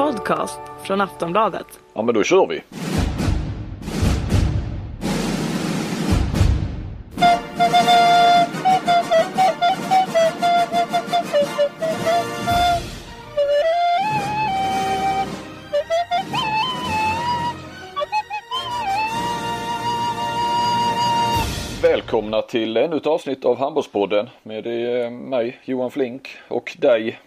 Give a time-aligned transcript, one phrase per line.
[0.00, 1.66] podcast från Aftonbladet.
[1.94, 2.62] Ja men då kör vi.
[21.82, 27.20] Välkomna till ännu ett avsnitt av Handbollspodden med eh, mig Johan Flink och dig.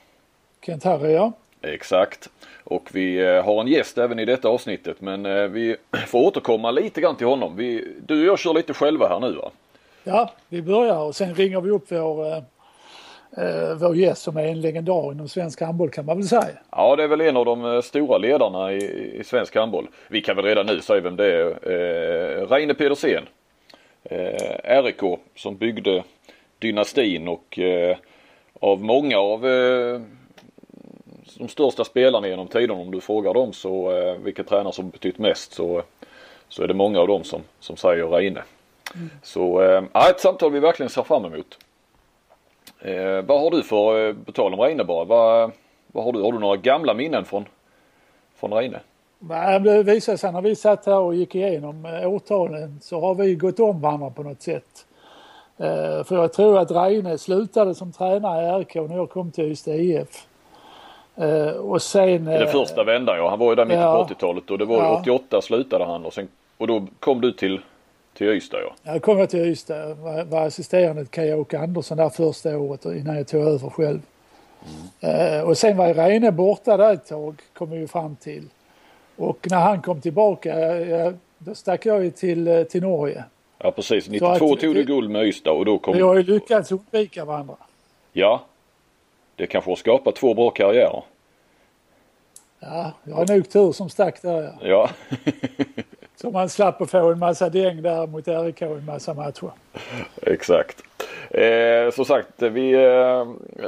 [0.65, 1.31] Kent Harry ja.
[1.63, 2.29] Exakt.
[2.63, 5.75] Och vi eh, har en gäst även i detta avsnittet men eh, vi
[6.07, 7.55] får återkomma lite grann till honom.
[7.55, 9.51] Vi, du och jag kör lite själva här nu va?
[10.03, 12.35] Ja, vi börjar och sen ringer vi upp vår,
[13.37, 16.47] eh, vår gäst som är en legendar inom svensk handboll kan man väl säga.
[16.71, 19.87] Ja, det är väl en av de stora ledarna i, i svensk handboll.
[20.07, 21.71] Vi kan väl redan nu säga vem det är.
[21.71, 23.23] Eh, Reine Pedersen.
[24.03, 26.03] Eh, RIK som byggde
[26.59, 27.97] dynastin och eh,
[28.59, 30.01] av många av eh,
[31.37, 35.17] de största spelarna genom tiden om du frågar dem så eh, vilka tränare som betytt
[35.17, 35.83] mest så,
[36.49, 38.43] så är det många av dem som, som säger Reine.
[38.95, 39.09] Mm.
[39.23, 41.57] Så eh, ett samtal vi verkligen ser fram emot.
[42.79, 45.51] Eh, vad har du för, eh, på tal om Reine bara, vad,
[45.87, 46.21] vad har du?
[46.21, 47.45] Har du några gamla minnen från,
[48.35, 48.79] från Reine?
[49.63, 53.35] Det visade sig när vi satt här och gick igenom eh, årtalen så har vi
[53.35, 54.85] gått om varandra på något sätt.
[55.57, 59.51] Eh, för jag tror att Reine slutade som tränare i RK när jag kom till
[59.51, 60.27] Ystad IF.
[61.21, 62.25] Uh, och sen...
[62.25, 63.29] Det första vändan ja.
[63.29, 64.99] Han var ju där mitt ja, på 80-talet och det var ja.
[64.99, 66.27] 88 slutade han och sen
[66.57, 67.61] och då kom du till,
[68.13, 68.93] till Ystad ja.
[68.93, 69.93] Ja, kom jag till Ystad.
[69.93, 73.99] Var, var assisterande till Kaj-Åke Andersson där första året innan jag tog över själv.
[75.01, 75.39] Mm.
[75.39, 78.43] Uh, och sen var Reine borta där ett tag kom vi ju fram till.
[79.15, 83.23] Och när han kom tillbaka, ja, då stack jag ju till, eh, till Norge.
[83.57, 85.93] Ja precis, 92 att, tog du guld med Ystad och då kom...
[85.93, 87.55] Vi har ju lyckats undvika varandra.
[88.13, 88.41] Ja,
[89.35, 91.03] det kanske har skapat två bra karriärer.
[92.59, 94.53] Ja, jag har nog tur som stack där ja.
[94.61, 94.89] Ja.
[96.15, 99.51] Så man slapp att få en massa däng där mot RIK i en massa matcher.
[100.21, 100.83] Exakt.
[101.29, 103.25] Eh, som sagt, vi eh,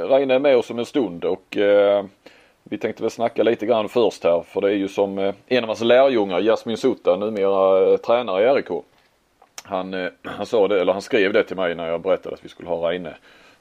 [0.08, 2.04] Reine är med oss om en stund och eh,
[2.62, 5.64] vi tänkte väl snacka lite grann först här för det är ju som eh, en
[5.64, 8.84] av hans lärjungar, Jasmin Sutta, numera eh, tränare i RIK.
[9.62, 12.44] Han, eh, han sa det, eller han skrev det till mig när jag berättade att
[12.44, 13.14] vi skulle ha Reine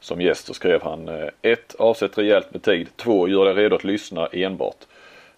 [0.05, 0.47] som gäst.
[0.47, 1.75] Så skrev han 1.
[1.79, 2.87] Avsätt rejält med tid.
[2.95, 3.27] 2.
[3.27, 4.77] Gör dig redo att lyssna enbart.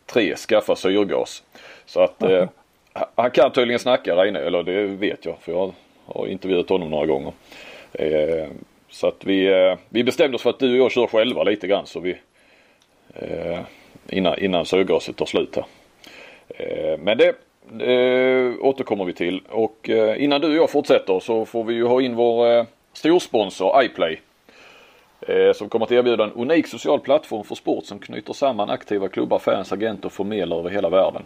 [0.05, 0.35] 3.
[0.35, 1.43] Skaffa syrgas.
[1.85, 2.49] Så att eh,
[3.15, 5.73] han kan tydligen snacka Reine, eller det vet jag för jag
[6.05, 7.33] har intervjuat honom några gånger.
[7.93, 8.47] Eh,
[8.89, 11.67] så att vi, eh, vi bestämde oss för att du och jag kör själva lite
[11.67, 12.17] grann så vi
[13.13, 13.59] eh,
[14.09, 15.65] innan, innan syrgaset tar slut här.
[16.47, 17.27] Eh, men det
[17.91, 21.85] eh, återkommer vi till och eh, innan du och jag fortsätter så får vi ju
[21.85, 24.19] ha in vår eh, storsponsor iPlay.
[25.21, 29.07] Eh, som kommer att erbjuda en unik social plattform för sport som knyter samman aktiva
[29.07, 31.23] klubbar, fans, agenter och förmedlare över hela världen.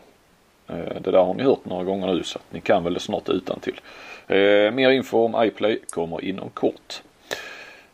[0.68, 3.00] Eh, det där har ni hört några gånger nu så att ni kan väl det
[3.00, 3.80] snart utan till.
[4.28, 7.02] Eh, mer info om iPlay kommer inom kort.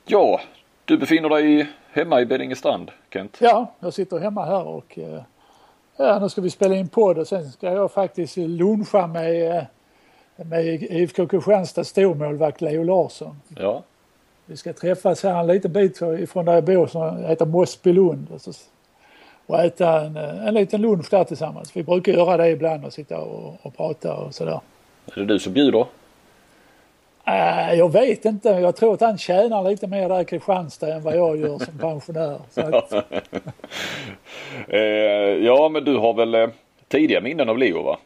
[0.06, 0.42] Ja,
[0.86, 3.38] du befinner dig hemma i Beddingestrand, Kent?
[3.42, 5.00] Ja, jag sitter hemma här och
[5.98, 9.66] ja, nu ska vi spela in podd och sen ska jag faktiskt luncha med,
[10.36, 13.42] med IFK Kristianstads stormålvakt Leo Larsson.
[13.58, 13.84] Ja.
[14.50, 18.42] Vi ska träffas här en liten bit ifrån där jag bor som heter Mossbylund och,
[19.46, 21.78] och äta en, en liten lunch där tillsammans.
[21.78, 24.60] Vi brukar göra det ibland och sitta och, och prata och sådär.
[25.16, 25.86] Är det du som bjuder?
[27.26, 28.50] Äh, jag vet inte.
[28.50, 31.78] Jag tror att han tjänar lite mer där i Kristianstad än vad jag gör som
[31.80, 32.40] pensionär.
[32.56, 32.94] Att...
[34.68, 34.80] eh,
[35.46, 36.50] ja, men du har väl eh,
[36.88, 38.00] tidiga minnen av Leo va?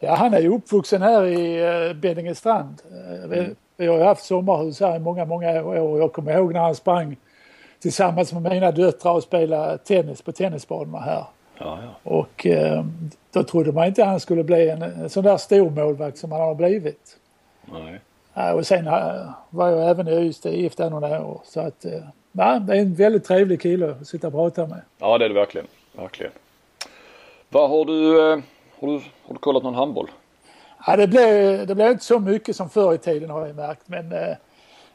[0.00, 2.82] Ja, han är ju uppvuxen här i eh, Beddingestrand.
[2.90, 3.54] Eh, mm.
[3.76, 5.98] Vi har haft sommarhus här i många, många år.
[5.98, 7.16] Jag kommer ihåg när han sprang
[7.78, 11.24] tillsammans med mina döttrar och spelade tennis på tennisbanorna här.
[11.58, 12.10] Ja, ja.
[12.10, 12.84] Och eh,
[13.32, 16.40] då trodde man inte han skulle bli en, en sån där stor målvakt som han
[16.40, 17.16] har blivit.
[17.72, 18.00] Nej.
[18.34, 21.40] Ja, och sen eh, var jag även i Ystad IF där några år.
[21.44, 22.00] Så att, eh,
[22.32, 24.80] det är en väldigt trevlig kille att sitta och prata med.
[24.98, 25.66] Ja det är det verkligen.
[25.92, 26.32] verkligen.
[27.48, 28.38] Vad har du, eh,
[28.80, 28.92] har du,
[29.22, 30.10] har du kollat någon handboll?
[30.86, 33.82] Ja, det blev, det blev inte så mycket som förr i tiden har jag märkt.
[33.86, 34.36] Men eh,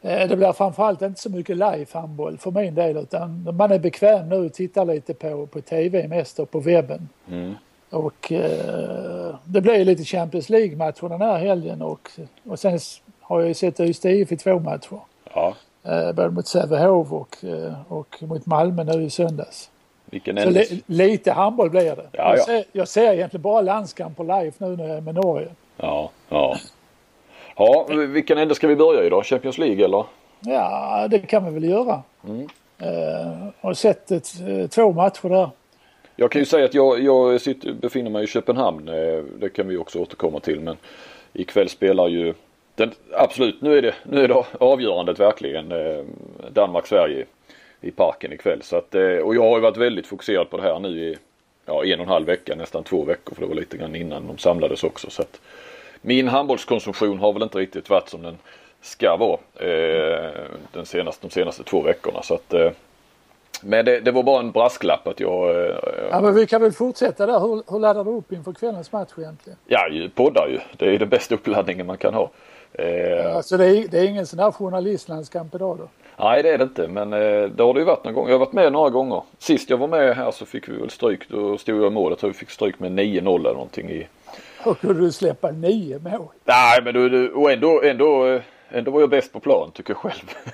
[0.01, 2.97] eh, det blir framförallt inte så mycket live handboll för min del.
[2.97, 7.09] Utan man är bekväm nu och tittar lite på, på tv mest och på webben.
[7.29, 7.55] Mm.
[7.89, 12.11] Och eh, det blir lite Champions League-matcher den här helgen och,
[12.43, 12.79] och sen
[13.21, 14.99] har jag ju sett Ystad IF i två matcher.
[15.33, 15.55] Ja.
[15.83, 19.69] Eh, både mot Sävehof och, eh, och mot Malmö nu i söndags.
[20.05, 22.09] Vilken så li, lite handboll blir det.
[22.11, 22.43] Ja, jag, ja.
[22.43, 25.47] Ser, jag ser egentligen bara landskamper live nu när jag är med Norge.
[25.81, 26.57] Ja, ja.
[27.55, 29.23] Ja, vilken ände ska vi börja i då?
[29.23, 30.05] Champions League eller?
[30.39, 32.03] Ja, det kan vi väl göra.
[32.27, 32.41] Mm.
[32.81, 34.33] Uh, har sett ett,
[34.71, 35.49] två matcher där.
[36.21, 38.87] Jag kan ju säga att jag, jag sitter, befinner mig i Köpenhamn.
[38.87, 40.59] Eh, det kan vi också återkomma till.
[40.59, 40.77] Men
[41.33, 42.33] ikväll spelar ju
[42.75, 46.03] den, absolut, nu är det, nu är det avgörandet verkligen eh,
[46.53, 47.25] Danmark-Sverige
[47.81, 48.61] i parken ikväll.
[48.61, 51.17] Så att, eh, och jag har ju varit väldigt fokuserad på det här nu i
[51.65, 53.35] ja, en och en halv vecka, nästan två veckor.
[53.35, 55.09] För det var lite grann innan de samlades också.
[55.09, 55.41] Så att
[56.01, 58.37] min handbollskonsumtion har väl inte riktigt varit som den
[58.81, 60.31] ska vara eh,
[60.71, 62.21] den senaste, de senaste två veckorna.
[62.21, 62.71] Så att, eh,
[63.61, 65.49] men det, det, var bara en brasklapp att jag...
[65.49, 65.75] Eh,
[66.11, 67.39] ja men vi kan väl fortsätta där.
[67.39, 69.57] Hur, hur laddar du upp inför kvällens match egentligen?
[69.67, 70.59] Ja, poddar ju.
[70.77, 72.29] Det är den bästa uppladdningen man kan ha.
[72.73, 75.87] Eh, alltså det är, det är ingen sån här journalistlandskamp idag då?
[76.17, 78.27] Nej det är det inte men eh, det har det ju varit någon gång.
[78.27, 79.23] Jag har varit med några gånger.
[79.37, 81.29] Sist jag var med här så fick vi väl stryk.
[81.29, 82.11] Då stod jag i mål.
[82.11, 84.07] Jag tror vi fick stryk med 9-0 eller någonting i...
[84.63, 86.27] Hur kunde du släppa nio mål?
[86.43, 89.97] Nej men du, och ändå, ändå, eh, ändå var jag bäst på plan tycker jag
[89.97, 90.53] själv.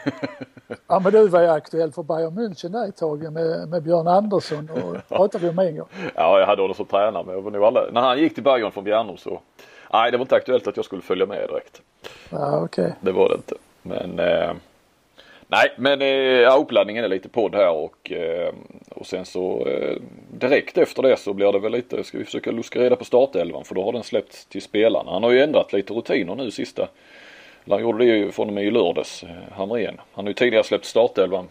[0.87, 4.07] ja men du var ju aktuell för Bayern München där ett tag med, med Björn
[4.07, 5.87] Andersson och pratade vi om en gång.
[6.15, 8.43] Ja jag hade honom som tränare men jag var nog alla, när han gick till
[8.43, 9.41] Bayern från Bjärnum så
[9.93, 11.81] Nej det var inte aktuellt att jag skulle följa med direkt.
[12.29, 12.83] Ja okej.
[12.83, 12.95] Okay.
[13.01, 13.55] Det var det inte.
[13.81, 14.51] Men eh,
[15.47, 16.01] Nej men
[16.41, 18.53] ja, uppladdningen är lite podd här och, eh,
[18.89, 19.95] och sen så eh,
[20.31, 23.65] direkt efter det så blir det väl lite, ska vi försöka luska reda på startelvan
[23.65, 25.11] för då har den släppts till spelarna.
[25.11, 26.87] Han har ju ändrat lite rutiner nu sista.
[27.69, 30.01] Han gjorde det ju från och med i lördags, Hamrén.
[30.13, 31.47] Han har ju tidigare släppt startelvan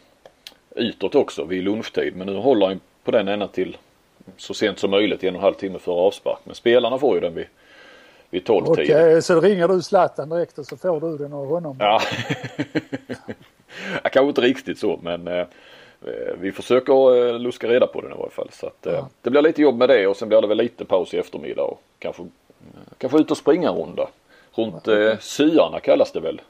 [0.77, 3.77] utåt också vid lunchtid men nu håller han på den ända till
[4.37, 6.39] så sent som möjligt en och en halv timme före avspark.
[6.45, 7.47] Men spelarna får ju den vid
[8.31, 11.47] vid 12 Okej, okay, så ringer du Zlatan direkt och så får du den av
[11.47, 11.77] honom?
[11.81, 12.01] Ja.
[14.03, 15.47] Kanske inte riktigt så men eh,
[16.39, 18.49] vi försöker eh, luska reda på den i varje fall.
[18.53, 19.09] Så att, eh, ja.
[19.23, 21.63] Det blir lite jobb med det och sen blir det väl lite paus i eftermiddag
[21.63, 22.27] och kanske,
[22.99, 24.09] kanske ut och springa en runda.
[24.55, 26.41] Runt eh, Syarna kallas det väl.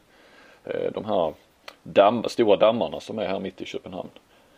[0.65, 1.35] Eh, de här
[1.83, 4.11] damm, stora dammarna som är här mitt i Köpenhamn.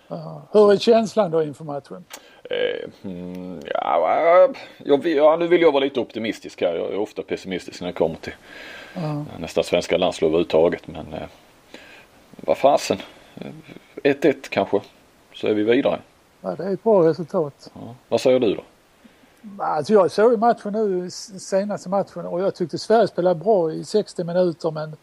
[0.09, 0.43] Ja.
[0.53, 2.05] Hur är känslan då inför matchen?
[2.51, 4.49] Eh, mm, ja,
[4.85, 6.75] jag, ja, nu vill jag vara lite optimistisk här.
[6.75, 8.35] Jag är ofta pessimistisk när det kommer till
[8.95, 9.25] ja.
[9.39, 10.87] nästa svenska landslag överhuvudtaget.
[10.87, 11.29] Men eh,
[12.37, 12.99] vad fasen.
[14.05, 14.81] 1-1 kanske.
[15.35, 16.01] Så är vi vidare.
[16.41, 17.71] Ja, det är ett bra resultat.
[17.75, 17.95] Ja.
[18.09, 18.63] Vad säger du då?
[19.59, 24.25] Alltså jag såg matchen nu, senaste matchen och jag tyckte Sverige spelade bra i 60
[24.25, 24.97] minuter men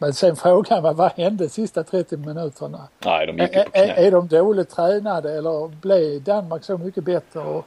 [0.00, 2.88] men sen frågan var vad hände de sista 30 minuterna?
[3.04, 3.82] Nej, de gick ju på knä.
[3.82, 7.40] Är, är de dåligt tränade eller blev Danmark så mycket bättre?
[7.40, 7.66] Och,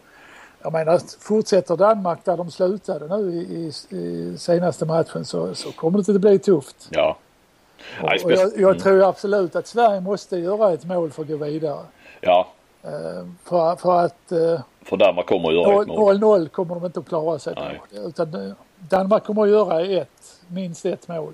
[0.64, 5.72] jag menar, fortsätter Danmark där de slutade nu i, i, i senaste matchen så, så
[5.72, 6.88] kommer det att bli tufft.
[6.90, 7.18] Ja.
[8.02, 8.80] Och, och jag, jag mm.
[8.80, 11.86] tror absolut att Sverige måste göra ett mål för att gå vidare.
[12.22, 12.48] Ja.
[12.86, 14.32] Uh, för, för att...
[14.32, 16.18] Uh, för Danmark kommer att göra ett mål.
[16.18, 17.56] 0-0 kommer de inte att klara sig.
[17.92, 21.34] Utan uh, Danmark kommer att göra ett, minst ett mål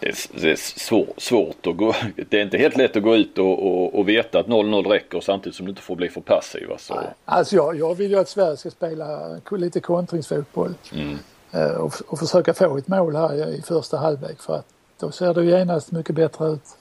[0.00, 1.94] det är, det är svår, svårt att gå,
[2.28, 5.20] det är inte helt lätt att gå ut och, och, och veta att 0-0 räcker
[5.20, 6.72] samtidigt som du inte får bli för passiv.
[6.72, 11.18] Alltså, alltså jag, jag vill ju att Sverige ska spela lite kontringsfotboll mm.
[11.52, 14.66] Eh, och, och försöka få ett mål här i första halvlek för att
[14.98, 16.76] då ser det genast mycket bättre ut.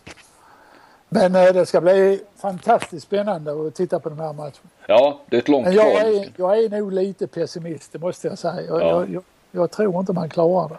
[1.09, 4.69] Men eh, det ska bli fantastiskt spännande att titta på den här matchen.
[4.87, 8.27] Ja, det är ett långt Men jag är, jag är nog lite pessimist, det måste
[8.27, 8.61] jag säga.
[8.61, 9.05] Jag, ja.
[9.07, 10.77] jag, jag tror inte man klarar det.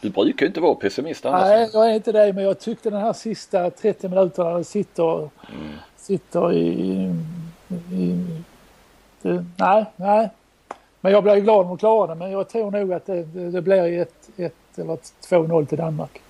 [0.00, 1.42] Du brukar ju inte vara pessimist annars.
[1.42, 2.32] Nej, jag är inte det.
[2.32, 5.28] Men jag tyckte den här sista 30 minuterna sitter, mm.
[5.96, 6.68] sitter i,
[7.92, 8.24] i
[9.22, 10.28] det, nej, nej.
[11.00, 12.14] Men jag blir glad om de klarar det.
[12.14, 16.20] Men jag tror nog att det, det, det blir ett, ett eller 2-0 till Danmark.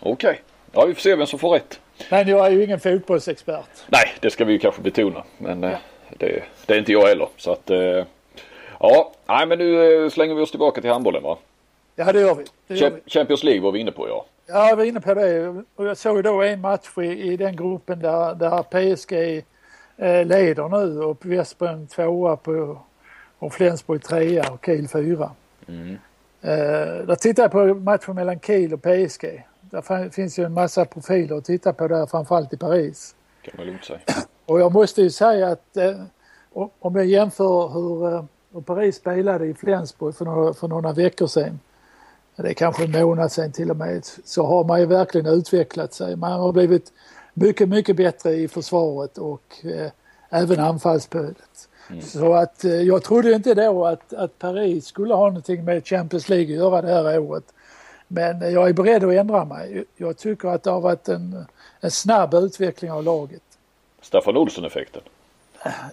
[0.00, 0.12] Okej.
[0.12, 0.36] Okay.
[0.72, 1.80] Ja, vi får se vem som får rätt.
[2.10, 3.66] Men jag är ju ingen fotbollsexpert.
[3.88, 5.24] Nej, det ska vi ju kanske betona.
[5.38, 5.70] Men ja.
[5.70, 5.78] eh,
[6.18, 7.28] det, det, är inte jag heller.
[7.36, 8.04] Så att, eh,
[8.80, 11.38] ja, nej men nu eh, slänger vi oss tillbaka till handbollen va.
[11.96, 12.44] Ja det gör vi.
[12.66, 13.10] Det gör vi.
[13.10, 14.26] Champions League var vi inne på ja.
[14.46, 17.56] Ja jag var inne på det och jag såg då en match i, i den
[17.56, 19.44] gruppen där, där PSG
[19.96, 22.78] eh, leder nu och Vespen tvåa på
[23.38, 25.30] och Flensburg trea och Kiel fyra.
[25.68, 25.98] Mm.
[26.40, 29.46] Eh, där tittade jag på matchen mellan Kiel och PSG.
[29.60, 33.14] Där finns ju en massa profiler att titta på där framförallt i Paris.
[33.42, 34.00] Kan man lugnt säga.
[34.46, 36.00] Och jag måste ju säga att eh,
[36.78, 41.26] om jag jämför hur, eh, hur Paris spelade i Flensburg för några, för några veckor
[41.26, 41.60] sedan
[42.36, 45.94] det är kanske en månad sedan till och med, så har man ju verkligen utvecklat
[45.94, 46.16] sig.
[46.16, 46.92] Man har blivit
[47.34, 49.90] mycket, mycket bättre i försvaret och eh,
[50.30, 51.68] även anfallsspelet.
[51.90, 52.02] Mm.
[52.02, 56.28] Så att eh, jag trodde inte då att, att Paris skulle ha någonting med Champions
[56.28, 57.44] League att göra det här året.
[58.08, 59.84] Men jag är beredd att ändra mig.
[59.96, 61.44] Jag tycker att det har varit en,
[61.80, 63.42] en snabb utveckling av laget.
[64.02, 65.02] Staffan Olsson-effekten?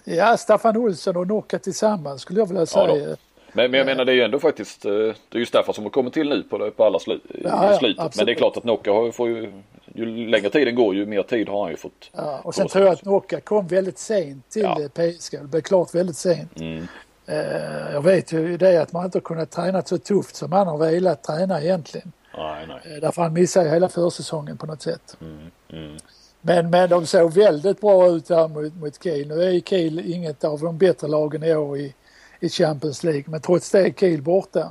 [0.04, 2.96] Ja, Staffan Olsson och Nocka tillsammans skulle jag vilja säga.
[2.96, 3.16] Ja
[3.52, 5.84] men, men jag menar det är ju ändå faktiskt, eh, det är ju Staffan som
[5.84, 7.78] har kommit till nu på, på alla slu, ja.
[7.96, 9.52] Ja, men det är klart att Nocca får ju
[9.94, 12.10] ju längre tiden går ju mer tid har han ju fått.
[12.12, 14.88] Ja, och sen tror jag att Nocka kom väldigt sent till Ja.
[14.94, 15.38] PSG.
[15.40, 16.60] Det blev klart väldigt sent.
[16.60, 16.86] Mm.
[17.26, 20.66] Eh, jag vet ju det att man inte har kunnat träna så tufft som han
[20.66, 22.12] har velat träna egentligen.
[22.36, 22.94] Nej, nej.
[22.94, 25.16] Eh, Därför han missade hela försäsongen på något sätt.
[25.20, 25.50] Mm.
[25.72, 25.96] Mm.
[26.40, 29.28] Men, men de såg väldigt bra ut där mot, mot Kiel.
[29.28, 31.94] Nu är Kiel inget av de bättre lagen i år i,
[32.40, 33.24] i Champions League.
[33.26, 34.70] Men trots det är Kiel borta.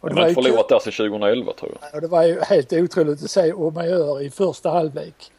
[0.00, 1.94] Och De har inte förlorat där sedan 2011 tror jag.
[1.94, 5.32] och det var ju helt otroligt att se hur man gör i första halvlek.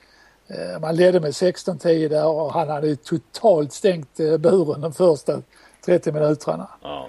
[0.47, 4.93] Eh, Man ledde med 16-10 där och han hade ju totalt stängt eh, buren de
[4.93, 5.41] första
[5.85, 6.67] 30 minuterna.
[6.83, 7.07] Ja.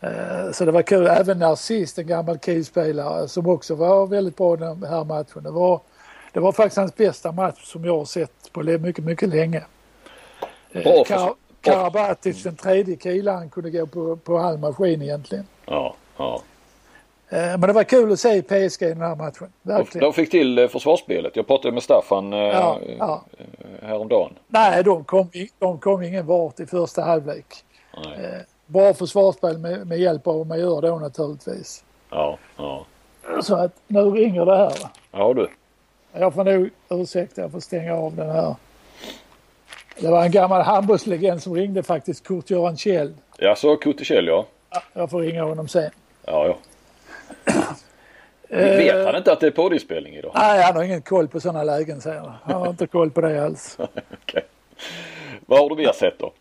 [0.00, 1.06] Eh, Så det var kul.
[1.06, 5.42] Även Narcisse, en gammal Kiel-spelare som också var väldigt bra den här matchen.
[5.42, 5.80] Det var,
[6.32, 9.62] det var faktiskt hans bästa match som jag har sett på mycket, mycket länge.
[10.72, 11.34] Bra Kar-.
[11.64, 15.46] Karabatic, den tredje kilaren, kunde gå på, på all maskin egentligen.
[15.66, 16.42] Ja, ja.
[17.28, 19.52] Eh, Men det var kul att se PSG i den här matchen.
[19.62, 20.04] Verkligen.
[20.04, 21.36] de fick till eh, försvarsspelet.
[21.36, 23.24] Jag pratade med Staffan eh, Ja, ja.
[23.82, 24.32] häromdagen.
[24.48, 27.46] Nej, de kom, de kom ingen vart i första halvlek.
[28.04, 28.44] Nej.
[28.66, 31.84] Bra försvarsspel med, med hjälp av vad man gör då naturligtvis.
[32.10, 32.86] Ja, ja.
[33.42, 34.72] Så att nu ringer det här.
[35.12, 35.48] Ja du.
[36.12, 38.54] Jag får nog ursäkta, jag får stänga av den här.
[39.98, 43.14] Det var en gammal handbollslegend som ringde faktiskt, Kurt-Göran Kjell.
[43.38, 44.46] Ja så Kuttikell ja.
[44.70, 45.90] Ja, Jag får ringa honom sen.
[46.26, 46.56] Ja, ja.
[48.48, 50.32] Eh, Vet han inte att det är poddinspelning idag?
[50.34, 52.32] Nej, han har ingen koll på sådana lägen säger han.
[52.42, 53.76] Han har inte koll på det alls.
[54.22, 54.44] Okej.
[55.46, 56.32] Vad har du mer sett då?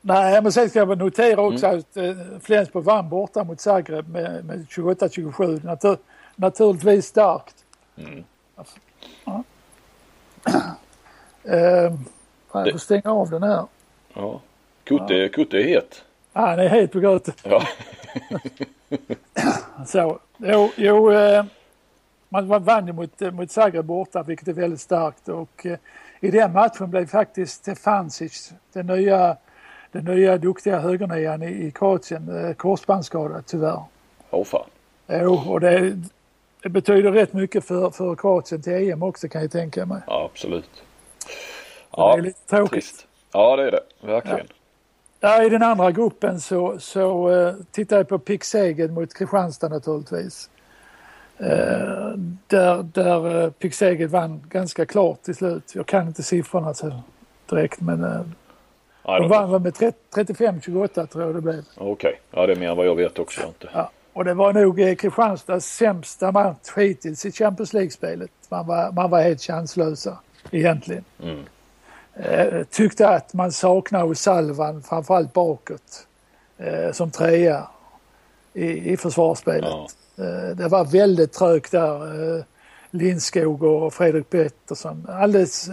[0.00, 4.44] Nej, men sen ska jag notera också att eh, Flensburg vann borta mot Zagreb med,
[4.44, 5.64] med 28-27.
[5.64, 5.96] Natur,
[6.36, 7.54] naturligtvis starkt.
[7.98, 8.24] Mm.
[9.24, 9.42] Ja.
[11.44, 11.92] Eh,
[12.52, 13.66] jag får stänga av den här.
[14.14, 14.40] Ja.
[14.84, 16.04] Kutte, Kutte är het.
[16.32, 17.34] Ah, han är helt på gröten.
[17.42, 17.62] Ja.
[19.86, 21.44] Så, jo, jo eh,
[22.28, 25.78] man vann ju mot, eh, mot Zagreb borta vilket är väldigt starkt och eh,
[26.20, 29.36] i den matchen blev faktiskt Stefancic, den nya,
[29.92, 33.82] den nya duktiga högernian i, i Kroatien, eh, korsbandsskadad tyvärr.
[34.30, 34.66] Åh fan.
[35.06, 35.96] Jo, och det,
[36.62, 40.02] det betyder rätt mycket för, för Kroatien till EM också kan jag tänka mig.
[40.06, 40.82] Ja absolut.
[41.98, 42.70] Det Ja, är lite tråkigt.
[42.72, 43.06] trist.
[43.32, 43.82] Ja det är det.
[44.00, 44.46] Verkligen.
[45.20, 50.50] Ja, I den andra gruppen så, så uh, tittar jag på Pixegen mot Kristianstad naturligtvis.
[51.38, 51.46] Eh,
[52.46, 55.74] där där uh, Pixegen vann ganska klart till slut.
[55.74, 57.02] Jag kan inte siffrorna så
[57.50, 58.20] direkt men uh,
[59.04, 61.64] Ja, de vann väl med 30 35-28 tror jag det blev.
[61.76, 62.20] Okej.
[62.30, 63.46] Ja det är mer än vad jag vet också.
[63.46, 63.68] Inte.
[63.72, 63.90] Ja.
[64.12, 68.30] Och det var nog eh, Kristianstads sämsta match hittills i Champions League-spelet.
[68.48, 70.18] Man var, man var helt chanslösa
[70.50, 71.04] egentligen.
[71.22, 71.44] Mm.
[72.18, 76.06] Eh, tyckte att man saknar Salvan framförallt bakåt
[76.58, 77.68] eh, som trea
[78.54, 79.64] i, i försvarsspelet.
[79.64, 79.88] Ja.
[80.18, 82.58] Eh, det var väldigt trögt där.
[82.90, 85.06] Lindskog och Fredrik Pettersson.
[85.08, 85.68] Alldeles,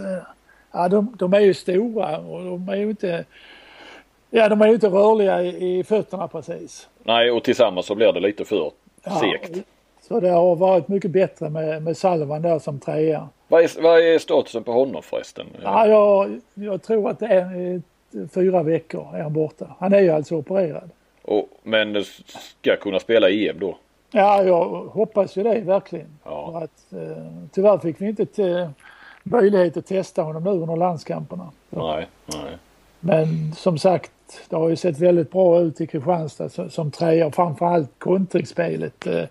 [0.72, 3.24] ja, de, de är ju stora och de är ju inte,
[4.30, 6.88] ja, de är ju inte rörliga i, i fötterna precis.
[7.04, 8.72] Nej och tillsammans så blir det lite för
[9.04, 9.66] Ja, segt.
[10.08, 13.28] Så det har varit mycket bättre med, med Salvan där som trea.
[13.48, 15.46] Vad är, vad är statusen på honom förresten?
[15.62, 17.80] Ja, jag, jag tror att det är eh,
[18.34, 19.66] fyra veckor är han borta.
[19.78, 20.90] Han är ju alltså opererad.
[21.22, 22.04] Och, men
[22.60, 23.76] ska kunna spela EM då?
[24.10, 26.18] Ja, jag hoppas ju det verkligen.
[26.24, 26.52] Ja.
[26.52, 27.22] För att, eh,
[27.52, 28.68] tyvärr fick vi inte te-
[29.22, 31.50] möjlighet att testa honom nu under landskamperna.
[31.70, 32.56] Nej, nej.
[33.00, 34.10] Men som sagt,
[34.48, 39.14] det har ju sett väldigt bra ut i Kristianstad så- som trea framförallt kontringsspelet eh,
[39.18, 39.24] eh,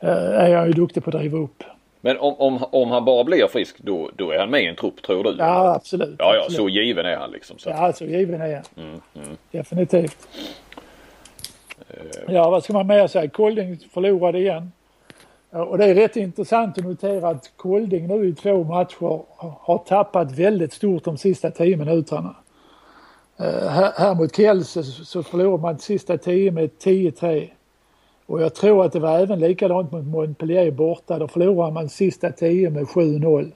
[0.00, 1.64] är jag ju duktig på att driva upp.
[2.00, 4.76] Men om, om, om han bara blir frisk då, då är han med i en
[4.76, 5.34] trupp tror du?
[5.38, 6.14] Ja, absolut.
[6.18, 6.56] ja, ja absolut.
[6.56, 7.58] så given är han liksom.
[7.58, 7.70] Så.
[7.70, 8.62] Ja, alltså given är jag.
[8.76, 9.36] Mm, mm.
[9.50, 10.28] Definitivt.
[12.28, 13.28] Ja, vad ska man mer säga?
[13.30, 14.72] Kolding förlorade igen.
[15.50, 20.32] Och det är rätt intressant att notera att Kolding nu i två matcher har- tappat
[20.32, 22.34] väldigt stort de sista tio minuterna.
[23.38, 27.48] Eh, här, här mot Kielse så, så förlorade man sista tio med 10-3.
[28.30, 31.18] Och jag tror att det var även likadant mot Montpellier borta.
[31.18, 33.52] Då förlorade man sista tio med 7-0.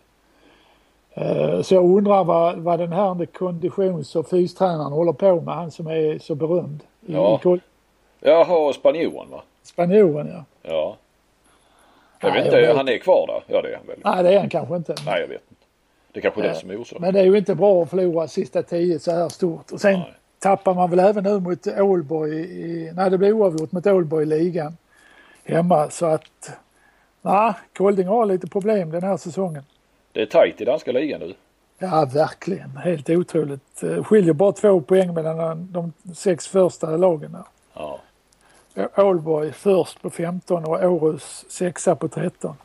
[1.14, 5.71] Eh, Så jag undrar vad, vad den här konditions och fystränaren håller på med, han
[5.71, 6.81] som är så berömd.
[7.07, 7.40] Ja.
[8.21, 9.43] Jaha, spanjoren va?
[9.62, 10.45] Spanjoren ja.
[10.62, 10.97] Ja.
[12.21, 12.76] Jag Nej, vet jag inte, vet.
[12.76, 13.54] han är kvar där?
[13.57, 13.99] Ja det är han väl?
[14.04, 14.95] Nej det är han kanske inte.
[15.07, 15.64] Nej jag vet inte.
[16.12, 17.02] Det är kanske är det som är orsaken.
[17.02, 19.73] Men det är ju inte bra att förlora sista tio så här stort.
[19.73, 20.14] Och sen Nej.
[20.44, 24.26] Tappar man väl även nu mot Ålborg i, nej det blev oavgjort mot Ålborg i
[24.26, 24.76] ligan.
[25.44, 26.58] Hemma så att,
[27.22, 29.62] nej, Kolding har lite problem den här säsongen.
[30.12, 31.34] Det är tajt i danska ligan nu.
[31.78, 32.76] Ja, verkligen.
[32.76, 33.82] Helt otroligt.
[33.82, 37.44] Eh, Skiljer bara två poäng mellan de sex första lagen där.
[37.74, 38.00] Ja.
[38.96, 42.56] Ålborg först på 15 och Århus sexa på 13.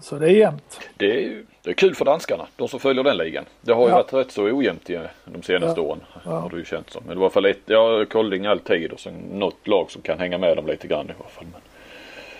[0.00, 0.80] Så det är jämnt.
[0.96, 3.44] Det är, det är kul för danskarna, de som följer den ligan.
[3.60, 3.94] Det har ju Ja.
[3.96, 5.86] varit rätt så ojämnt i de senaste Ja.
[5.86, 6.00] åren.
[6.24, 6.30] Ja.
[6.30, 7.02] Har det ju känts som.
[7.06, 10.38] Men det var för lite, ja Kolding alltid och sen något lag som kan hänga
[10.38, 11.44] med dem lite grann i alla fall.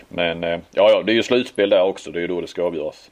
[0.08, 2.10] Men, men eh, ja, ja, det är ju slutspel där också.
[2.10, 3.10] Det är ju då det ska avgöras.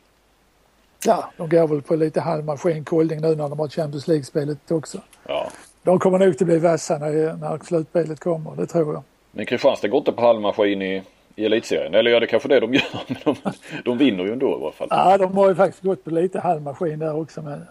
[1.07, 4.99] Ja, de går väl på lite halvmaskin Kolding nu när de har Champions League-spelet också.
[5.29, 5.51] Ja.
[5.83, 9.03] De kommer nog att bli vassa när, när slutspelet kommer, det tror jag.
[9.31, 11.03] Men Kristianstad går inte på halvmaskin i,
[11.37, 11.95] i elitserien.
[11.95, 12.83] Eller ja, det är kanske det de gör.
[13.07, 13.53] Men de,
[13.85, 14.89] de vinner ju ändå i alla fall.
[14.91, 17.43] Ja, de har ju faktiskt gått på lite halvmaskin där också.
[17.43, 17.65] Men...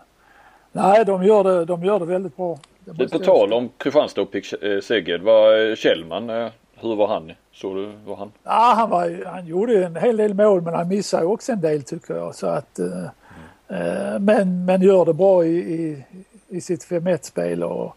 [0.72, 2.60] Nej, de gör, det, de gör det väldigt bra.
[2.86, 5.22] Det på tal om Kristianstad och eh, Segged.
[5.22, 7.32] Var eh, Kjellman, eh, hur var han?
[7.54, 8.32] Såg du var han?
[8.44, 11.84] Ja, han, var, han gjorde en hel del mål men han missade också en del
[11.84, 12.36] tycker jag.
[12.36, 16.06] Så att, eh, men, men gör det bra i, i,
[16.48, 17.64] i sitt 5-1-spel.
[17.64, 17.96] Och,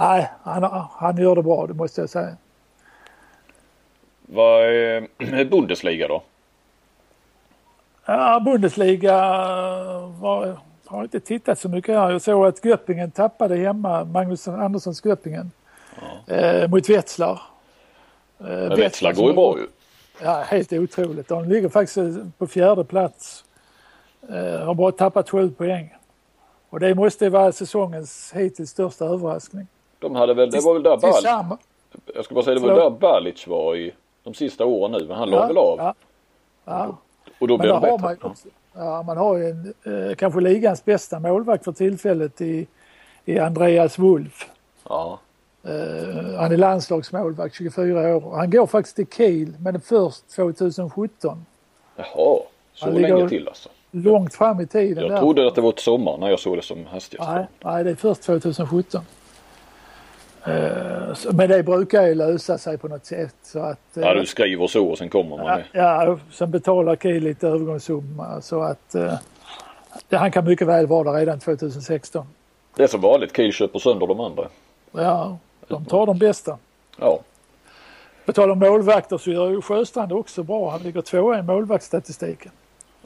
[0.00, 2.36] nej, han, han gör det bra, det måste jag säga.
[4.32, 6.22] Var eh, Bundesliga då?
[8.06, 9.14] Ja, Bundesliga
[10.20, 10.56] var,
[10.86, 12.10] har inte tittat så mycket här.
[12.10, 15.50] Jag såg att Göppingen tappade hemma, Magnus Anderssons Göppingen,
[16.26, 17.40] eh, mot Wetzlar.
[18.40, 19.66] Eh, Men Wetzlar går ju bra ju.
[20.22, 21.28] Ja, helt otroligt.
[21.28, 23.44] De ligger faktiskt på fjärde plats.
[24.28, 25.94] Eh, har bara tappat sju poäng.
[26.70, 29.66] Och det måste vara säsongens hittills största överraskning.
[29.98, 31.60] De hade väl, det var väl där Bal, Tillsammans.
[32.14, 33.92] jag skulle bara säga det var där Balic var i
[34.32, 35.06] de sista åren nu.
[35.08, 35.78] Men han la väl av.
[35.78, 35.94] Ja,
[36.64, 36.96] ja.
[37.38, 37.98] Och då blev det bättre.
[37.98, 42.66] man, också, ja, man har ju en, eh, kanske ligans bästa målvakt för tillfället i,
[43.24, 44.48] i Andreas Wolf.
[44.88, 45.18] Ja.
[45.64, 48.36] Eh, han är landslagsmålvakt, 24 år.
[48.36, 51.46] Han går faktiskt till Kiel, men först 2017.
[51.96, 52.40] Jaha,
[52.74, 53.68] så Han länge till alltså.
[53.90, 55.02] Långt fram i tiden.
[55.04, 55.18] Jag där.
[55.18, 57.30] trodde att det var ett sommar när jag såg det som hastigast.
[57.30, 59.02] Nej, nej, det är först 2017.
[60.44, 63.34] Eh, Men det brukar ju lösa sig på något sätt.
[63.42, 65.46] Så att, eh, Ja, du skriver så och sen kommer man.
[65.72, 69.14] ja, ja, sen betalar Kiel lite övergångssumma så att eh,
[70.10, 72.26] han kan mycket väl vara där redan 2016.
[72.76, 74.48] Det är som vanligt, Kiel köper sönder de andra.
[74.92, 76.58] Ja, de tar de bästa.
[77.00, 77.18] Ja,
[78.24, 80.70] På tal om målvakter så gör ju Sjöstrand också bra.
[80.70, 82.52] Han ligger tvåa i målvaktsstatistiken.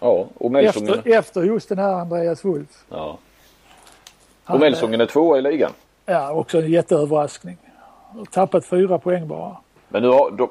[0.01, 0.27] ja.
[0.39, 2.85] och Melsungen, Efter, efter just den här Andreas Wolf.
[2.89, 3.19] ja.
[4.47, 5.71] Och Melsungen är tvåa i ligan.
[6.07, 7.57] Ja, också en jätteöverraskning.
[8.17, 9.57] Har Tappat fyra poäng bara.
[9.89, 10.51] Men nu har de,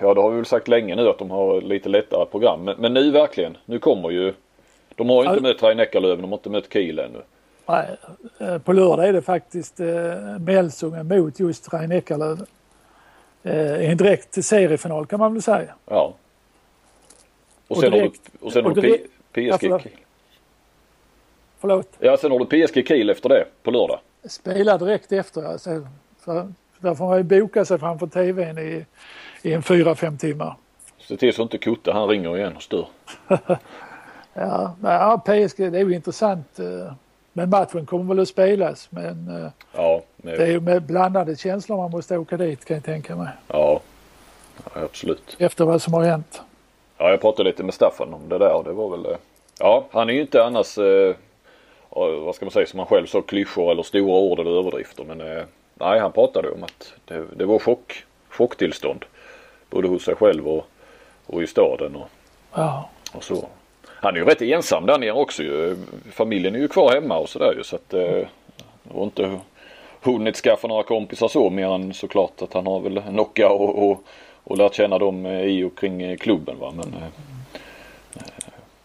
[0.00, 2.64] ja det har vi väl sagt länge nu att de har lite lättare program.
[2.64, 4.34] Men, men nu verkligen, nu kommer ju,
[4.94, 5.52] de har ju inte Ja.
[5.52, 7.22] mött Rhein-Neckarlöven, de har inte mött Kiel ännu.
[7.66, 7.86] Nej,
[8.40, 9.86] eh, på lördag är det faktiskt eh,
[10.46, 12.46] Melsungen mot just Rhein Eckerlöven.
[13.42, 15.74] Eh, en direkt seriefinal kan man väl säga.
[15.86, 16.14] Ja.
[17.68, 19.60] Och Och sen har direkt- du, och sen och har du P, direkt- ja, PSG
[19.60, 19.82] förlåt.
[19.82, 19.94] Kiel.
[21.60, 21.88] Förlåt.
[21.98, 23.98] Ja, sen har du PSG Kiel efter det på lördag.
[24.28, 25.42] Spela direkt efter.
[25.44, 25.86] Alltså,
[26.20, 28.86] för, där får man ju boka sig framför tvn i,
[29.42, 30.56] i en fyra, fem timmar.
[30.98, 32.86] Se till så inte Kutte han ringer igen och stör.
[34.34, 36.58] Ja, ja, PSG det är ju intressant.
[36.58, 36.92] eh,
[37.32, 38.88] Men matchen kommer väl att spelas.
[38.90, 42.84] Men eh, Ja, det är ju med blandade känslor man måste åka dit kan jag
[42.84, 43.28] tänka mig.
[43.48, 43.80] ja,
[44.74, 45.36] ja absolut.
[45.38, 46.42] Efter vad som har hänt.
[46.98, 49.16] Ja, jag pratade lite med Staffan om det där och det var väl, eh,
[49.58, 51.14] ja han är ju inte annars, eh,
[51.94, 55.04] vad ska man säga, som han själv sa, klyschor eller stora ord eller överdrifter.
[55.04, 59.04] Men eh, nej, han pratade om att det, det var chock, chocktillstånd.
[59.70, 60.66] Både hos sig själv och,
[61.26, 62.08] och i staden och,
[62.54, 63.48] Ja, och så.
[63.86, 65.76] Han är ju rätt ensam där nere också ju.
[66.12, 69.38] Familjen är ju kvar hemma och sådär ju så att eh, det var inte
[70.02, 74.04] hunnit skaffa några kompisar så mer än såklart att han har väl Nocca och, och,
[74.44, 76.72] och lärt känna dem eh, i och kring eh, klubben va.
[76.76, 77.08] Men, eh,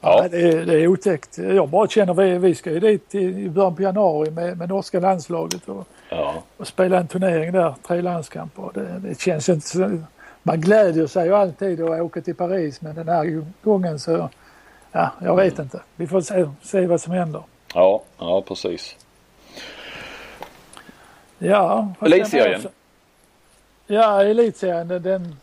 [0.01, 0.23] Ja.
[0.23, 0.29] Ja.
[0.29, 1.38] det, är, det är otäckt.
[1.38, 4.99] Jag bara känner vi, vi ska ju dit i, början på januari med, med norska
[4.99, 6.43] landslaget och, ja.
[6.57, 8.69] och spela en turnering där, tre landskamper.
[8.73, 9.99] Det, det känns inte så,
[10.43, 14.29] man glädjer sig ju alltid att åka till Paris men den här gången så,
[14.91, 15.81] ja, jag vet inte.
[15.95, 17.43] Vi får se, se vad som händer.
[17.73, 18.95] Ja, ja precis.
[21.38, 22.62] Ja, Elitserien.
[23.88, 25.38] Ja, elitserien den, den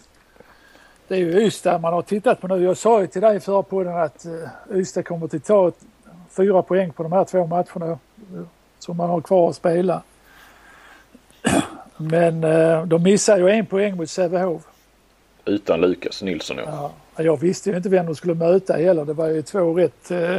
[1.09, 2.64] det är ju Ystad man har tittat på nu.
[2.64, 5.79] Jag sa ju till dig förra podden att uh, Ystad kommer att ta ett,
[6.37, 8.43] fyra poäng på de här två matcherna eh,
[8.79, 10.03] som man har kvar att spela.
[11.97, 14.62] Men eh, de missar ju en poäng mot Sävehof.
[15.45, 16.93] Utan Lukas Nilsson ja.
[17.17, 19.05] Ja, jag visste ju inte vem de skulle möta heller.
[19.05, 20.37] Det var ju två rätt eh,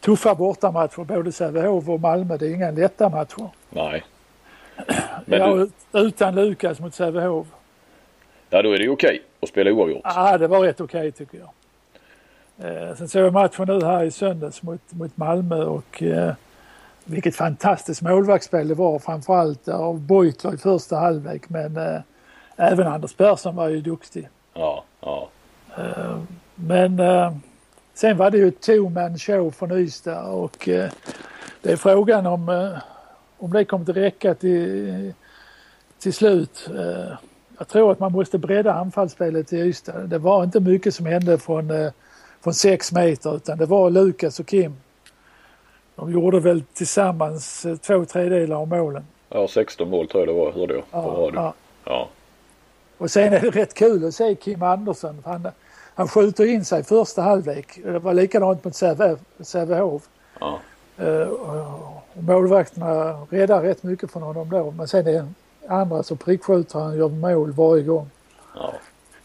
[0.00, 2.36] tuffa bortamatcher, både Sävehof och Malmö.
[2.36, 3.48] Det är inga lätta matcher.
[3.70, 4.04] Nej.
[5.26, 7.46] Men ja, du, utan Lukas mot Sävehof.
[8.50, 10.00] ja, då är det ju okej att spela oavgjort.
[10.04, 11.50] Ja, det var rätt okej tycker jag.
[12.58, 16.34] Eh, sen såg jag matchen nu här i söndags mot, mot Malmö och eh,
[17.04, 22.00] vilket fantastiskt målvaktsspel det var framförallt av Beutler i första halvlek men eh,
[22.56, 24.28] även Anders Persson var ju duktig.
[24.54, 25.28] Ja, ja.
[26.54, 27.32] Men eh,
[27.94, 30.90] sen var det ju ett two-man show från Ystad och eh,
[31.62, 32.78] det är frågan om, eh,
[33.38, 35.12] om det kommer att räcka till,
[35.98, 36.68] till slut.
[37.62, 39.98] Jag tror att man måste bredda anfallsspelet i Ystad.
[39.98, 41.92] Det var inte mycket som hände från, eh,
[42.40, 44.74] från sex meter utan det var Lukas och Kim.
[45.96, 49.04] De gjorde väl tillsammans eh, två tredjedelar av målen.
[49.28, 51.32] Ja, 16 mål tror jag det var, hörde jag på Ja, radio.
[51.40, 51.54] ja.
[51.84, 52.08] Ja.
[52.98, 55.22] Och sen är det rätt kul att se Kim Andersson.
[55.24, 55.48] Han,
[55.94, 57.78] han skjuter in sig första halvlek.
[57.84, 60.02] Det var likadant mot Säve- Sävehof.
[60.40, 60.58] Ja.
[62.14, 64.70] Och Målvakterna räddar rätt mycket från honom då.
[64.70, 65.26] Men sen är
[65.68, 68.10] andra så prickskjuter han och gör mål varje gång.
[68.54, 68.72] Ja.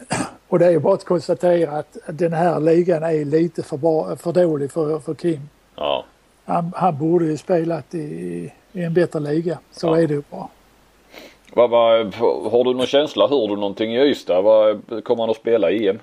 [0.47, 4.32] Och det är bara att konstatera att den här ligan är lite för, bra, för
[4.32, 5.50] dålig för, för Kim.
[5.76, 6.06] Ja.
[6.45, 9.60] Han, han borde ju spelat i, i en bättre liga.
[9.71, 9.97] Så Ja.
[10.02, 10.47] är det ju bara.
[11.54, 12.13] Vad, vad,
[12.52, 13.28] har du någon känsla?
[13.28, 14.41] Hör du någonting i Ystad?
[14.41, 16.00] Vad, kommer han att spela i EM?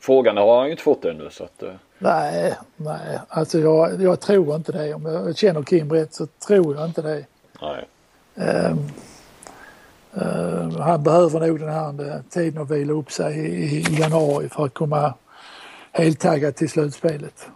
[0.00, 3.18] Frågan har han ju inte fått ännu så att, eh, Nej, nej.
[3.28, 4.94] Alltså jag, jag tror inte det.
[4.94, 7.24] Om jag känner Kim rätt så tror jag inte det.
[7.62, 7.84] nej.
[8.36, 8.78] Ehm,
[10.20, 14.48] ehm, han behöver nog den här eh, tiden att vila upp sig i, i januari
[14.48, 15.14] för att komma
[15.92, 17.48] heltaggad till slutspelet.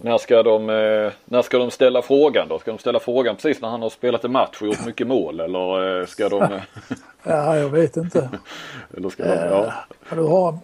[0.00, 2.58] När ska, de, eh, när ska de ställa frågan då?
[2.58, 5.40] Ska de ställa frågan precis när han har spelat en match och gjort mycket mål
[5.40, 6.60] eller ska de...
[7.22, 8.30] Ja, jag vet inte.
[8.96, 9.72] eller ska de ja.
[10.10, 10.58] Du har,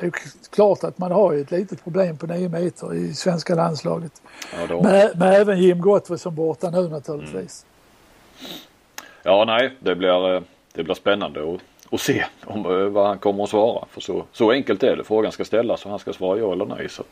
[0.00, 0.12] det är
[0.50, 4.22] klart att man har ett litet problem på nio meter i svenska landslaget.
[4.68, 4.82] Ja.
[4.82, 7.66] Men, men även Jim Gottfridsson borta nu naturligtvis.
[9.28, 11.60] Ja, nej, det blir, eh, det blir spännande att,
[11.94, 13.84] att se om, eh, vad han kommer att svara.
[13.90, 15.04] För så, så enkelt är det.
[15.04, 16.88] Frågan ska ställas och han ska svara ja eller nej.
[16.88, 17.02] Så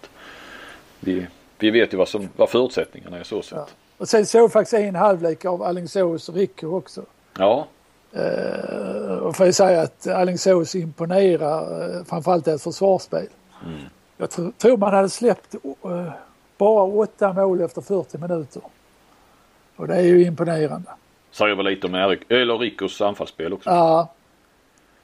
[1.00, 1.26] vi,
[1.58, 3.58] vi vet ju vad, som, vad förutsättningarna är så sett.
[3.58, 3.66] Ja.
[3.98, 7.02] Och sen såg faktiskt en halvlek av Alingsås och Rico också.
[7.38, 7.66] Ja,
[8.12, 13.26] Eh, och får jag säga att Alingsås imponerar eh, framförallt deras försvarsspel.
[14.16, 16.12] Jag tr- tror man hade släppt eh,
[16.58, 18.62] bara åtta mål efter 40 minuter.
[19.76, 20.90] Och det är ju imponerande.
[21.36, 23.70] Säger väl lite om Erik, eller Ricos anfallsspel också.
[23.70, 24.12] Ja,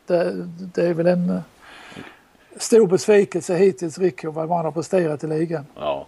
[0.06, 1.40] det, det är väl en eh,
[2.56, 5.66] stor besvikelse hittills Rico vad man har presterat i ligan.
[5.76, 6.06] Ja.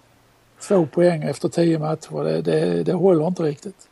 [0.68, 3.88] Två poäng efter tio matcher, det, det, det håller inte riktigt.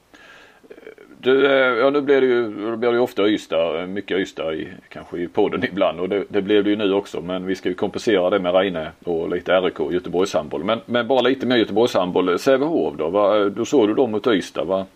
[1.19, 4.55] Du, eh, ja nu blir det ju, då blir det ju ofta Ystad, mycket Ystad
[4.55, 7.55] i, kanske i podden ibland och det, det blev det ju nu också men vi
[7.55, 10.65] ska ju kompensera det med Reine och lite RIK, Göteborgs handboll.
[10.65, 12.39] Men, men bara lite mer Göteborgs handboll.
[12.39, 14.65] Sävehof då, vad, då såg du dem mot Ystad.
[14.65, 14.87] Va?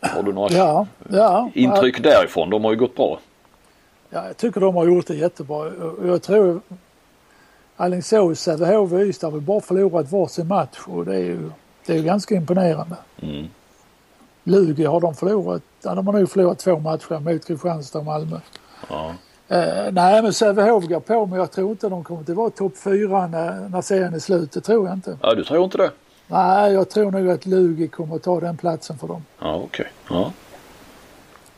[0.00, 1.50] Har du några Ja, ja.
[1.54, 2.50] intryck därifrån?
[2.50, 3.18] De har ju gått bra.
[4.10, 5.70] Ja, jag tycker de har gjort det jättebra.
[6.04, 6.60] Jag tror
[7.76, 11.50] Alingsås, Sävehof och Ystad har bara förlorat varsin match och det är ju,
[11.86, 12.96] det är ju ganska imponerande.
[13.22, 13.46] Mm.
[14.44, 18.36] Lugi har de förlorat, ja, de har nog förlorat två matcher mot Kristianstad och Malmö.
[18.88, 19.14] Ja.
[19.48, 22.76] Eh, nej men Sävehof går på men jag tror inte de kommer att vara topp
[22.78, 24.52] fyra när, när serien är slut.
[24.52, 25.18] Det tror jag inte.
[25.22, 25.90] ja, du tror inte det?
[26.28, 29.24] Nej, jag tror nog att Lugi kommer att ta den platsen för dem.
[29.38, 29.86] Ja, okej.
[30.10, 30.32] Ja.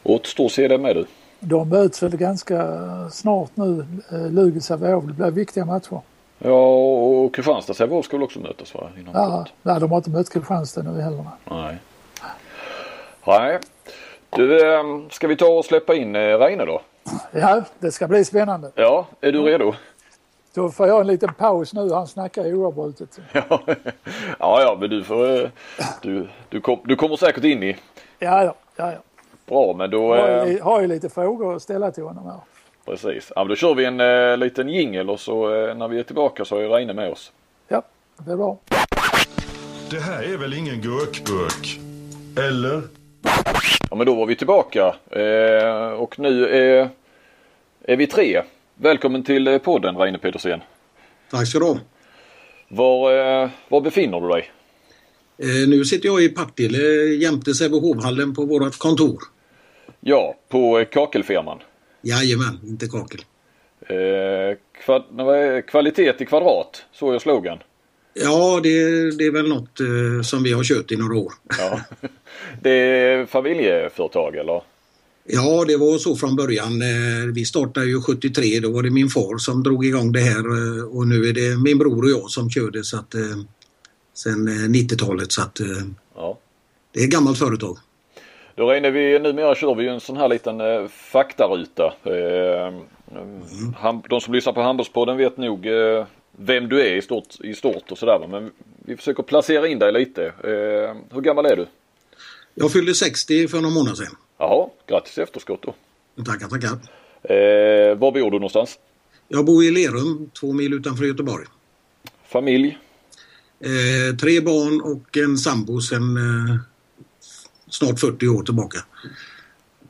[0.03, 1.07] Återstår att se det med du.
[1.41, 2.67] De möts väl ganska
[3.13, 5.05] snart nu, eh, Lugi Sävehof.
[5.05, 6.01] Det blir viktiga matcher.
[6.39, 8.89] Ja, och Kristianstad Sävehof ska väl också mötas va?
[8.99, 11.25] Inom Ja, nej, de har inte mött Kristianstad nu heller.
[11.51, 11.77] Nej.
[13.27, 13.59] Nej.
[14.37, 16.81] Du, eh, ska vi ta och släppa in eh, Reine då?
[17.33, 18.71] Ja, det ska bli spännande.
[18.75, 19.75] Ja, är du redo?
[20.55, 21.93] Då får jag en liten paus nu.
[21.93, 23.19] Han snackar oavbrutet.
[23.33, 25.43] Ja, ja, men du får...
[25.45, 25.49] eh,
[26.03, 27.77] Du, du, kom, du kommer säkert in i
[28.19, 28.93] Ja, ja, ja.
[28.93, 28.99] ja.
[29.47, 30.09] bra men då...
[30.15, 32.41] Har, Eh, ju, har ju lite frågor att ställa till honom här.
[32.85, 33.33] precis.
[33.37, 36.03] Ja, men då kör vi en eh, liten jingel och så eh, när vi är
[36.03, 37.33] tillbaka så är Reine med oss.
[37.69, 37.83] Ja,
[38.19, 38.57] det är bra.
[39.91, 41.81] Det här är väl ingen gurkburk?
[42.39, 42.83] Eller?
[43.91, 46.89] Ja men då var vi tillbaka eh, och nu är,
[47.85, 48.43] är vi tre.
[48.83, 50.61] Välkommen till eh, podden Reine Petersen.
[51.31, 51.79] Tack ska du ha.
[52.69, 53.13] Var,
[53.43, 54.51] eh, var befinner du dig?
[55.39, 56.79] Eh, nu sitter jag i Partille
[57.15, 59.19] jämte Sävehof-hallen på vårt kontor.
[60.01, 61.59] Ja, på kakelfirman.
[62.03, 63.21] Jajamän, inte kakel.
[63.81, 65.05] Eh, kvad,
[65.67, 67.59] kvalitet i kvadrat, så är slogan.
[68.15, 68.71] Ja, det,
[69.19, 71.33] det är väl något eh, som vi har kört i några år.
[71.59, 71.81] Ja.
[72.63, 74.63] Det är familjeföretag eller?
[75.33, 76.83] Ja, det var så från början.
[76.83, 80.39] Eh, vi startade ju 73, då var det min far som drog igång det här
[80.79, 83.21] eh, och nu är det min bror och jag som kör det så att, eh,
[84.15, 85.33] sen eh, 90-talet.
[85.33, 85.67] Så att, eh,
[86.17, 86.39] Ja.
[86.93, 87.79] det är ett gammalt företag.
[88.55, 91.93] Då Reine, vi, numera kör vi ju en sån här liten eh, faktaruta.
[92.05, 92.75] Eh,
[93.77, 97.55] ham, de som lyssnar på Handbollspodden vet nog eh, vem du är i stort, i
[97.55, 98.27] stort och sådär.
[98.31, 98.51] Men
[98.85, 100.25] vi försöker placera in dig lite.
[100.27, 101.67] Eh, hur gammal är du?
[102.55, 104.17] Jag fyllde 60 för några månader sedan.
[104.41, 105.75] Jaha, grattis i efterskott då.
[106.25, 106.71] Tackar, tackar.
[107.23, 108.79] Eh, var bor du någonstans?
[109.29, 111.47] Jag bor i Lerum, två mil utanför Göteborg.
[112.25, 112.79] Familj?
[113.61, 116.57] Eh, tre barn och en sambo sedan eh,
[117.69, 118.79] snart 40 år tillbaka.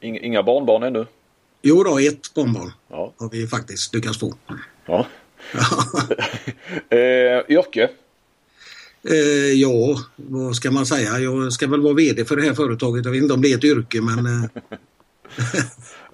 [0.00, 1.06] Inga, inga barnbarn ännu?
[1.62, 3.12] Jo då, ett barnbarn Ja.
[3.18, 4.34] har vi faktiskt lyckats få.
[4.86, 5.06] ja.
[6.96, 7.90] eh, yrke?
[9.08, 11.18] Eh, ja, vad ska man säga?
[11.18, 13.04] Jag ska väl vara VD för det här företaget.
[13.04, 14.50] Jag vet inte om det är ett yrke men eh,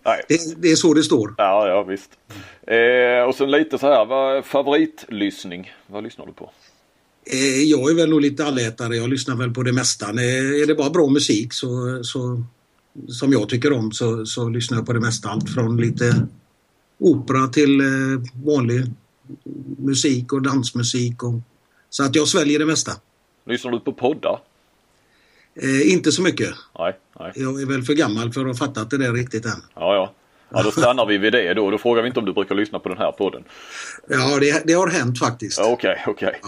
[0.29, 1.35] det, det är så det står.
[1.39, 2.11] Ja, ja visst.
[2.67, 5.71] Eh, och sen lite så här, vad favoritlyssning?
[5.87, 6.51] Vad lyssnar du på?
[7.31, 8.97] Eh, jag är väl nog lite allätare.
[8.97, 10.07] Jag lyssnar väl på det mesta.
[10.07, 12.43] Är det bara bra musik så, så,
[13.09, 15.29] som jag tycker om så, så lyssnar jag på det mesta.
[15.29, 16.27] Allt från lite
[16.99, 18.85] opera till eh, vanlig
[19.79, 21.23] musik och dansmusik.
[21.23, 21.35] Och,
[21.91, 22.93] så att jag sväljer det mesta.
[23.47, 24.41] Lyssnar du på poddar?
[25.63, 26.51] Eh, inte så mycket.
[26.79, 27.33] Nej, nej.
[27.35, 29.63] Jag är väl för gammal för att ha fattat det där riktigt än.
[29.75, 30.13] Ja, ja.
[30.51, 31.71] Ja, då stannar vi vid det då.
[31.71, 33.45] Då frågar vi inte om du brukar lyssna på den här podden.
[34.09, 35.59] Ja, det, det har hänt faktiskt.
[35.59, 36.41] Ja, Okej, okej.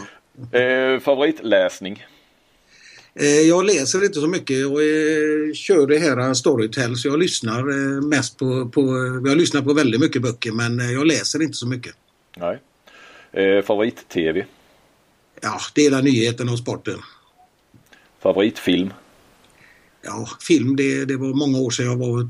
[0.62, 2.04] Eh, favoritläsning?
[3.14, 4.56] Eh, Jag läser inte så mycket.
[4.64, 8.80] Eh, kör det här Storytel så jag lyssnar eh, mest på, på...
[9.26, 11.94] Jag lyssnar på väldigt mycket böcker men eh, jag läser inte så mycket.
[12.36, 12.58] Nej.
[13.32, 14.44] Eh, Favorit-tv?
[15.42, 16.98] Ja, dela nyheten och sporten.
[18.22, 18.92] Favoritfilm?
[20.02, 22.26] Ja, film det, det var många år sedan jag var och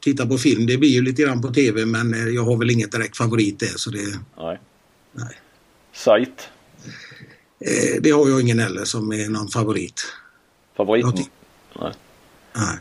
[0.00, 0.66] tittade på film.
[0.66, 3.60] Det blir ju lite grann på tv men eh, jag har väl inget direkt favorit
[3.60, 4.60] där så det, Nej.
[5.12, 5.38] Nej.
[5.92, 6.48] Sajt?
[7.60, 10.02] eh, det har jag ingen heller som är någon favorit.
[10.76, 11.30] Favorit?
[11.80, 11.92] Nej.
[12.52, 12.78] Nej.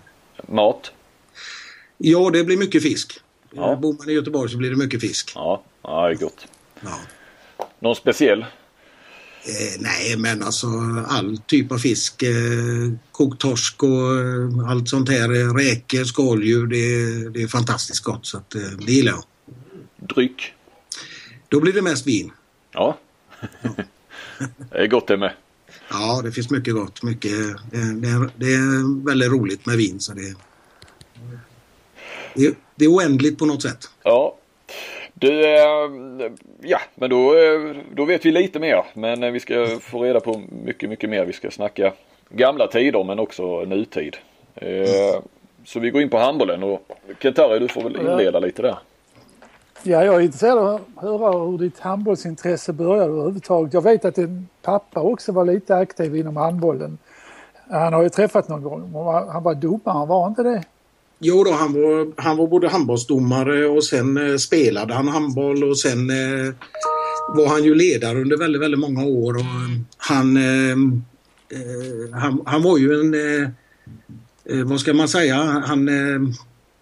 [0.48, 0.92] Mat?
[1.98, 3.20] Ja, det blir mycket fisk.
[3.52, 3.76] Ja.
[3.76, 5.32] Bor man i Göteborg så blir det mycket fisk.
[5.36, 6.48] Ja, ja det är gott.
[6.82, 7.00] Ja.
[7.80, 8.46] Någon speciell?
[9.48, 10.68] Eh, nej, men alltså
[11.08, 12.24] all typ av fisk.
[12.24, 15.30] Eh, kokt torsk och eh, allt sånt här.
[15.36, 16.68] Eh, räkor, skaldjur.
[16.68, 19.24] Det, det är fantastiskt gott så att, eh, det gillar jag.
[20.16, 20.54] Dryck?
[21.48, 22.32] Då blir det mest vin.
[22.72, 22.98] Ja.
[24.72, 25.34] det är gott det med.
[25.90, 27.04] Ja, det finns mycket gott.
[27.04, 27.32] Mycket,
[27.72, 30.00] det, det, är, det är väldigt roligt med vin.
[30.00, 30.36] Så det,
[32.34, 33.90] det, det är oändligt på något sätt.
[34.04, 34.37] Ja.
[35.20, 38.86] Du, eh, ja men då, eh, då vet vi lite mer.
[38.94, 41.26] Men eh, vi ska få reda på mycket, mycket mer.
[41.26, 41.94] Vi ska snacka
[42.30, 44.18] gamla tider men också nutid.
[45.66, 46.82] Så vi går in på handbollen och
[47.20, 48.78] Kent-Harry du får väl inleda lite där.
[49.84, 53.74] Ja, jag är intresserad av att höra hur ditt handbollsintresse började överhuvudtaget.
[53.74, 56.98] Jag vet att din pappa också var lite aktiv inom handbollen.
[57.70, 58.82] Han har ju träffat någon gång.
[59.32, 60.64] Han var domare, var han inte det?
[61.20, 65.80] Jo då, han var, han var både handbollsdomare och sen eh, spelade han handboll och
[65.80, 66.54] sen eh,
[67.36, 69.34] var han ju ledare under väldigt, väldigt många år.
[69.34, 70.72] Och, eh, han, eh,
[71.52, 73.50] eh, han, han var ju en, eh,
[74.46, 76.30] eh, vad ska man säga, han, eh,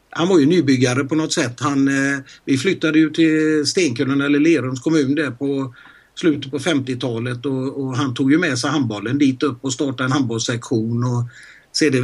[0.10, 1.60] han var ju nybyggare på något sätt.
[1.60, 5.74] Han, eh, vi flyttade ju till Stenkullen eller Lerums kommun där på
[6.16, 10.04] slutet på 50-talet och, och han tog ju med sig handbollen dit upp och startade
[10.04, 11.04] en handbollssektion.
[11.04, 11.24] Och,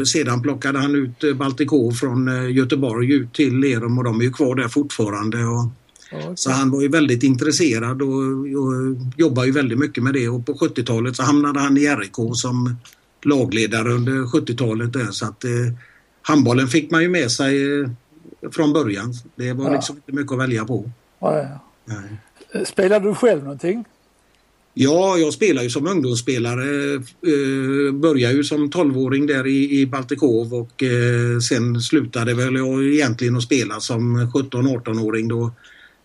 [0.06, 4.24] sedan, plockade han ut eh, Baltikov från eh, Göteborg ut till Lerum och de är
[4.26, 5.44] ju kvar där fortfarande.
[5.46, 5.68] Och,
[6.14, 10.30] Ja, så han var ju väldigt intresserad och, och jobbar ju väldigt mycket med det
[10.30, 12.76] och på 70-talet så hamnade han i RIK som
[13.24, 15.50] lagledare under 70-talet där så att eh,
[16.22, 17.90] handbollen fick man ju med sig eh,
[18.52, 19.14] från början.
[19.36, 19.72] Det var Ja.
[19.74, 20.92] liksom inte mycket att välja på.
[21.20, 21.60] Ja, ja.
[21.86, 22.66] Nej.
[22.66, 23.86] Spelade du själv någonting?
[24.74, 26.94] Ja, jag spelar ju som ungdomsspelare.
[26.94, 32.84] Eh, började ju som 12-åring där i, i Baltikov och eh, sen slutade väl jag
[32.84, 35.28] egentligen att spela som 17-18-åring.
[35.28, 35.52] Då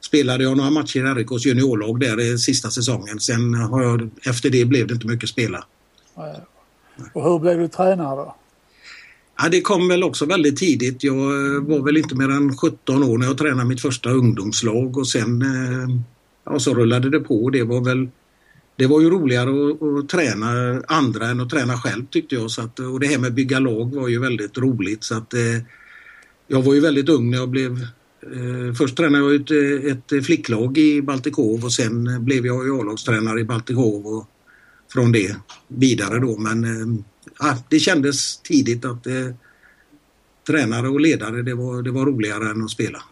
[0.00, 3.20] spelade jag några matcher i RIKs juniorlag där eh, sista säsongen.
[3.20, 5.64] Sen har jag, efter det blev det inte mycket spela.
[7.12, 8.36] Och hur blev du tränare då?
[9.38, 11.04] Ja, det kom väl också väldigt tidigt.
[11.04, 11.14] Jag
[11.60, 15.42] var väl inte mer än 17 år när jag tränade mitt första ungdomslag och sen
[15.42, 15.96] eh,
[16.44, 17.50] ja, så rullade det på.
[17.50, 18.08] Det var väl
[18.76, 22.50] det var ju roligare att, att träna andra än att träna själv tyckte jag.
[22.50, 25.04] Så att, och det här med bygga lag var ju väldigt roligt.
[25.04, 25.40] Så att, eh,
[26.46, 27.72] jag var ju väldigt ung när jag blev...
[28.22, 33.40] Eh, först tränade jag ett, ett flicklag i Baltikov och sen blev jag ju A-lagstränare
[33.40, 34.28] i Baltikov och
[34.92, 35.36] från det
[35.68, 36.38] vidare då.
[36.38, 37.02] Men eh,
[37.38, 39.14] ja, det kändes tidigt att eh,
[40.46, 43.02] tränare och ledare det var, det var roligare än att spela.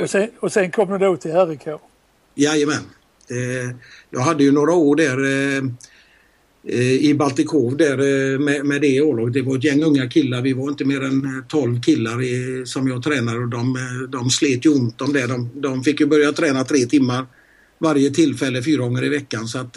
[0.00, 1.68] Och sen, och sen kom du då till RIK?
[2.34, 2.82] Jajamän.
[3.30, 3.70] Eh,
[4.10, 5.64] jag hade ju några år där eh,
[6.64, 9.34] eh, i Baltikov där med, med det A-laget.
[9.34, 10.42] Det var ett gäng unga killar.
[10.42, 14.30] Vi var inte mer än eh, 12 killar i, som jag tränade och de, de
[14.30, 15.26] slet ju ont om det.
[15.26, 17.26] De, de fick ju börja träna tre timmar
[17.78, 19.76] varje tillfälle fyra gånger i veckan så att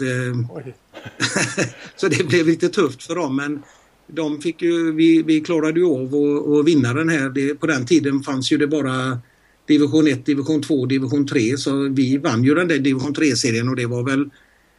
[1.96, 3.62] så det blev lite tufft för dem men
[4.06, 6.14] de fick ju, vi, vi klarade ju av
[6.58, 7.30] att vinna den här.
[7.30, 9.18] Det, på den tiden fanns ju det bara
[9.66, 13.76] division 1, division 2, division 3 så vi vann ju den där division 3-serien och
[13.76, 14.30] det var väl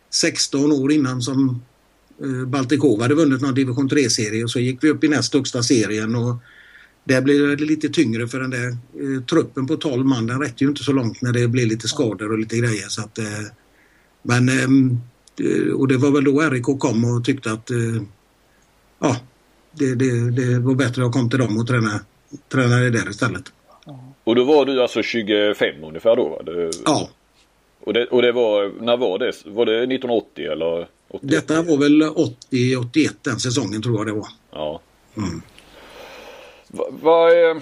[0.10, 1.62] 16 år innan som
[2.24, 5.64] eh, Baltikov hade vunnit någon division 3-serie och så gick vi upp i näst högsta
[5.64, 6.36] serien och
[7.04, 10.64] där blev det lite tyngre för den där eh, truppen på 12 man den räckte
[10.64, 12.88] ju inte så långt när det blev lite skador och lite grejer.
[12.88, 13.26] Så att eh,
[14.22, 14.98] men ehm,
[15.40, 18.02] eh, och det var väl då RIK kom och tyckte att eh,
[19.00, 19.18] ja
[19.72, 22.00] det, det, det var bättre att komma till dem och träna,
[22.52, 23.44] träna det där istället.
[24.24, 26.30] Och då var du alltså 25 ungefär då?
[26.30, 26.42] Va?
[26.44, 27.10] Det, Ja,
[27.80, 29.32] och, det, och det var, när var det?
[29.46, 30.88] Var det 1980 eller?
[31.10, 31.32] 81?
[31.32, 34.28] detta var väl 80-81 den säsongen tror jag det var.
[34.52, 34.82] Ja.
[35.18, 35.42] Mm.
[36.68, 37.58] Va, va, eh,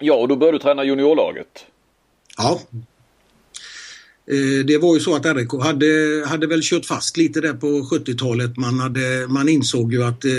[0.00, 1.66] ja, och då började du träna juniorlaget.
[2.36, 2.60] Ja.
[4.30, 5.86] Eh, Det var ju så att RIK hade,
[6.26, 8.56] hade väl kört fast lite där på 70-talet.
[8.56, 10.30] Man, hade, man insåg ju att eh,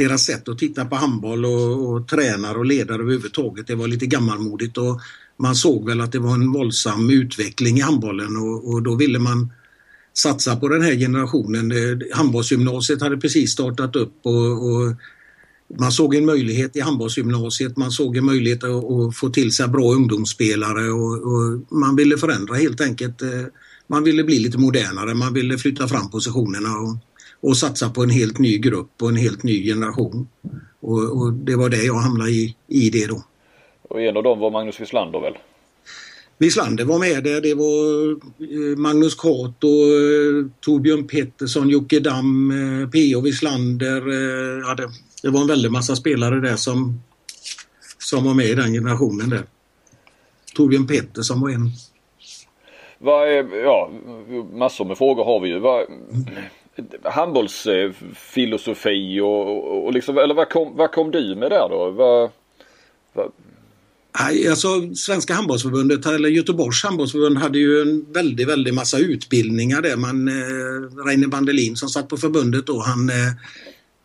[0.00, 4.06] deras sätt att titta på handboll och, och tränare och ledare överhuvudtaget det var lite
[4.06, 5.00] gammalmodigt och
[5.36, 9.18] man såg väl att det var en våldsam utveckling i handbollen och, och då ville
[9.18, 9.52] man
[10.14, 11.72] satsa på den här generationen.
[11.72, 14.96] Eh, handbollsgymnasiet hade precis startat upp och, och
[15.78, 19.68] man såg en möjlighet i handbollsgymnasiet, man såg en möjlighet att, att få till sig
[19.68, 23.22] bra ungdomsspelare och, och man ville förändra helt enkelt.
[23.22, 23.28] Eh,
[23.86, 26.96] man ville bli lite modernare, man ville flytta fram positionerna och,
[27.40, 30.28] och satsa på en helt ny grupp och en helt ny generation.
[30.80, 33.24] Och, och det var det jag hamnade i, i det då.
[33.88, 35.34] Och en av dem var Magnus Wislander väl?
[36.38, 37.40] Wislander var med där.
[37.40, 43.20] Det var eh, Magnus Kart och eh, Torbjörn Pettersson, Jocke Damm, eh, P.O.
[43.20, 44.02] Wislander.
[44.60, 44.88] Ja, det,
[45.22, 47.00] det var en väldig massa spelare där som,
[47.98, 49.42] som var med i den generationen där.
[50.54, 51.70] Torbjörn Pettersson var en.
[52.98, 53.90] Vad är, ja,
[54.52, 55.58] massor med frågor har vi ju.
[55.58, 55.86] Vad,
[57.04, 61.90] handbollsfilosofi och, och, och liksom, eller vad kom, vad kom du med där då?
[61.90, 62.30] Vad,
[63.12, 63.32] vad,
[64.18, 69.96] Nej, Alltså, Svenska handbollsförbundet, eller Göteborgs handbollsförbund hade ju en väldigt, väldigt massa utbildningar där.
[69.96, 73.32] Man, eh, Reine Bandelin som satt på förbundet då, han, eh,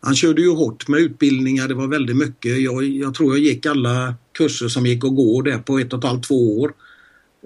[0.00, 1.68] han körde ju hårt med utbildningar.
[1.68, 2.60] Det var väldigt mycket.
[2.60, 5.98] Jag, jag tror jag gick alla kurser som gick att gå där på ett och
[5.98, 6.72] ett halvt, två år.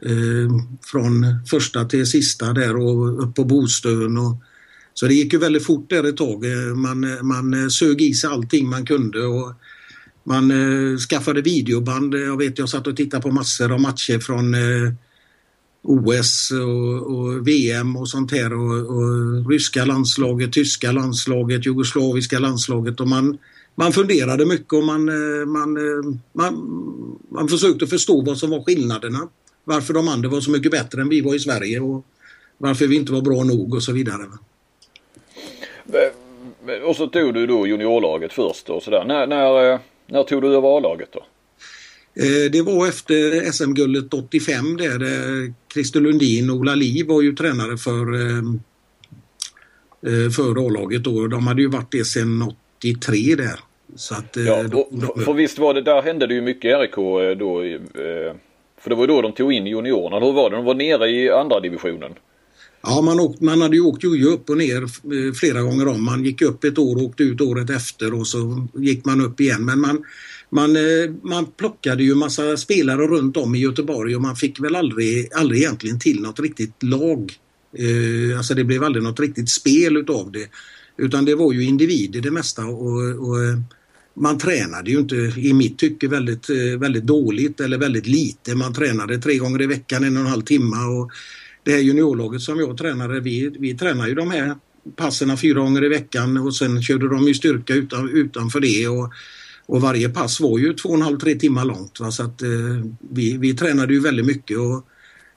[0.02, 0.50] Eh,
[0.82, 4.18] från första till sista där och upp på Bostön.
[4.18, 4.36] Och,
[5.00, 6.44] så det gick ju väldigt fort där ett tag.
[6.44, 9.26] Eh, man, eh, man eh, sög i sig allting man kunde.
[9.26, 9.52] Och,
[10.24, 12.14] man eh, skaffade videoband.
[12.14, 14.92] Jag vet jag satt och tittade på massor av matcher från eh,
[15.82, 23.00] OS och, och VM och sånt här och, och ryska landslaget, tyska landslaget, jugoslaviska landslaget
[23.00, 23.38] och man,
[23.74, 26.54] man funderade mycket och man, eh, man, eh, man,
[27.30, 29.28] man försökte förstå vad som var skillnaderna.
[29.64, 32.06] Varför de andra var så mycket bättre än vi var i Sverige och
[32.58, 34.24] varför vi inte var bra nog och så vidare
[36.86, 39.04] och så tog du då juniorlaget först och sådär.
[39.04, 41.20] När, när, eh, när tog du över A-laget då?
[42.22, 44.98] Eh, Det var efter SM-guldet 85 där,
[45.72, 48.38] Christer Lundin och Ola Li var ju tränare för, eh,
[50.24, 51.26] eh, för A-laget då.
[51.26, 53.60] De hade ju varit det sedan 83 där.
[53.96, 56.64] Så att, eh, Ja, då- och, för visst var det, där hände det ju mycket
[56.64, 57.62] i RIK eh, då.
[57.62, 58.34] eh,
[58.80, 60.20] För det var ju då de tog in juniorerna.
[60.26, 60.56] Hur var det?
[60.56, 62.12] De var nere i andra divisionen.
[62.82, 66.04] Ja, man, åkt, man hade ju åkt jojo upp och ner eh, flera gånger om.
[66.04, 69.40] Man gick upp ett år och åkte ut året efter och så gick man upp
[69.40, 69.64] igen.
[69.64, 70.04] Men man,
[70.50, 74.76] man, eh, man plockade ju massa spelare runt om i Göteborg och man fick väl
[74.76, 77.32] aldrig, aldrig egentligen till något riktigt lag.
[77.78, 80.48] Eh, alltså det blev aldrig något riktigt spel utav det.
[80.96, 83.36] Utan det var ju individer det mesta och, och
[84.14, 88.54] man tränade ju inte i mitt tycke väldigt, väldigt dåligt eller väldigt lite.
[88.54, 90.76] Man tränade tre gånger i veckan, en och en halv timme.
[90.76, 91.10] Och
[91.62, 94.56] det här juniorlaget som jag tränade, vi, vi tränar ju de här
[94.96, 98.88] passerna fyra gånger i veckan och sen körde de ju styrka utan, utanför det.
[98.88, 99.12] Och,
[99.66, 102.00] och varje pass var ju två och en halv, tre timmar långt.
[102.00, 102.10] Va?
[102.10, 102.48] Så att, eh,
[103.10, 104.58] vi, vi tränade ju väldigt mycket.
[104.58, 104.86] Och,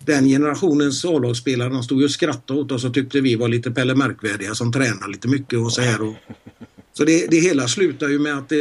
[0.06, 3.72] den generationens A-lagsspelare de stod ju och skrattade åt oss och tyckte vi var lite
[3.72, 6.02] Pelle Märkvärdiga som tränar lite mycket och så här.
[6.02, 6.16] Och,
[6.94, 8.58] så det, det hela slutar ju med att eh,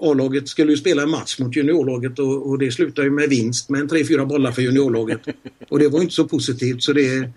[0.00, 3.68] A-laget skulle ju spela en match mot juniorlaget och, och det slutar ju med vinst
[3.68, 5.20] med en tre, fyra bollar för juniorlaget.
[5.68, 7.30] Och det var inte så positivt så det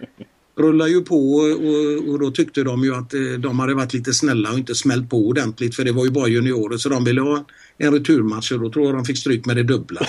[0.58, 4.14] rullar ju på och, och då tyckte de ju att eh, de hade varit lite
[4.14, 7.22] snälla och inte smält på ordentligt för det var ju bara juniorer så de ville
[7.22, 7.46] ha
[7.78, 10.02] en returmatch och då tror jag de fick stryk med det dubbla.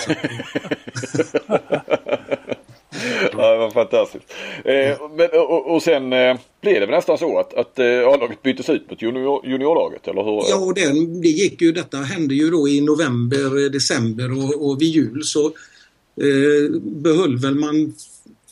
[3.37, 4.33] Ja, det var fantastiskt.
[4.65, 8.41] Eh, men, och, och sen eh, blev det väl nästan så att, att eh, A-laget
[8.43, 10.43] byttes ut mot junior, juniorlaget eller hur?
[10.49, 14.69] Ja, och den, det gick ju, detta hände ju då i november, eh, december och,
[14.69, 17.93] och vid jul så eh, behöll väl man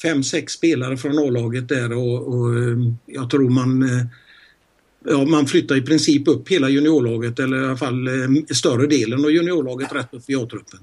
[0.01, 4.05] fem, sex spelare från A-laget där och, och eh, jag tror man eh,
[5.05, 8.13] Ja, man flyttar i princip upp hela juniorlaget eller i alla fall eh,
[8.55, 10.79] större delen av juniorlaget rätt upp i A-truppen.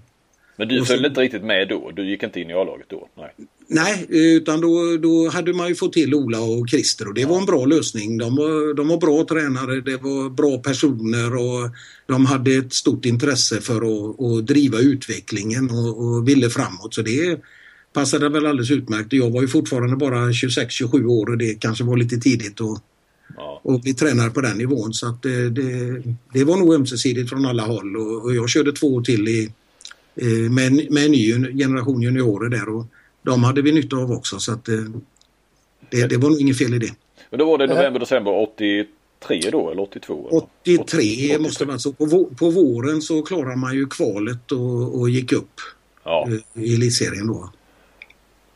[0.57, 1.91] Men du Och följde inte riktigt med då?
[1.91, 3.09] Du gick inte in i A-laget då?
[3.17, 3.35] Nej.
[3.69, 7.39] Nej, utan då, då hade man ju fått till Ola och Christer och det var
[7.39, 8.19] en bra lösning.
[8.19, 11.71] De var, de var bra tränare, det var bra personer och
[12.07, 16.95] de hade ett stort intresse för att, att driva utvecklingen och, och ville framåt.
[16.95, 17.41] Så det
[17.93, 19.13] passade väl alldeles utmärkt.
[19.13, 22.83] Jag var ju fortfarande bara 26-27 år och det kanske var lite tidigt att,
[23.37, 23.61] Ja.
[23.65, 24.95] att bli tränare på den nivån.
[24.95, 26.03] Så att det, det,
[26.33, 29.53] det var nog ömsesidigt från alla håll och, och jag körde två år till i,
[30.51, 32.85] med, en- med en ny generation juniorer där och
[33.23, 34.75] de hade vi nytta av också så att eh,
[35.91, 36.95] det, det var nog inget fel i det.
[37.31, 40.29] Men då var det november, december 83 då eller 82?
[40.29, 40.43] Eller?
[40.83, 41.93] 83 måste det vara så.
[41.93, 45.61] På, på våren så klarade man ju kvalet och, och gick upp
[46.05, 46.29] Ja.
[46.57, 47.53] eh, i elitserien då.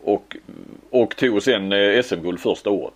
[0.03, 0.37] Och,
[0.91, 2.95] och tog sen eh, SM-guld första året.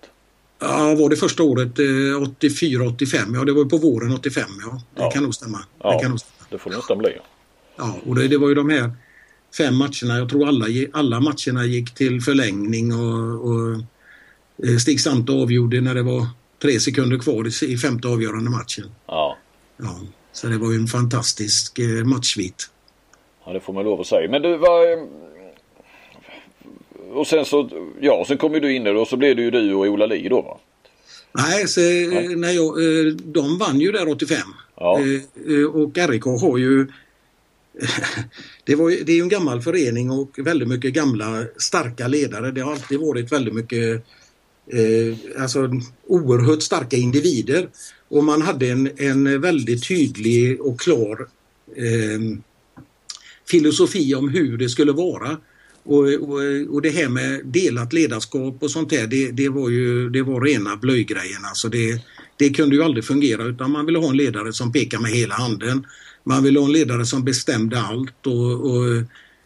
[0.61, 3.35] Ja, var det första året eh, 84-85?
[3.35, 4.81] Ja, det var på våren 85 ja.
[4.95, 5.11] Det Ja.
[5.11, 5.59] kan nog stämma.
[5.83, 5.93] Ja.
[5.93, 6.47] Det kan nog stämma.
[6.51, 7.11] Det får det nästan bli.
[7.77, 8.91] Ja, och det, det var ju de här
[9.59, 10.18] fem matcherna.
[10.18, 13.72] Jag tror alla, alla matcherna gick till förlängning och, och
[14.68, 16.27] eh, Stig Sante avgjorde när det var
[16.62, 18.85] tre sekunder kvar i, femte avgörande matchen.
[19.07, 19.37] Ja.
[19.77, 20.01] Ja,
[20.33, 22.70] så det var ju en fantastisk eh, matchsvit.
[23.47, 24.31] ja, det får man lov att säga.
[24.31, 24.93] Men du var...
[24.93, 24.99] eh,
[27.12, 27.70] Och sen så,
[28.01, 30.07] ja, sen kom ju du in där och så blev det ju du och Ola
[30.07, 30.59] Li då va?
[31.33, 32.75] Nej, så, eh, när jag,
[33.25, 34.39] de vann ju där 85.
[34.77, 34.99] Ja.
[35.72, 36.87] Och RIK har ju
[38.64, 42.51] det, var, det är ju en gammal förening och väldigt mycket gamla starka ledare.
[42.51, 44.05] Det har alltid varit väldigt mycket
[44.72, 45.70] eh, alltså
[46.07, 47.68] oerhört starka individer.
[48.09, 51.29] Och man hade en, en väldigt tydlig och klar
[51.77, 52.39] eh,
[53.51, 55.37] filosofi om hur det skulle vara.
[55.83, 60.11] Och, och, och det här med delat ledarskap och sånt där, det, det var ju
[60.11, 61.45] det var rena blöjgrejen.
[61.45, 62.01] Alltså det,
[62.37, 65.35] det kunde ju aldrig fungera utan man ville ha en ledare som pekar med hela
[65.35, 65.87] handen.
[66.25, 69.03] Man ville ha en ledare som bestämde allt och, och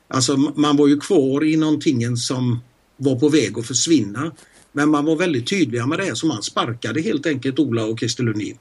[0.08, 2.58] alltså man var ju kvar i någonting som
[2.96, 4.32] var på väg att försvinna.
[4.72, 8.24] Men man var väldigt tydliga med det så man sparkade helt enkelt Ola och Christer
[8.24, 8.56] Lundin.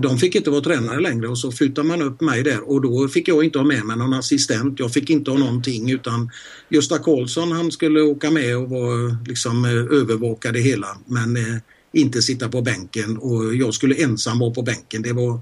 [0.00, 3.08] De fick inte vara tränare längre och så flyttade man upp mig där och då
[3.08, 4.80] fick jag inte ha med mig någon assistent.
[4.80, 6.30] Jag fick inte ha någonting utan
[6.68, 11.56] Gösta Karlsson han skulle åka med och vara, liksom, eh, övervaka det hela men eh,
[11.92, 15.02] inte sitta på bänken och jag skulle ensam vara på bänken.
[15.02, 15.40] Det var,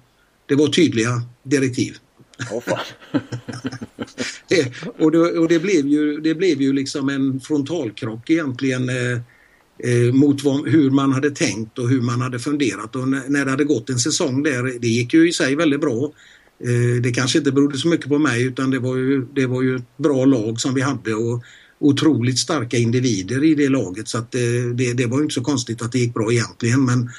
[0.51, 1.97] det var tydliga direktiv.
[2.53, 2.79] Åh fan.
[4.49, 9.21] Det, och det, och det, blev ju, det blev ju liksom en frontalkrock egentligen eh,
[9.91, 12.97] eh, mot vad, hur man hade tänkt och hur man hade funderat.
[12.97, 16.13] Och när, det hade gått en säsong där, det gick ju i sig väldigt bra.
[16.65, 19.63] Eh, det kanske inte berodde så mycket på mig utan det var ju, det var
[19.63, 21.45] ju ett bra lag som vi hade och
[21.79, 24.41] otroligt starka individer i det laget så att eh,
[24.75, 27.11] det, det var ju inte så konstigt att det gick bra egentligen men,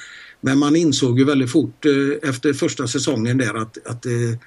[0.44, 4.38] men man insåg ju väldigt fort eh, efter första säsongen där att, att eh,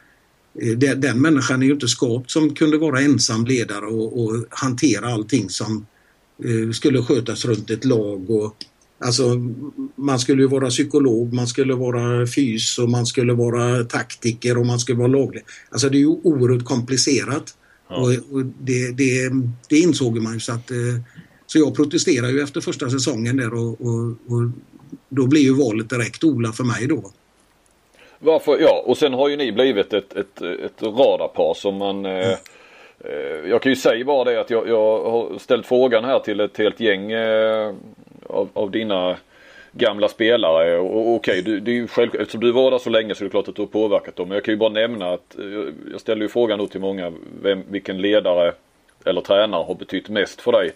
[0.61, 5.13] Eh, den, människan är ju inte skapt som kunde vara ensam ledare och, och hantera
[5.13, 5.85] allting som
[6.73, 8.29] skulle skötas runt ett lag.
[8.29, 8.55] Och,
[8.99, 9.23] alltså,
[9.95, 14.65] man skulle ju vara psykolog, man skulle vara fys och man skulle vara taktiker och
[14.65, 15.43] man skulle vara laglig.
[15.69, 17.55] Alltså det är ju oerhört komplicerat.
[17.89, 17.95] Ja.
[17.95, 19.31] Och, och det, det,
[19.69, 20.71] det insåg man ju så att
[21.47, 24.49] så jag protesterade ju efter första säsongen där och, och, och
[25.16, 27.11] då blev ju valet direkt Ola för mig då.
[28.20, 32.32] Varför, ja och sen har ju ni blivit ett, ett, ett radarpar som man eh,
[32.99, 36.39] eh, Jag kan ju säga bara det att jag, jag har ställt frågan här till
[36.39, 37.74] ett helt gäng eh,
[38.28, 39.18] av, av dina
[39.72, 41.88] gamla spelare och, okej, du, det är ju
[42.20, 44.28] eftersom du var där så länge så är det klart att du har påverkat dem.
[44.28, 47.13] Men jag kan ju bara nämna att eh, jag ställde ju frågan då till många
[47.41, 48.53] vem, vilken ledare
[49.05, 50.72] eller tränare har betytt mest för dig.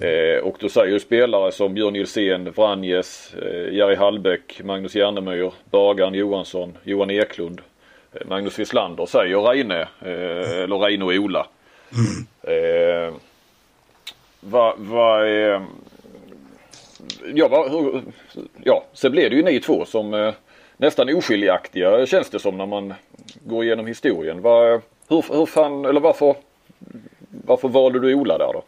[0.00, 5.52] Eh, och då säger ju spelare som Björn Nilsén, Vranjes, eh, Jerry Hallbäck, Magnus Järnemyr,
[5.70, 7.60] Bagan Johansson, Johan Eklund,
[8.12, 11.46] eh, Magnus Wislander säger Reine, eh, eller Reine och Ola.
[12.42, 13.14] Eh,
[14.40, 15.62] vad, va, eh,
[17.34, 18.02] ja, va, hur,
[18.64, 20.34] ja, sen blev det ju ni två som eh,
[20.76, 22.94] nästan oskiljaktiga känns det som när man
[23.44, 24.42] går igenom historien.
[24.42, 26.34] Va, hur, hur fan, eller varför,
[27.46, 28.62] varför valde du Ola där då?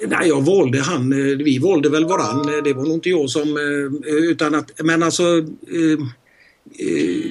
[0.00, 1.12] Nej, jag valde han.
[1.12, 2.54] Eh, vi valde väl varann.
[2.54, 3.48] Eh, det var nog inte jag som...
[3.56, 5.22] Eh, utan att, men alltså...
[5.68, 5.98] eh,
[6.78, 7.30] eh,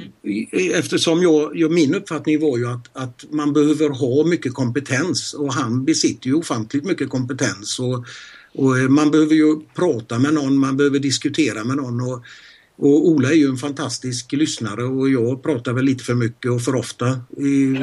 [0.80, 5.54] Eftersom jag, jag, min uppfattning var ju att, att man behöver ha mycket kompetens och
[5.54, 7.80] han besitter ju ofantligt mycket kompetens.
[7.80, 8.06] Och,
[8.54, 12.02] och man behöver ju prata med någon, man behöver diskutera med någon.
[12.02, 12.24] Och,
[12.78, 16.62] och Ola är ju en fantastisk lyssnare och jag pratar väl lite för mycket och
[16.62, 17.78] för ofta i,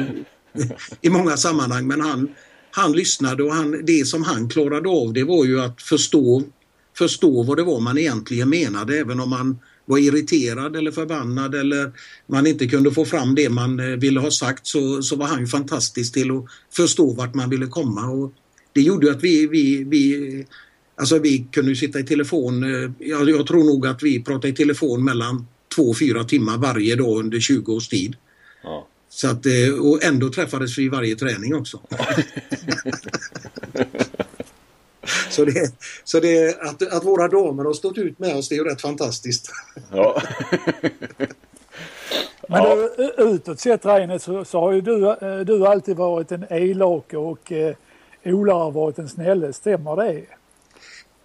[1.01, 1.87] i många sammanhang.
[1.87, 2.29] Men han,
[2.71, 6.43] han lyssnade och han, det som han klarade av det var ju att förstå,
[6.97, 11.91] förstå vad det var man egentligen menade även om man var irriterad eller förbannad eller
[12.27, 15.39] man inte kunde få fram det man eh, ville ha sagt så, så var han
[15.39, 16.45] ju fantastisk till att
[16.75, 18.09] förstå vart man ville komma.
[18.09, 18.33] Och
[18.73, 20.45] det gjorde att vi, vi, vi
[20.95, 24.53] Alltså vi kunde sitta i telefon, eh, jag, jag tror nog att vi pratade i
[24.53, 28.15] telefon mellan två och fyra timmar varje dag under 20 års tid.
[28.63, 28.87] Ja.
[29.13, 31.79] Så att, eh, och ändå träffades vi varje träning också.
[35.29, 38.57] så det, så det, att, att våra damer har stått ut med oss det är
[38.57, 39.51] ju rätt fantastiskt.
[39.91, 40.21] Ja.
[42.47, 46.45] Men du, utåt sett Reine så, så har ju du, eh, du alltid varit en
[46.49, 47.75] elak och eh,
[48.25, 50.21] Ola har varit en snälle, stämmer det?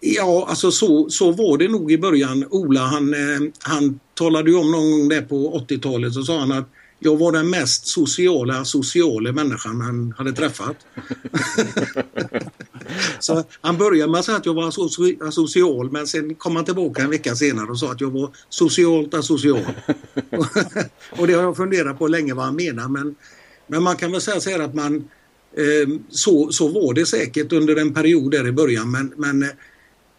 [0.00, 2.44] Ja, alltså så, så var det nog i början.
[2.50, 6.52] Ola han, eh, han talade ju om någon gång där på 80-talet så sa han
[6.52, 6.68] att
[6.98, 10.76] jag var den mest sociala, sociala människan han hade träffat.
[13.20, 14.68] så han började med att säga att jag var
[15.28, 19.14] asocial men sen kom han tillbaka en vecka senare och sa att jag var socialt
[19.14, 19.60] asocial.
[21.10, 23.14] och det har jag funderat på länge vad han menar men,
[23.66, 24.96] men man kan väl säga så här att man
[25.56, 29.42] eh, så, så var det säkert under en period där i början men, men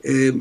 [0.03, 0.36] eh,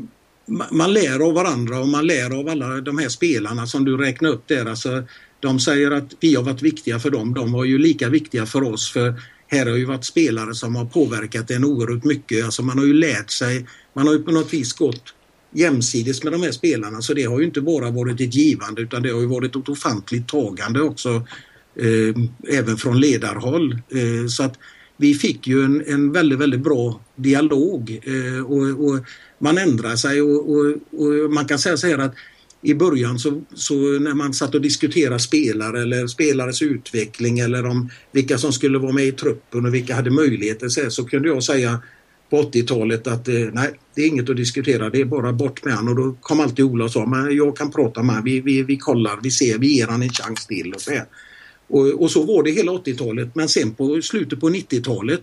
[0.71, 4.29] man lär av varandra och man lär av alla de här spelarna som du räknar
[4.29, 4.65] upp där.
[4.65, 5.03] Alltså,
[5.39, 7.33] de säger att vi har varit viktiga för dem.
[7.33, 8.91] De var ju lika viktiga för oss.
[8.91, 9.13] För
[9.47, 12.45] här har ju varit spelare som har påverkat en oerhört mycket.
[12.45, 13.67] Alltså man har ju lärt sig.
[13.93, 15.13] Man har ju på något vis gått
[15.51, 17.01] jämsides med de här spelarna.
[17.01, 19.69] Så det har ju inte bara varit ett givande utan det har ju varit ett
[19.69, 21.27] ofantligt tagande också.
[21.75, 22.15] Eh,
[22.57, 23.71] även från ledarhåll.
[23.73, 24.59] Eh, så att
[24.97, 28.01] vi fick ju en, en väldigt, väldigt bra dialog.
[28.03, 28.99] Eh, och, och,
[29.39, 32.15] man ändrar sig och, och, och man kan säga så här att
[32.67, 37.89] i början så, så, när man satt och diskuterade spelare eller spelares utveckling eller om
[38.11, 41.43] vilka som skulle vara med i truppen och vilka hade möjligheter så, så kunde jag
[41.43, 41.81] säga
[42.29, 45.73] på 80-talet att eh, nej, det är inget att diskutera, det är bara bort med
[45.73, 45.87] han.
[45.87, 48.77] Och då kom alltid Ola och sa men jag kan prata med vi, vi, vi
[48.77, 50.73] kollar, vi ser, vi ger han en chans till.
[50.73, 51.05] Och så här.
[51.67, 55.21] Och, och så var det hela 80-talet men sen på slutet på 90-talet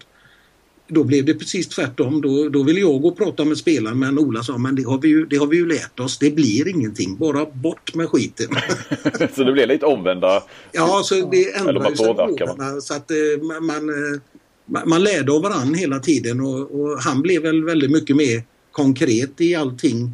[0.88, 2.20] då blev det precis tvärtom.
[2.20, 4.98] Då, då ville jag gå och prata med spelaren men Ola sa men det har,
[4.98, 6.18] vi ju, det har vi ju lärt oss.
[6.18, 7.16] Det blir ingenting.
[7.16, 8.48] Bara bort med skiten.
[9.36, 10.42] så det blev lite omvända?
[10.72, 15.42] Ja, så det ändrade sig påverkar Så att eh, man, man, eh, man lärde av
[15.42, 20.12] varandra hela tiden och, och, han blev väl väldigt mycket mer konkret i allting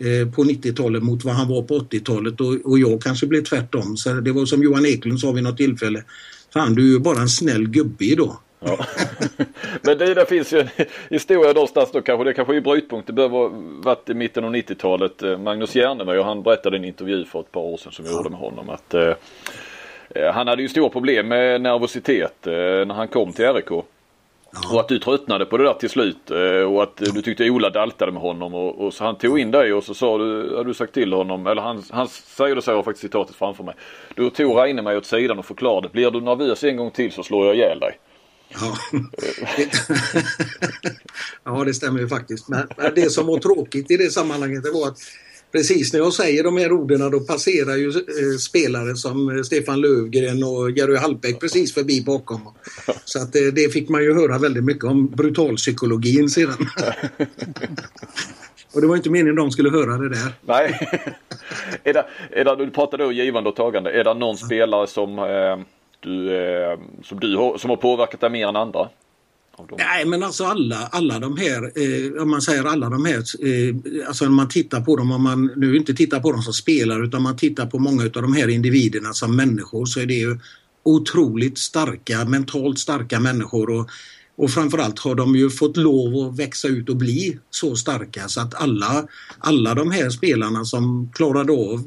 [0.00, 3.96] eh, på 90-talet mot vad han var på 80-talet och, och jag kanske blev tvärtom.
[3.96, 6.04] Så det var som Johan Eklund sa vid något tillfälle.
[6.52, 8.36] Fan, du är ju bara en snäll gubbe idag.
[8.60, 8.78] Ja.
[9.82, 10.68] Men det, det finns ju en
[11.10, 13.16] historia någonstans då kanske, det kanske är brytpunkt.
[13.16, 13.50] Det ha
[13.82, 15.22] varit i mitten av 90-talet.
[15.22, 18.04] Eh, Magnus Järnemöj och han berättade i en intervju för ett par år sedan som
[18.04, 19.14] jag gjorde med honom att eh,
[20.14, 23.70] eh, han hade ju stora problem med nervositet eh, när han kom till RIK.
[24.72, 27.70] Och att du tröttnade på det där till slut eh, och att du tyckte Ola
[27.70, 30.70] daltade med honom och, och, så han tog in dig och så sa du, hade
[30.70, 33.64] du sagt till honom, eller han, han säger det så, jag har faktiskt citatet framför
[33.64, 33.74] mig.
[34.14, 37.22] Du tog Reine mig åt sidan och förklarade, blir du nervös en gång till så
[37.22, 37.98] slår jag ihjäl dig.
[38.52, 38.78] Ja.
[41.44, 42.48] ja, det stämmer ju faktiskt.
[42.48, 44.98] Men det som var tråkigt i det sammanhanget det var att
[45.52, 49.80] precis när jag säger de här orden då passerar ju eh, spelare som eh, Stefan
[49.80, 52.40] Lövgren och Jerry Hallbäck precis förbi bakom.
[53.04, 56.68] Så att det, eh, det fick man ju höra väldigt mycket om brutalpsykologin sedan.
[58.72, 60.32] Och det var inte meningen de skulle höra det där.
[60.46, 60.88] Nej.
[61.84, 63.90] är det, är det, du pratade om givande och tagande.
[63.90, 65.58] Är det någon spelare som eh,
[66.00, 68.88] du, eh, som, du har, som har påverkat dig mer än andra?
[69.78, 74.08] Nej men alltså alla, alla de här, eh, om man säger alla de här, eh,
[74.08, 77.04] alltså när man tittar på dem, om man nu inte tittar på dem som spelare
[77.04, 80.38] utan man tittar på många av de här individerna som människor så är det ju
[80.82, 83.90] otroligt starka, mentalt starka människor och,
[84.36, 88.40] och framförallt har de ju fått lov att växa ut och bli så starka så
[88.40, 89.06] att alla,
[89.38, 91.84] alla de här spelarna som klarade av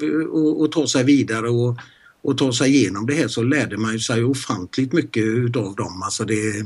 [0.65, 1.77] att ta sig vidare och
[2.23, 6.01] och ta sig igenom det här så lärde man sig ofantligt mycket utav dem.
[6.03, 6.65] Alltså det,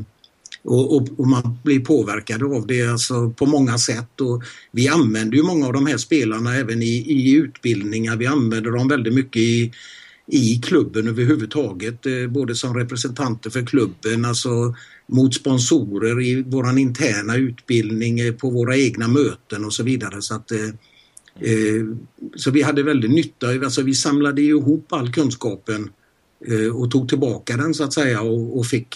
[0.63, 4.21] och, och, och, man blir påverkad av det alltså på många sätt.
[4.21, 8.15] Och vi använder ju många av de här spelarna även i, i utbildningar.
[8.15, 9.71] Vi använder dem väldigt mycket i,
[10.27, 12.05] i klubben överhuvudtaget.
[12.05, 14.75] Eh, både som representanter för klubben, alltså
[15.07, 20.21] mot sponsorer i våran interna utbildning, eh, på våra egna möten och så vidare.
[20.21, 20.69] Så att Eh,
[22.35, 25.89] så vi hade väldigt nytta, alltså vi samlade ihop all kunskapen
[26.45, 28.95] eh, och tog tillbaka den så att säga och, och fick,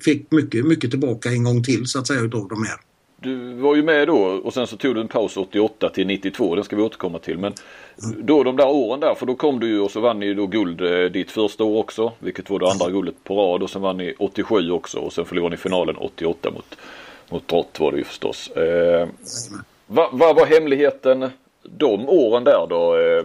[0.00, 2.76] fick mycket, mycket tillbaka en gång till så att säga utav de här.
[3.22, 6.54] Du var ju med då och sen så tog du en paus 88 till 92,
[6.54, 7.38] den ska vi återkomma till.
[7.38, 7.52] Men
[8.04, 8.26] mm.
[8.26, 10.46] då de där åren där, för då kom du ju och så vann ni då
[10.46, 13.82] guld eh, ditt första år också, vilket var det andra guldet på rad och sen
[13.82, 16.76] vann ni 87 också och sen förlorade ni finalen 88 mot,
[17.30, 18.50] mot Drott var det ju förstås.
[18.50, 19.08] Eh,
[19.92, 21.30] vad, vad var hemligheten
[21.78, 22.96] de åren där då?
[22.96, 23.24] Eh,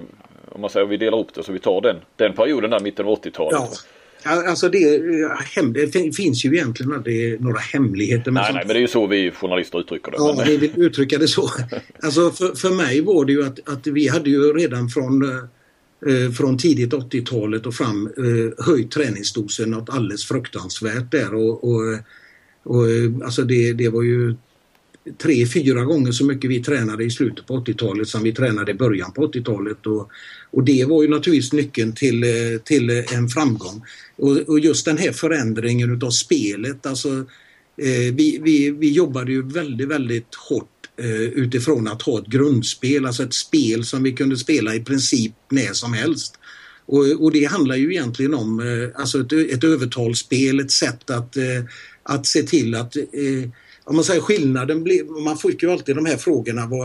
[0.51, 3.05] om man säger vi delar upp det så vi tar den, den perioden där mitten
[3.05, 3.59] av 80-talet.
[3.59, 3.69] Ja.
[4.23, 4.99] Alltså det,
[5.65, 8.31] det finns ju egentligen aldrig några hemligheter.
[8.31, 10.17] nej, nej, men det är ju så vi journalister uttrycker det.
[10.19, 10.47] Ja, men...
[10.47, 11.49] vi vill uttrycka det så.
[12.03, 16.31] Alltså för, för mig var det ju att, att vi hade ju redan från, eh,
[16.37, 21.33] från tidigt 80-talet och fram eh, höjt träningsdosen något alldeles fruktansvärt där.
[21.35, 21.81] Och, och,
[22.63, 22.85] och
[23.23, 24.35] alltså det, det var ju
[25.17, 28.75] tre, fyra gånger så mycket vi tränade i slutet på 80-talet som vi tränade i
[28.75, 29.87] början på 80-talet.
[29.87, 30.09] Och,
[30.51, 33.81] och det var ju naturligtvis nyckeln till, eh, till eh, en framgång.
[34.15, 37.09] Och, och just den här förändringen utav spelet, alltså
[37.77, 43.05] eh, vi, vi, vi jobbade ju väldigt, väldigt hårt eh, utifrån att ha ett grundspel,
[43.05, 46.39] alltså ett spel som vi kunde spela i princip när som helst.
[46.85, 51.37] Och, och det handlar ju egentligen om eh, alltså ett, ett övertalsspel, ett sätt att,
[51.37, 51.63] eh,
[52.03, 53.49] att se till att eh,
[53.87, 56.83] om man säger skillnaden, blir, man fick ju alltid de här frågorna vad,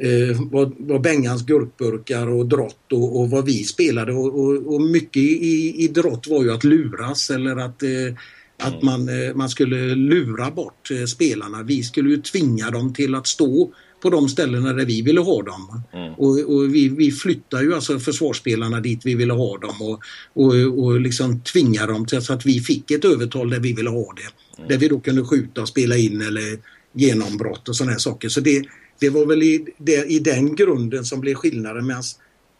[0.00, 4.80] eh, vad, vad Bengans gurkburkar och drott och, och vad vi spelade och, och, och
[4.80, 8.14] mycket i, i drott var ju att luras eller att, eh,
[8.58, 11.62] att man, eh, man skulle lura bort eh, spelarna.
[11.62, 15.42] Vi skulle ju tvinga dem till att stå på de ställena där vi ville ha
[15.42, 15.82] dem.
[15.92, 16.14] Mm.
[16.14, 20.00] Och, och, vi, vi flyttar ju alltså försvarsspelarna dit vi ville ha dem och,
[20.32, 23.90] och, och liksom tvingar dem till så att vi fick ett övertal där vi ville
[23.90, 24.49] ha det.
[24.60, 24.68] Mm.
[24.68, 26.58] Där vi då kunde skjuta och spela in eller
[26.92, 28.28] genombrott och sådana här saker.
[28.28, 28.64] Så det,
[29.00, 32.02] det var väl i, det, i den grunden som blev skillnaden medan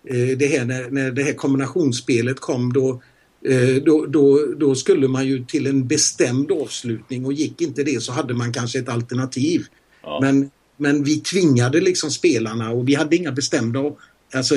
[0.05, 3.03] eh, det här, när, när det här kombinationsspelet kom då
[3.45, 8.03] eh, då, då, då, skulle man ju till en bestämd avslutning och gick inte det
[8.03, 9.67] så hade man kanske ett alternativ.
[10.03, 10.19] Ja.
[10.23, 13.81] Men, men vi tvingade liksom spelarna och vi hade inga bestämda
[14.35, 14.55] alltså,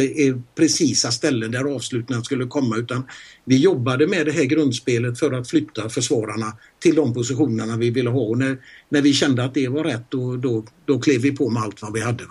[0.55, 3.07] precisa ställen där avslutningen skulle komma utan
[3.45, 8.09] vi jobbade med det här grundspelet för att flytta försvararna till de positionerna vi ville
[8.09, 8.21] ha.
[8.21, 8.57] Och när,
[8.89, 11.82] när vi kände att det var rätt då, då, då klev vi på med allt
[11.82, 12.24] vad vi hade.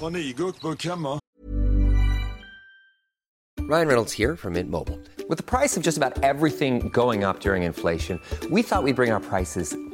[0.00, 1.20] Har ni gurkburk hemma?
[3.70, 4.98] Ryan Reynolds här från Mint Mobile.
[5.28, 8.94] Med priset på nästan allt som går upp under inflationen, trodde vi att vi skulle
[8.94, 9.93] bring våra priser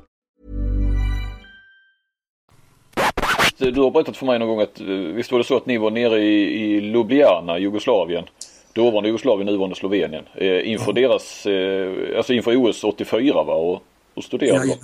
[3.61, 4.79] Du har berättat för mig någon gång att
[5.15, 8.23] visst var det så att ni var nere i, i Ljubljana, Jugoslavien
[8.73, 10.23] dåvarande Jugoslavien, nuvarande Slovenien.
[10.35, 11.07] Eh, inför ja.
[11.07, 13.53] deras, eh, alltså inför OS 84 va?
[13.53, 13.83] Och,
[14.13, 14.75] och studerade ja,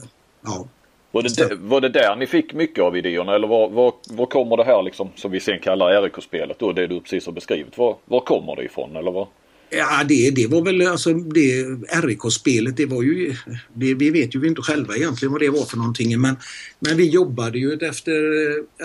[0.43, 0.65] ja.
[1.11, 4.57] Var det, var det där ni fick mycket av idéerna eller var, var, var kommer
[4.57, 7.77] det här liksom som vi sen kallar RIK-spelet då, det du precis har beskrivit.
[7.77, 9.27] Var, var kommer det ifrån eller vad?
[9.69, 11.63] Ja, det, det var väl alltså det
[12.03, 13.35] RIK-spelet, det var ju,
[13.73, 16.35] det, vi vet ju inte själva egentligen vad det var för någonting men,
[16.79, 18.13] men vi jobbade ju efter,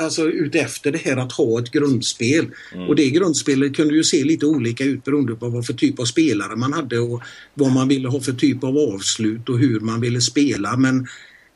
[0.02, 2.46] alltså utefter det här att ha ett grundspel.
[2.74, 2.88] Mm.
[2.88, 6.04] Och det grundspelet kunde ju se lite olika ut beroende på vad för typ av
[6.04, 7.22] spelare man hade och
[7.54, 10.76] vad man ville ha för typ av avslut och hur man ville spela.
[10.76, 10.98] Men,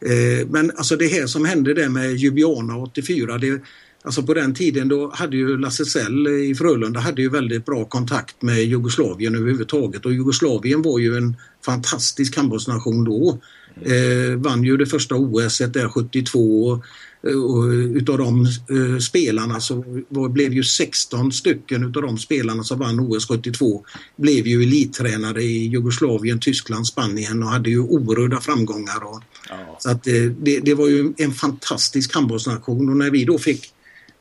[0.01, 3.61] eh, men alltså det här som hände där med Ljubljana 84, det,
[4.07, 7.85] Alltså på den tiden då hade ju Lasse Sell i Frölunda hade ju väldigt bra
[7.85, 13.39] kontakt med Jugoslavien överhuvudtaget och Jugoslavien var ju en fantastisk handbollsnation då.
[13.83, 16.85] Eh, vann ju det första OS där 72 och,
[17.23, 22.79] och utav de eh, spelarna så var, blev ju 16 stycken utav de spelarna som
[22.79, 23.85] vann OS 72
[24.17, 29.05] blev ju elittränare i Jugoslavien, Tyskland, Spanien och hade ju oerhörda framgångar.
[29.05, 29.77] Och, ja.
[29.79, 33.73] Så att eh, det, det var ju en fantastisk handbollsnation och när vi då fick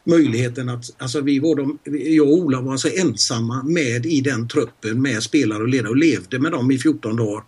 [0.05, 1.79] möjligheten att, alltså vi var de,
[2.15, 5.97] jag och Ola var alltså ensamma med i den truppen med spelare och ledare och
[5.97, 7.43] levde med dem i 14 dagar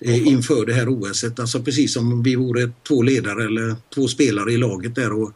[0.00, 1.40] eh, inför det här OSet.
[1.40, 5.32] Alltså precis som vi vore två ledare eller två spelare i laget där och,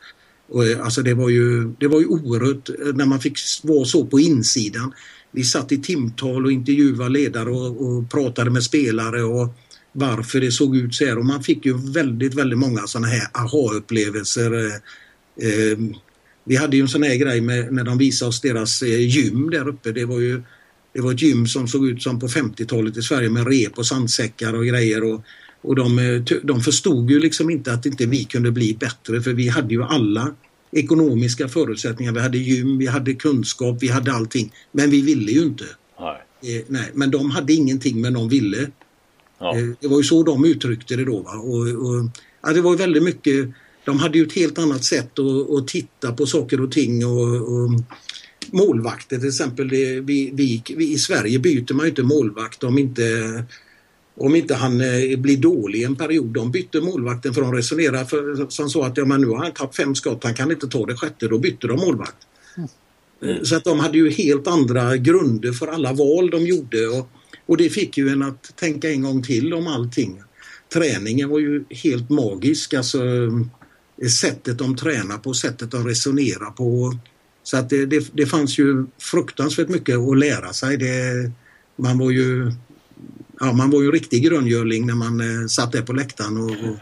[0.48, 3.84] och eh, alltså det var ju, det var ju oerhört eh, när man fick vara
[3.84, 4.92] så på insidan.
[5.30, 9.54] Vi satt i timtal och intervjuade ledare och, och pratade med spelare och
[9.92, 13.28] varför det såg ut så här och man fick ju väldigt, väldigt många sådana här
[13.32, 14.66] aha-upplevelser.
[15.40, 15.78] Eh,
[16.48, 19.50] vi hade ju en sån här grej med, när de visade oss deras eh, gym
[19.50, 19.92] där uppe.
[19.92, 20.42] Det var ju
[20.92, 23.86] det var ett gym som såg ut som på 50-talet i Sverige med rep och
[23.86, 25.04] sandsäckar och grejer.
[25.04, 25.22] Och,
[25.62, 29.32] och de, eh, de förstod ju liksom inte att inte vi kunde bli bättre för
[29.32, 30.34] vi hade ju alla
[30.72, 32.12] ekonomiska förutsättningar.
[32.12, 34.52] Vi hade gym, vi hade kunskap, vi hade allting.
[34.72, 35.64] Men vi ville ju inte.
[36.00, 36.56] Nej.
[36.56, 36.90] Eh, nej.
[36.94, 38.70] Men de hade ingenting men de ville.
[39.38, 39.58] Ja.
[39.58, 41.20] Eh, det var ju så de uttryckte det då.
[41.20, 41.32] Va?
[41.32, 42.10] Och, och
[42.42, 43.48] ja, det var väldigt mycket
[43.88, 47.34] de hade ju ett helt annat sätt att, att titta på saker och ting och,
[47.34, 47.70] och
[48.50, 49.68] målvakter till exempel.
[49.68, 53.02] Det, vi, vi, vi, I Sverige byter man ju inte målvakt om inte
[54.16, 56.26] om inte han eh, blir dålig en period.
[56.26, 59.52] De bytte målvakten för de resonerade för, som så att ja, men nu har han
[59.52, 61.28] tagit fem skott, han kan inte ta det sjätte.
[61.28, 62.16] Då bytte de målvakt.
[63.22, 63.44] Mm.
[63.44, 67.08] Så att de hade ju helt andra grunder för alla val de gjorde och,
[67.46, 70.22] och det fick ju en att tänka en gång till om allting.
[70.72, 72.98] Träningen var ju helt magisk, alltså
[74.06, 76.98] sättet de tränar på, sättet de resonerar på.
[77.42, 80.76] Så att det, det, det fanns ju fruktansvärt mycket att lära sig.
[80.76, 81.30] Det,
[81.76, 82.52] man var ju
[83.40, 86.36] ja, man var ju en riktig gröngöling när man eh, satt där på läktaren.
[86.36, 86.76] Och, och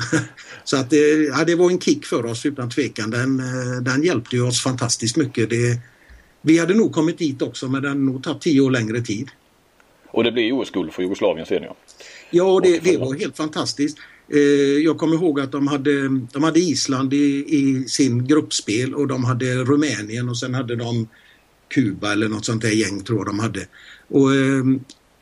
[0.64, 3.10] så att det, ja, det var en kick för oss utan tvekan.
[3.10, 5.50] Den, eh, den hjälpte ju oss fantastiskt mycket.
[5.50, 5.80] Det,
[6.42, 9.28] vi hade nog kommit dit också men det hade nog tagit tio år längre tid.
[10.12, 11.74] Och det blev OS-guld för Jugoslavien senior?
[12.30, 13.98] Ja, det, det var helt fantastiskt.
[14.32, 19.06] Eh, jag kommer ihåg att de hade, de hade Island i, i sin gruppspel och
[19.06, 21.08] de hade Rumänien och sen hade de
[21.68, 23.66] Kuba eller något sånt där gäng tror jag de hade.
[24.08, 24.64] Och, eh,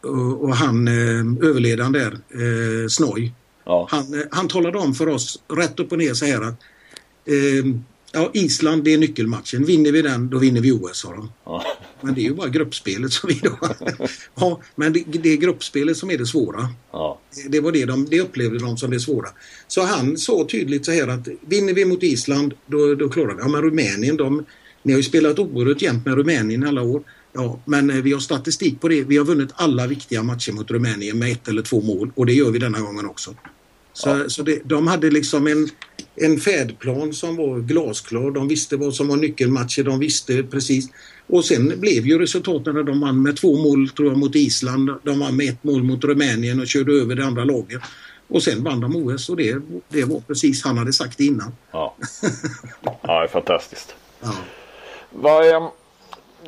[0.01, 3.33] och, och han eh, överledaren där, eh, Snoj,
[3.65, 3.89] ja.
[3.91, 6.63] han, han talade om för oss rätt upp och ner så här att
[7.25, 7.65] eh,
[8.13, 9.65] ja, Island det är nyckelmatchen.
[9.65, 11.33] Vinner vi den då vinner vi OS sa de.
[11.45, 11.65] Ja.
[12.01, 13.59] Men det är ju bara gruppspelet som vi då...
[14.35, 16.69] ja, men det, det är gruppspelet som är det svåra.
[16.93, 17.21] Ja.
[17.49, 19.29] Det var det de det upplevde de som det svåra.
[19.69, 23.41] Så han sa tydligt så här att vinner vi mot Island då, då klarar vi.
[23.41, 24.45] Ja men Rumänien de...
[24.83, 27.03] Ni har ju spelat oerhört jämt med Rumänien alla år.
[27.33, 29.03] Ja, men eh, vi har statistik på det.
[29.03, 32.33] Vi har vunnit alla viktiga matcher mot Rumänien med ett eller två mål och det
[32.33, 33.35] gör vi denna gången också.
[33.93, 34.29] Så, ja.
[34.29, 35.69] så det, de hade liksom en,
[36.21, 38.31] en färdplan som var glasklar.
[38.31, 39.83] De visste vad som var nyckelmatcher.
[39.83, 40.89] De visste precis.
[41.27, 44.91] Och sen blev ju resultaten att de vann med två mål tror jag mot Island.
[45.03, 47.83] De vann med ett mål mot Rumänien och körde över det andra laget.
[48.29, 49.57] Och sen vann de OS och det,
[49.89, 51.53] det var precis han hade sagt innan.
[51.71, 51.97] Ja,
[52.83, 53.95] ja det är fantastiskt.
[54.21, 54.35] Ja.
[55.11, 55.71] Vad,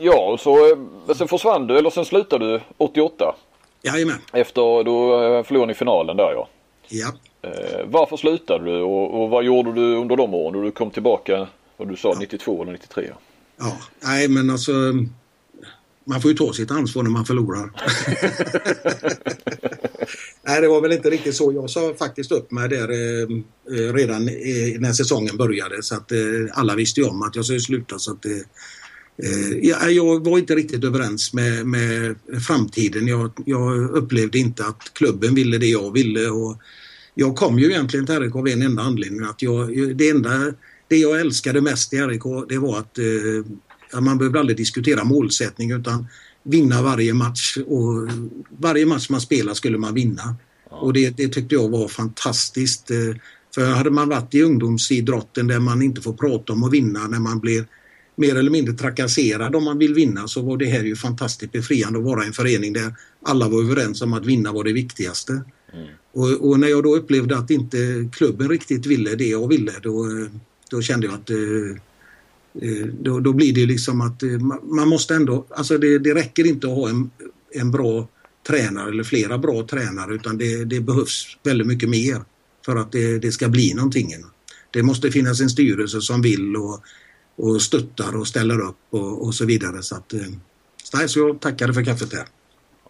[0.03, 3.35] Ja, så eh, sen försvann du eller sen slutade du 88?
[3.83, 4.19] Jajamän.
[4.33, 6.49] Efter då eh, förlorade ni finalen där ja.
[6.89, 7.13] Ja.
[7.43, 10.91] Eh, varför slutade du och, och, vad gjorde du under de åren då du kom
[10.91, 12.19] tillbaka, vad du sa, ja.
[12.21, 13.11] 92 eller 93?
[13.57, 14.73] Ja, nej men alltså
[16.05, 17.71] man får ju ta sitt ansvar när man förlorar.
[20.43, 21.53] nej, det var väl inte riktigt så.
[21.53, 23.27] Jag sa faktiskt upp mig där eh,
[23.93, 26.19] redan eh, när säsongen började så att eh,
[26.53, 28.27] alla visste ju om att jag skulle sluta så att
[29.23, 32.17] Eh, jag var inte riktigt överens med, med
[32.47, 33.09] framtiden.
[33.09, 36.29] Jag, jag, upplevde inte att klubben ville det jag ville.
[36.29, 36.57] Och
[37.15, 39.25] jag kom ju egentligen till RIK av en enda anledning.
[39.25, 40.55] Att jag, det, enda,
[40.89, 45.71] det jag älskade mest i RIK det var att eh, man behövde aldrig diskutera målsättning
[45.71, 46.07] utan
[46.43, 47.57] vinna varje match.
[47.67, 48.09] Och
[48.59, 50.37] varje match man spelade skulle man vinna.
[50.71, 50.77] Ja.
[50.77, 52.91] Och det, det, tyckte jag var fantastiskt.
[52.91, 53.17] Eh,
[53.55, 57.19] för hade man varit i ungdomsidrotten där man inte får prata om att vinna när
[57.19, 57.67] man blir
[58.17, 61.99] mer eller mindre trakasserad om man vill vinna så var det här ju fantastiskt befriande
[61.99, 62.95] att vara i en förening där
[63.27, 65.43] alla var överens om att vinna var det viktigaste.
[65.73, 65.89] Mm.
[66.13, 70.07] Och, och, när jag då upplevde att inte klubben riktigt ville det jag ville då,
[70.71, 75.15] då kände jag att eh, eh, då, då, blir det liksom att eh, man måste
[75.15, 77.11] ändå, alltså det, det räcker inte att ha en,
[77.51, 78.09] en bra
[78.47, 82.23] tränare eller flera bra tränare utan det, det behövs väldigt mycket mer
[82.65, 84.09] för att det, det, ska bli någonting.
[84.71, 86.85] Det måste finnas en styrelse som vill och
[87.41, 89.83] och stöttar och ställer upp och, och så vidare.
[89.83, 90.15] Så, att,
[91.11, 92.25] så jag tackade för kaffet där.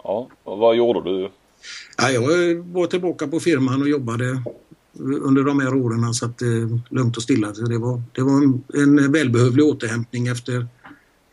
[0.04, 1.30] Ja, och vad gjorde du?
[1.98, 4.42] Ja, jag var tillbaka på firman och jobbade
[4.98, 6.48] under de här åren så att eh,
[6.90, 7.54] lugnt och stilla.
[7.54, 10.66] Så det var, det var en, en välbehövlig återhämtning efter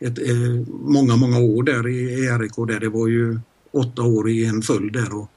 [0.00, 2.68] ett, eh, många, många år där i, RIK.
[2.68, 3.38] Där det var ju
[3.72, 5.30] åtta år i en följd där och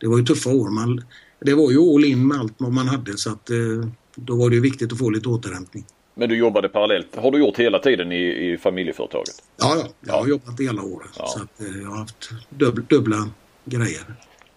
[0.00, 0.70] det var ju tuffa år.
[0.70, 1.04] Man,
[1.40, 3.56] det var ju all in med allt vad man hade så att eh,
[4.14, 5.84] då var det viktigt att få lite återhämtning.
[6.14, 7.16] Men du jobbade parallellt.
[7.16, 9.34] Har du gjort hela tiden i, i familjeföretaget?
[9.58, 9.88] Ja, ja.
[10.00, 11.10] Jag har jobbat hela året.
[11.18, 11.26] Ja.
[11.26, 13.30] Så att, eh, jag har haft dubbla, dubbla
[13.64, 14.02] grejer.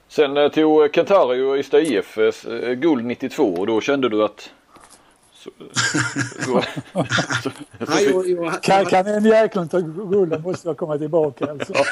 [0.08, 4.50] Sen eh, tog Kentari och Ystad IF eh, guld 92 och då kände du att
[8.62, 11.74] kan, kan en jäkel ta gulden måste jag komma tillbaka alltså.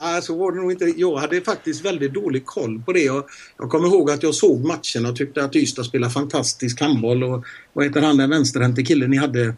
[0.00, 0.84] Nej, så var det nog inte.
[0.84, 3.02] Jag hade faktiskt väldigt dålig koll på det.
[3.02, 3.24] Jag,
[3.58, 7.24] jag kommer ihåg att jag såg matchen och tyckte att Ystad spelade fantastisk handboll.
[7.24, 9.44] Och vad heter han den vänsterhänte killen ni hade?
[9.44, 9.54] Eh,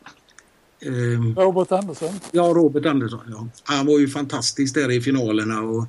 [1.36, 2.20] Robert Andersson.
[2.30, 3.20] Ja, Robert Andersson.
[3.30, 3.48] Ja.
[3.64, 5.60] Han var ju fantastisk där i finalerna.
[5.60, 5.86] Och,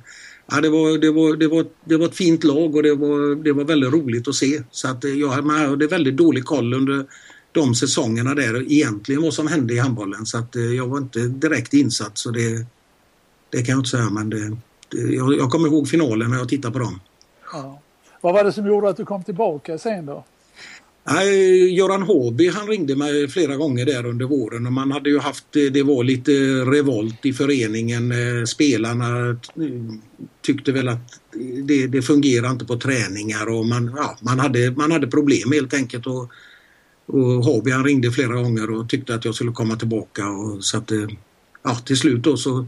[0.50, 3.44] Ja, det, var, det, var, det, var, det var ett fint lag och det var,
[3.44, 4.62] det var väldigt roligt att se.
[4.70, 7.06] Så att eh, jag hade väldigt dålig koll under
[7.52, 10.26] de säsongerna där egentligen vad som hände i handbollen.
[10.26, 12.66] Så att eh, jag var inte direkt insatt så det,
[13.50, 14.56] det kan jag inte säga men det,
[14.88, 17.00] det, jag, jag kommer ihåg finalen när jag tittade på dem.
[17.52, 17.82] Ja.
[18.20, 20.24] Vad var det som gjorde att du kom tillbaka sen då?
[21.08, 25.18] Nej, Göran Håby han ringde mig flera gånger där under våren och man hade ju
[25.18, 26.32] haft, eh, det var lite
[26.64, 28.12] revolt i föreningen.
[28.12, 29.36] Eh, spelarna eh,
[30.42, 31.20] tyckte väl att
[31.64, 35.74] det, det fungerar inte på träningar och man, ja, man, hade, man hade problem helt
[35.74, 36.06] enkelt.
[36.06, 36.30] Och,
[37.06, 40.28] och Habian ringde flera gånger och tyckte att jag skulle komma tillbaka.
[40.28, 40.92] Och så att,
[41.62, 42.66] ja, till slut då så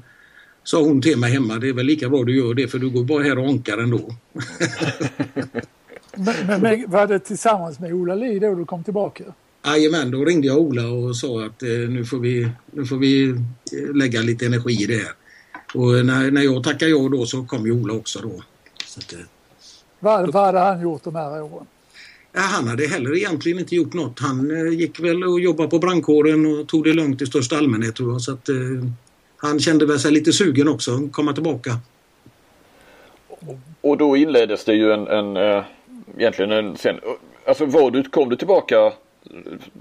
[0.64, 2.90] sa hon till mig hemma, det är väl lika bra du gör det för du
[2.90, 4.14] går bara här och onkar ändå.
[6.16, 9.24] men, men, men var det tillsammans med Ola Li då du kom tillbaka?
[9.66, 13.28] Jajamän, då ringde jag Ola och sa att eh, nu, får vi, nu får vi
[13.28, 13.36] eh,
[13.94, 15.12] lägga lite energi i det här.
[15.74, 18.42] Och när, när jag tackade ja då så kom ju Ola också då.
[18.84, 19.18] Så att, eh,
[20.00, 21.66] vad, vad hade han gjort de här åren?
[22.32, 24.20] Ja, han hade heller egentligen inte gjort något.
[24.20, 27.96] Han eh, gick väl och jobbade på brandkåren och tog det lugnt i största allmänhet
[27.96, 28.20] tror jag.
[28.20, 28.56] Så att, eh,
[29.36, 31.78] han kände väl sig lite sugen också, komma tillbaka.
[33.80, 35.64] Och då inleddes det ju en, en eh,
[36.16, 37.00] egentligen en, sen,
[37.46, 38.92] alltså var du, kom du tillbaka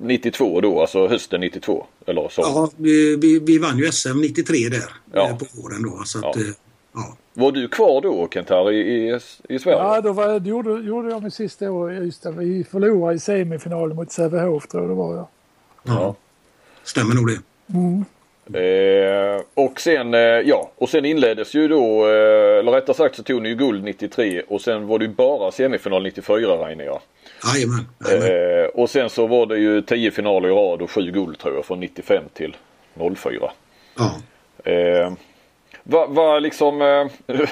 [0.01, 1.85] 92 då, alltså hösten 92?
[2.05, 2.41] Eller så?
[2.41, 5.29] Ja, vi, vi, vi vann ju SM 93 där ja.
[5.29, 6.03] Eh, på våren då.
[6.05, 6.41] Så att, ja.
[6.41, 6.47] Eh,
[6.93, 7.17] ja.
[7.33, 9.19] Var du kvar då Kent i, i,
[9.49, 9.77] i Sverige?
[9.77, 12.31] Ja, då var, gjorde, gjorde jag mitt sista år i Ystad.
[12.31, 15.15] Vi förlorade i semifinalen mot Sävehof tror jag det var.
[15.15, 15.29] Ja.
[15.83, 16.15] ja.
[16.83, 17.39] Stämmer nog det.
[17.77, 18.05] Mm.
[18.53, 23.23] Eh, och sen eh, ja och sen inleddes ju då, eh, eller rättare sagt så
[23.23, 27.01] tog ni ju guld 93 och sen var det ju bara semifinal 94 Reine ja.
[27.53, 27.85] Jajamän.
[28.63, 31.55] Eh, och sen så var det ju 10 finaler i rad och 7 guld tror
[31.55, 32.55] jag från 95 till
[33.15, 33.51] 04.
[33.97, 34.15] Ja.
[35.87, 37.49] Eh, vad var liksom, äh,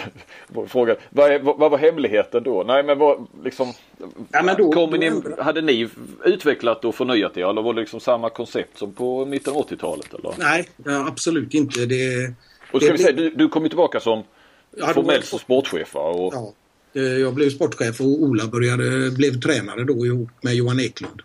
[0.67, 2.63] fråga, vad, vad, var hemligheten då?
[2.63, 3.73] Nej men vad liksom,
[4.31, 5.89] ja, men då, då ni, hade ni
[6.25, 10.13] utvecklat och förnyat er eller var det liksom samma koncept som på mitten av 80-talet?
[10.13, 10.33] Eller?
[10.37, 10.69] Nej,
[11.07, 11.85] absolut inte.
[11.85, 12.33] Det,
[12.71, 14.23] och ska det vi säga, du, du kom ju tillbaka som
[14.77, 15.39] ja, formell var...
[15.39, 16.33] sportchef och...
[16.33, 16.53] Ja,
[17.01, 21.21] jag blev sportchef och Ola började, blev tränare då ihop med Johan Eklund.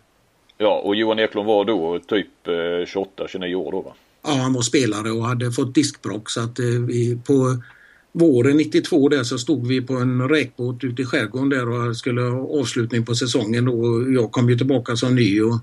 [0.57, 3.93] Ja, och Johan Eklund var då typ 28-29 år då va?
[4.23, 7.57] Ja, han var spelare och hade fått diskbråck så att eh, vi på
[8.11, 12.21] våren 92 där så stod vi på en räkbåt ute i skärgården där och skulle
[12.21, 15.59] ha avslutning på säsongen och Jag kom ju tillbaka som ny och,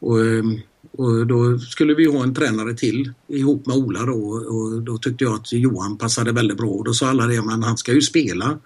[0.00, 0.44] och, eh,
[0.92, 4.18] och då skulle vi ha en tränare till ihop med Ola då
[4.48, 7.62] och då tyckte jag att Johan passade väldigt bra och då sa alla det, men
[7.62, 8.58] han ska ju spela.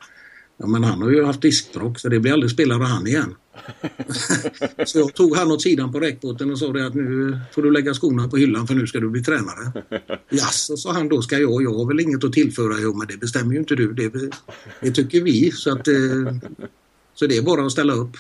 [0.56, 3.34] Ja men han har ju haft diskbråck så det blir aldrig spelare han igen.
[4.86, 7.70] så jag tog han åt sidan på räckbåten och sa det att nu får du
[7.70, 9.72] lägga skorna på hyllan för nu ska du bli tränare.
[10.30, 11.62] Jaså, sa han då ska jag.
[11.62, 12.74] Jag har väl inget att tillföra.
[12.80, 13.92] Jo, men det bestämmer ju inte du.
[13.92, 14.12] Det,
[14.80, 15.50] det tycker vi.
[15.50, 15.94] Så, att, eh,
[17.14, 18.16] så det är bara att ställa upp.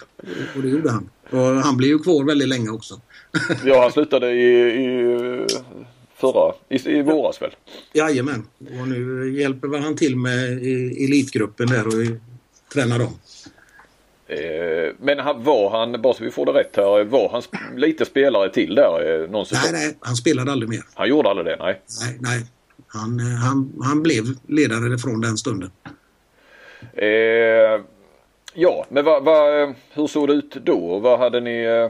[0.56, 1.10] Och det gjorde han.
[1.30, 3.00] Och han blev ju kvar väldigt länge också.
[3.64, 4.46] ja, han slutade i,
[4.84, 5.46] i
[6.16, 7.56] förra, i, i våras väl?
[7.92, 8.46] Jajamän.
[8.80, 10.52] Och nu hjälper han till med
[11.04, 11.92] elitgruppen där och
[12.72, 13.12] tränar dem.
[14.28, 17.42] Eh, men han, var han, bara så vi får det rätt här, var han
[17.76, 20.82] lite spelare till där eh, någon Nej, nej, han spelade aldrig mer.
[20.94, 21.80] Han gjorde aldrig det, nej.
[22.00, 22.46] Nej, nej.
[22.86, 25.70] Han, eh, han, han blev ledare från den stunden.
[26.94, 27.80] Eh,
[28.54, 30.98] ja, men vad, vad, hur såg det ut då?
[30.98, 31.88] Vad hade ni?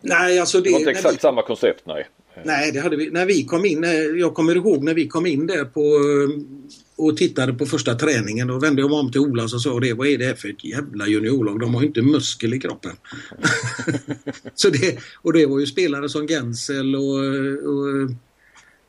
[0.00, 2.06] Nej, alltså det, det var inte exakt vi, samma koncept, nej.
[2.44, 3.10] Nej, det hade vi.
[3.10, 3.84] När vi kom in,
[4.18, 5.82] jag kommer ihåg när vi kom in där på
[6.96, 8.48] och tittade på första träningen.
[8.48, 10.48] Då vände jag mig om till Ola och sa det, vad är det här för
[10.48, 11.60] ett jävla juniorlag?
[11.60, 12.92] De har inte muskel i kroppen.
[14.54, 17.18] så det, och det var ju spelare som Gensel och,
[17.68, 18.10] och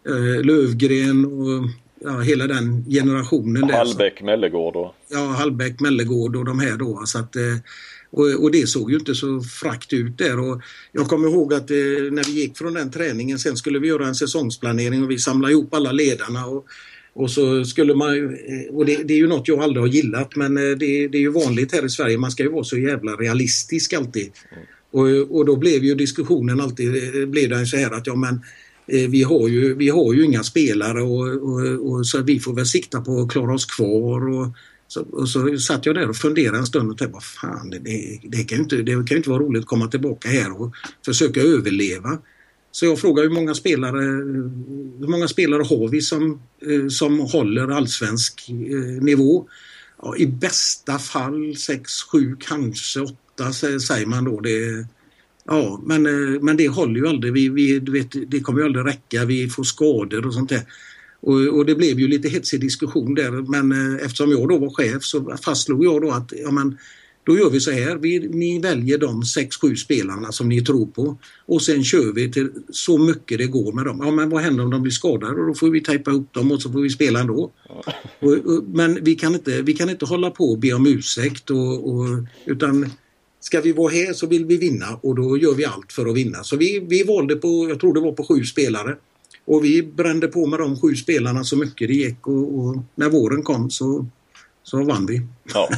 [0.09, 1.69] uh, Lövgren och
[2.03, 3.69] ja, hela den generationen.
[3.69, 4.95] Hallbäck, Mellegård och...
[5.07, 7.03] Ja, Hallbäck, Mellegård och de här då.
[7.05, 7.35] Så att,
[8.13, 10.39] och, och, det såg ju inte så frakt ut där.
[10.39, 10.61] Och
[10.91, 11.77] jag kommer ihåg att eh,
[12.11, 15.53] när vi gick från den träningen sen skulle vi göra en säsongsplanering och vi samlade
[15.53, 16.45] ihop alla ledarna.
[16.45, 16.65] Och
[17.15, 20.35] och så skulle man, eh, och det, det, är ju något jag aldrig har gillat
[20.35, 22.77] men eh, det, det, är ju vanligt här i Sverige, man ska ju vara så
[22.77, 24.31] jävla realistisk alltid.
[24.91, 25.07] Och,
[25.37, 28.41] och då blev ju diskussionen alltid, eh, blev den så här att ja men
[28.87, 32.65] vi har ju, vi har ju inga spelare och, och, och så vi får väl
[32.65, 34.29] sikta på att klara oss kvar.
[34.29, 34.47] Och,
[34.87, 38.19] så, och så satt jag där och funderade en stund och tänkte, vad fan, det,
[38.23, 40.73] det, kan ju inte, det kan ju inte vara roligt att komma tillbaka här och
[41.05, 42.19] försöka överleva.
[42.71, 44.01] Så jag frågade hur många spelare,
[44.99, 49.47] hur många spelare har vi som, eh, som håller allsvensk eh, nivå?
[50.01, 54.39] Ja, I bästa fall 6, 7, kanske 8 säger man då.
[54.39, 54.87] Det,
[55.45, 57.33] ja, men, eh, men det håller ju aldrig.
[57.33, 59.25] Vi, vi, vet, det kommer ju aldrig räcka.
[59.25, 60.61] Vi får skador och sånt där.
[61.23, 65.03] Och, och, det blev ju lite hetsig diskussion där men eftersom jag då var chef
[65.03, 66.77] så fastslog jag då att ja, men,
[67.25, 71.17] då gör vi så här, vi, ni väljer de 6-7 spelarna som ni tror på
[71.45, 73.99] och sen kör vi till så mycket det går med dem.
[74.03, 75.41] Ja men vad händer om de blir skadade?
[75.41, 77.51] Och då får vi tejpa upp dem och så får vi spela ändå.
[78.19, 81.49] Och, och, men vi kan, inte, vi kan inte hålla på och be om ursäkt
[81.49, 82.05] och, och,
[82.45, 82.89] utan
[83.39, 86.15] ska vi vara här så vill vi vinna och då gör vi allt för att
[86.15, 86.43] vinna.
[86.43, 88.95] Så vi, vi valde på, jag tror det var på sju spelare.
[89.45, 93.09] Och vi brände på med de sju spelarna så mycket det gick och, och när
[93.09, 94.05] våren kom så,
[94.63, 95.21] så vann vi.
[95.53, 95.69] Ja.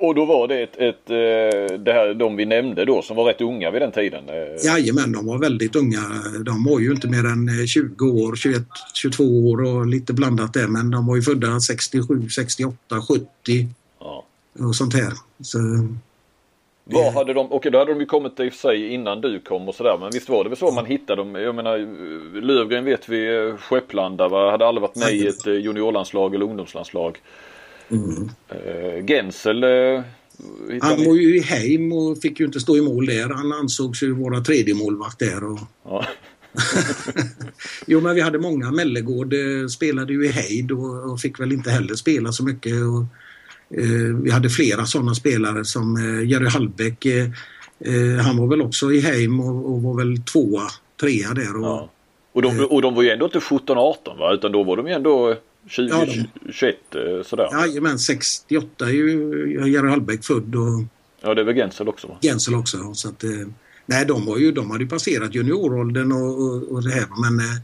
[0.00, 3.24] Och då var det ett, ett, eh, det här, de vi nämnde då som var
[3.24, 4.24] rätt unga vid den tiden?
[4.28, 4.64] eh.
[4.66, 6.00] Jajamän, de var väldigt unga.
[6.44, 8.62] De var ju inte mer än 20 år, 21,
[8.94, 12.76] 22 år och lite blandat där men de var ju födda 67, 68,
[13.08, 13.68] 70
[14.00, 14.24] Ja.
[14.58, 15.12] och sånt här.
[15.42, 15.58] Så,
[16.90, 19.40] Var hade de, okej då hade de ju kommit i och för sig innan du
[19.40, 21.34] kom och sådär men visst var det väl så man hittade dem?
[21.34, 21.78] Jag menar
[22.40, 24.50] Lövgren vet vi, eh, Skepplanda va?
[24.50, 27.18] hade aldrig varit med i ett eh, juniorlandslag eller ungdomslandslag.
[27.90, 28.30] mm.
[28.52, 30.00] Uh, Gensel uh,
[30.82, 33.34] Han var ju i Heim och fick ju inte stå i mål där.
[33.34, 35.44] Han ansågs ju vara tredje målvakt där.
[35.44, 35.58] Och...
[35.84, 36.04] Ja.
[37.86, 38.70] jo men vi hade många.
[38.70, 42.72] Mellegård eh, spelade ju i Heid och, fick väl inte heller spela så mycket.
[42.72, 43.06] Och, eh,
[44.24, 47.06] vi hade flera sådana spelare som eh, Jerry Hallbäck.
[47.06, 47.24] Eh,
[47.80, 50.62] eh, han var väl också i Heim och, var väl tvåa,
[51.00, 51.56] trea där.
[51.56, 51.90] Och, Ja.
[52.32, 54.32] Och, de, och de var ju ändå inte 17-18 va?
[54.34, 55.36] Utan då var de ju ändå
[55.68, 57.48] 20, Ja, de- 21 eh, sådär.
[57.50, 57.66] Ja.
[57.66, 60.54] Jajamän, 68 är ju Jerry Hallbäck född
[61.22, 62.14] och det är väl Gensel också va?
[62.22, 62.94] Gensel också.
[62.94, 63.30] Så att, eh,
[63.86, 67.38] nej, de, var ju, de hade ju passerat junioråldern och, och, och det här men
[67.46, 67.56] eh,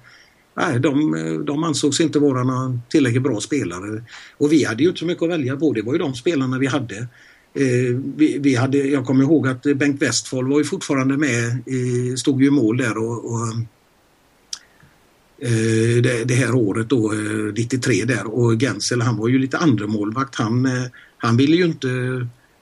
[0.56, 4.04] nej, de, de ansågs inte vara några tillräckligt bra spelare.
[4.36, 5.72] Och vi hade ju inte så mycket att välja på.
[5.72, 6.96] Det var ju de spelarna vi hade.
[7.54, 12.16] Eh, vi, vi hade jag kommer ihåg att Bengt Westfall var ju fortfarande med, i,
[12.16, 13.48] stod ju i mål där och, och
[15.38, 19.58] eh, det, det här året då, eh, 93 där och Gensel han var ju lite
[19.58, 20.34] andra målvakt.
[20.34, 20.84] Han, eh,
[21.18, 21.88] han ville ju inte,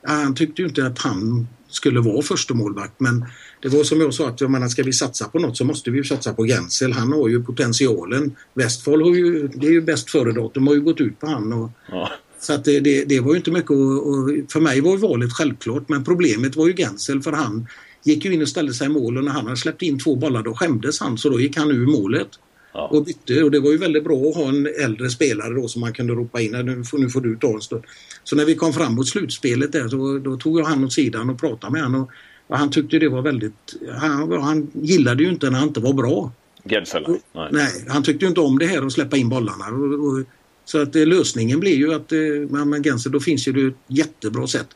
[0.06, 3.24] eh, han tyckte ju inte att han skulle vara första målvakt men
[3.62, 5.98] det var som jag sa att menar, ska vi satsa på något så måste vi
[5.98, 6.92] ju satsa på Gensel.
[6.92, 8.36] Han har ju potentialen.
[8.54, 11.52] Westfall har ju, det är ju bäst före-datum, har ju gått ut på han.
[11.52, 12.10] Och, Ja.
[12.40, 14.96] så att det, det, det var ju inte mycket och, och För mig var ju
[14.96, 17.66] valet självklart men problemet var ju Gensel för han
[18.04, 20.16] gick ju in och ställde sig i mål och när han hade släppt in två
[20.16, 22.28] bollar då skämdes han så då gick han ur målet.
[22.74, 22.88] Ja.
[22.92, 25.80] Och bytte och det var ju väldigt bra att ha en äldre spelare då som
[25.80, 27.82] man kunde ropa in "Nej, nu får, nu får du ta en stund.
[28.24, 31.30] Så när vi kom fram mot slutspelet där så då tog jag han åt sidan
[31.30, 32.08] och pratade med honom
[32.52, 35.92] och, han tyckte det var väldigt, han, han gillade ju inte när han inte var
[35.92, 36.32] bra.
[36.64, 37.04] Gensel?
[37.34, 37.48] Nej.
[37.52, 39.66] Nej, han tyckte ju inte om det här att släppa in bollarna.
[39.66, 40.24] Och, och,
[40.64, 42.18] så att eh, lösningen blir ju att eh,
[42.50, 44.68] med med Gensel, då finns ju det ett jättebra sätt.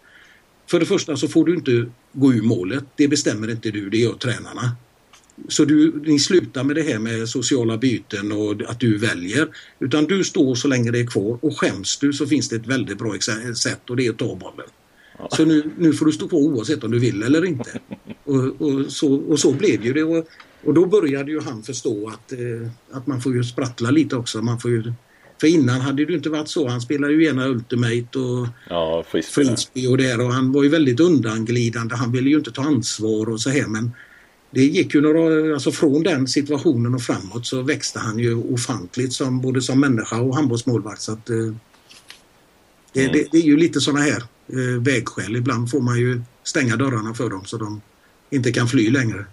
[0.70, 2.84] För det första så får du inte gå ur målet.
[2.96, 4.76] Det bestämmer inte du, det gör tränarna.
[5.48, 9.48] Så du, ni slutar med det här med sociala byten och att du väljer.
[9.80, 12.66] Utan du står så länge det är kvar och skäms du så finns det ett
[12.66, 13.14] väldigt bra
[13.54, 14.66] sätt och det är att ta bollen.
[15.30, 17.80] Så nu, nu får du stå på oavsett om du vill eller inte.
[18.24, 20.02] Och, och, så, och så blev ju det.
[20.02, 20.28] Och,
[20.64, 24.42] och då började ju han förstå att, eh, att man får ju sprattla lite också.
[24.42, 24.92] Man får ju,
[25.40, 26.68] för innan hade det ju inte varit så.
[26.68, 31.00] Han spelade ju ena Ultimate och Ja, frisbee och där och han var ju väldigt
[31.00, 31.94] undanglidande.
[31.94, 33.90] Han ville ju inte ta ansvar och så här men
[34.50, 39.12] det gick ju några, alltså från den situationen och framåt så växte han ju ofantligt
[39.12, 41.00] som både som människa och handbollsmålvakt.
[41.02, 41.36] Så att, eh,
[42.92, 43.12] det, Mm.
[43.12, 45.36] det, det är ju lite sådana här eh, vägskäl.
[45.36, 47.80] Ibland får man ju stänga dörrarna för dem så de
[48.30, 49.24] inte kan fly längre.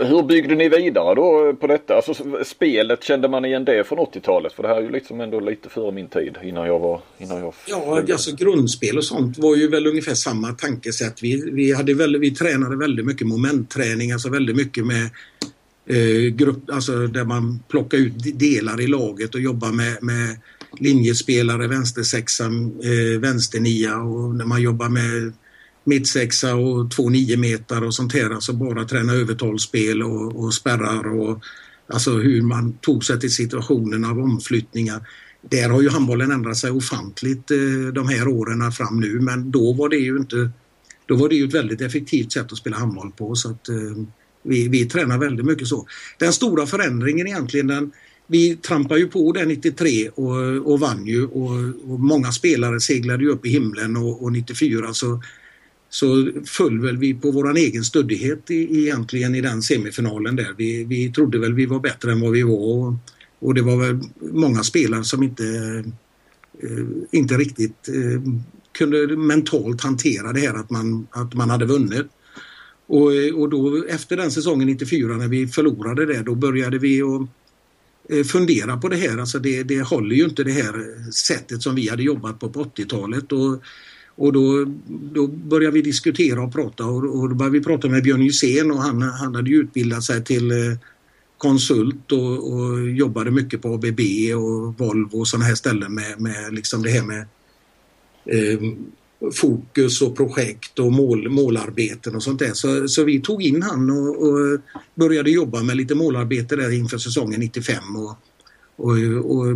[0.00, 1.94] Hur byggde ni vidare då på detta?
[1.94, 2.14] Alltså
[2.44, 4.52] spelet, kände man igen det från 80-talet?
[4.52, 7.00] För det här är ju liksom ändå lite före min tid innan jag var...
[7.18, 11.22] Innan jag Ja, alltså grundspel och sånt var ju väl ungefär samma tankesätt.
[11.22, 15.10] Vi, vi, hade väldigt, vi tränade väldigt mycket momentträning, alltså väldigt mycket med
[15.86, 20.36] eh, grupp, alltså där man plockar ut de- delar i laget och jobbar med, med
[20.78, 25.32] linjespelare, vänstersexa, eh, vänsternia och när man jobbar med
[25.84, 28.30] mittsexa och två nio meter och sånt här.
[28.30, 31.44] Alltså bara träna övertalsspel och, och spärrar och
[31.86, 35.08] alltså hur man tog sig till situationen av omflyttningar.
[35.50, 39.72] Där har ju handbollen ändrat sig ofantligt eh, de här åren fram nu men då
[39.72, 40.50] var det ju inte
[41.06, 43.76] då var det ju ett väldigt effektivt sätt att spela handboll på så att eh,
[44.42, 45.86] vi, vi tränar väldigt mycket så.
[46.18, 47.92] Den stora förändringen egentligen den
[48.30, 51.50] vi trampade ju på där 93 och, och vann ju och,
[51.92, 55.22] och många spelare seglade ju upp i himlen och, och 94 så
[55.90, 60.54] så föll väl vi på våran egen stöddighet i, egentligen i den semifinalen där.
[60.58, 62.94] Vi, vi trodde väl vi var bättre än vad vi var och,
[63.38, 65.44] och det var väl många spelare som inte,
[66.62, 68.22] eh, inte riktigt eh,
[68.72, 72.06] kunde mentalt hantera det här att man, att man hade vunnit.
[72.86, 77.28] Och, och då efter den säsongen 94 när vi förlorade det då började vi att
[78.08, 79.18] Eh, fundera på det här.
[79.18, 82.64] Alltså det, det håller ju inte det här sättet som vi hade jobbat på på
[82.64, 83.32] 80-talet.
[83.32, 83.62] Och,
[84.14, 84.64] och då,
[85.12, 88.70] då började vi diskutera och prata och, och då började vi prata med Björn Hysén
[88.70, 90.78] och han, han hade ju utbildat sig till eh,
[91.38, 94.00] konsult och, och jobbade mycket på ABB
[94.36, 97.26] och Volvo och sådana här ställen med, med liksom det här med
[98.24, 98.60] eh,
[99.32, 102.52] fokus och projekt och mål, målarbeten och sånt där.
[102.52, 104.60] Så, så vi tog in han och, och
[104.94, 108.16] började jobba med lite målarbete där inför säsongen 95 och,
[108.76, 109.46] och, och,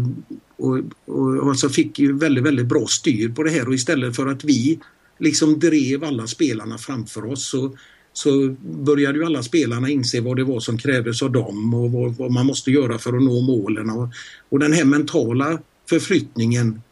[0.57, 4.27] och, och alltså fick ju väldigt, väldigt bra styr på det här och istället för
[4.27, 4.81] att vi
[5.19, 7.77] liksom drev alla spelarna framför oss så,
[8.13, 12.17] så började ju alla spelarna inse vad det var som krävdes av dem och vad,
[12.17, 13.91] vad man måste göra för att nå målen.
[13.91, 14.09] Och,
[14.49, 15.59] och den här mentala
[15.89, 16.83] förflyttningen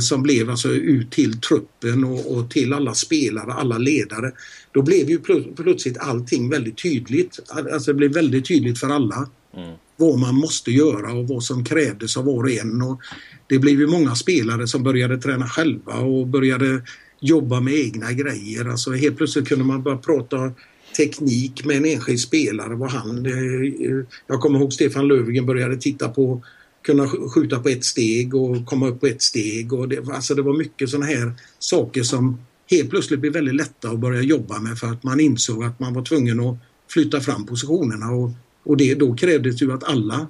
[0.00, 4.32] som blev alltså ut till truppen och, och, till alla spelare, alla ledare.
[4.72, 5.18] Då blev ju
[5.56, 7.38] plötsligt allting väldigt tydligt.
[7.72, 9.74] Alltså det blev väldigt tydligt för alla mm.
[9.96, 12.82] vad man måste göra och vad som krävdes av var och en.
[12.82, 13.00] Och
[13.46, 16.82] det blev ju många spelare som började träna själva och började
[17.20, 18.64] jobba med egna grejer.
[18.64, 20.52] Alltså helt plötsligt kunde man börja prata
[20.96, 22.74] teknik med en enskild spelare.
[22.74, 26.42] Vad han, eh, jag kommer ihåg Stefan Löfgren började titta på
[26.86, 29.72] kunna skjuta på ett steg och komma upp på ett steg.
[29.72, 32.38] Och det, alltså det var mycket sådana här saker som
[32.70, 35.94] helt plötsligt blev väldigt lätta att börja jobba med för att man insåg att man
[35.94, 36.56] var tvungen att
[36.90, 38.30] flytta fram positionerna och,
[38.64, 40.26] och det, då krävdes ju att alla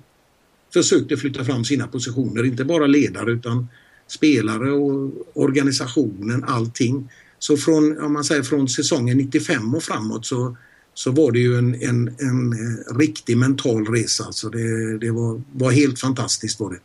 [0.73, 3.69] försökte flytta fram sina positioner, inte bara ledare utan
[4.09, 7.11] spelare och organisationen, allting.
[7.39, 10.57] Så från, om man säger från säsongen 95 och framåt så
[10.97, 14.25] så var det ju en, en, en eh, riktig mental resa.
[14.25, 16.79] Alltså det, det var, var helt fantastiskt var det.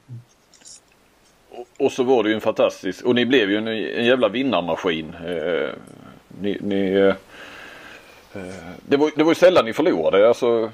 [1.78, 5.14] Och så var det ju en fantastisk och ni blev ju en, en jävla vinnarmaskin.
[5.14, 5.70] Eh,
[6.42, 7.16] ni, ni eh,
[8.34, 8.56] eh,
[8.88, 10.28] det, var, det var ju sällan ni förlorade.
[10.28, 10.72] Alltså,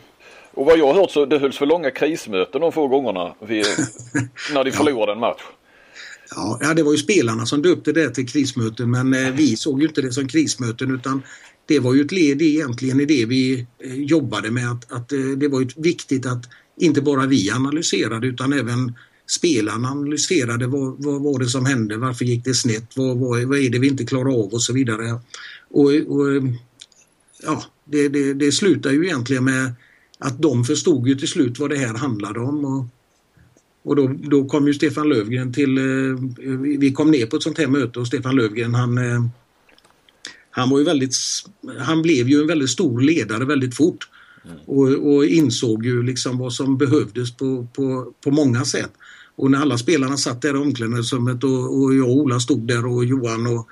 [0.51, 3.63] och vad jag har hört så det hölls för långa krismöten de få gångerna vi,
[4.53, 5.41] när de förlorade en match.
[6.35, 9.87] Ja, det var ju spelarna som döpte det till krismöten men eh, vi såg ju
[9.87, 11.23] inte det som krismöten utan
[11.67, 14.71] det var ju ett led egentligen i det vi eh, jobbade med.
[14.71, 16.43] Att, att eh, det var ju viktigt att
[16.77, 18.93] inte bara vi analyserade utan även
[19.27, 23.57] spelarna analyserade vad, vad var det som hände, varför gick det snett, vad, vad, vad
[23.57, 25.19] är det vi inte klarar av och så vidare.
[25.69, 26.43] Och, och eh,
[27.43, 29.73] ja, det, det, det slutar ju egentligen med
[30.19, 32.65] att de förstod ju till slut vad det här handlade om.
[32.65, 32.85] Och,
[33.83, 35.79] och då, då kom ju Stefan Lövgren till,
[36.79, 38.97] vi kom ner på ett sånt här möte och Stefan Lövgren han
[40.57, 41.15] han var ju väldigt,
[41.79, 44.09] han blev ju en väldigt stor ledare väldigt fort.
[44.65, 48.91] Och, och, insåg ju liksom vad som behövdes på, på, på många sätt.
[49.35, 52.85] Och när alla spelarna satt där i omklädningsrummet och, och jag och Ola stod där
[52.85, 53.67] och Johan och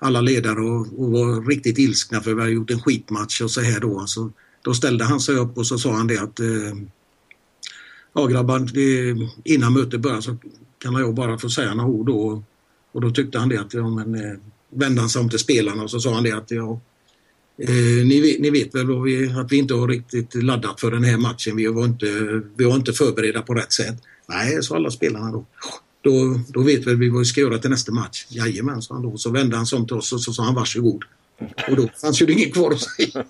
[0.00, 3.60] alla ledare och, och var riktigt ilskna för vi hade gjort en skitmatch och så
[3.60, 4.06] här då.
[4.06, 4.30] Så
[4.62, 6.74] då ställde han sig upp och så sa han det att eh,
[8.12, 10.36] Ja grabbar, det, innan mötet börjar så
[10.78, 12.42] kan jag bara få säga några ord då.
[12.92, 14.38] Och då tyckte han det att ja, men, eh,
[14.70, 16.80] vände han sig om till spelarna och så sa han det att ja,
[17.62, 21.04] eh, ni, vet, ni vet väl vi, att vi inte har riktigt laddat för den
[21.04, 21.56] här matchen.
[21.56, 22.06] Vi var inte,
[22.56, 23.96] vi var inte förberedda på rätt sätt.
[24.28, 25.46] Nej, sa alla spelarna då.
[26.02, 28.26] Då, då vet väl vi vad vi ska göra till nästa match.
[28.28, 29.16] Jajamän, sa han då.
[29.16, 31.04] Så vände han sig om till oss och så sa han varsågod.
[31.70, 33.24] Och då fanns ju det inget kvar att säga.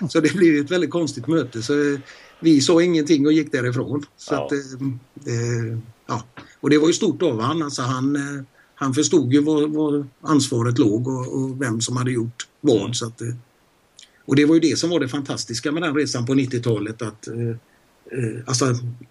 [0.10, 1.62] Så det blev ett väldigt konstigt möte.
[1.62, 1.98] Så
[2.40, 4.04] vi sa ingenting och gick därifrån.
[4.16, 4.46] Så ja.
[4.46, 6.24] Att, eh, ja.
[6.60, 7.62] Och det var ju stort av honom.
[7.62, 8.42] Alltså han, eh,
[8.78, 12.80] han förstod ju var, var ansvaret låg och, och, vem som hade gjort vad.
[12.80, 12.94] Mm.
[12.94, 13.34] Så att, eh,
[14.24, 17.26] och det var ju det som var det fantastiska med den resan på 90-talet att
[17.26, 17.48] eh,
[18.18, 18.64] eh, alltså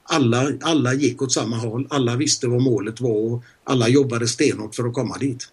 [0.04, 4.76] alla, alla gick åt samma håll, alla visste vad målet var och alla jobbade stenhårt
[4.76, 5.48] för att komma dit.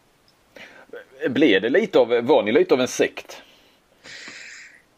[1.30, 3.36] Blev det lite av, var ni lite av en sekt?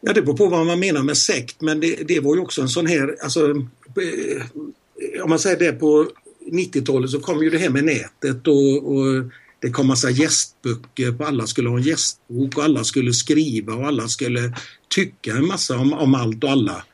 [0.01, 2.61] Ja det beror på vad man menar med sekt men det, det var ju också
[2.61, 6.07] en sån här, alltså eh, om man säger det på
[6.51, 11.23] 90-talet så kom ju det här med nätet och, och det kom massa gästböcker på
[11.23, 14.53] alla skulle ha en gästbok och alla skulle skriva och alla skulle
[14.87, 16.85] tycka en massa om, om allt och alla.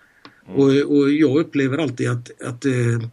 [0.48, 0.60] Mm.
[0.60, 3.10] Och, och, jag upplever alltid att, att eh,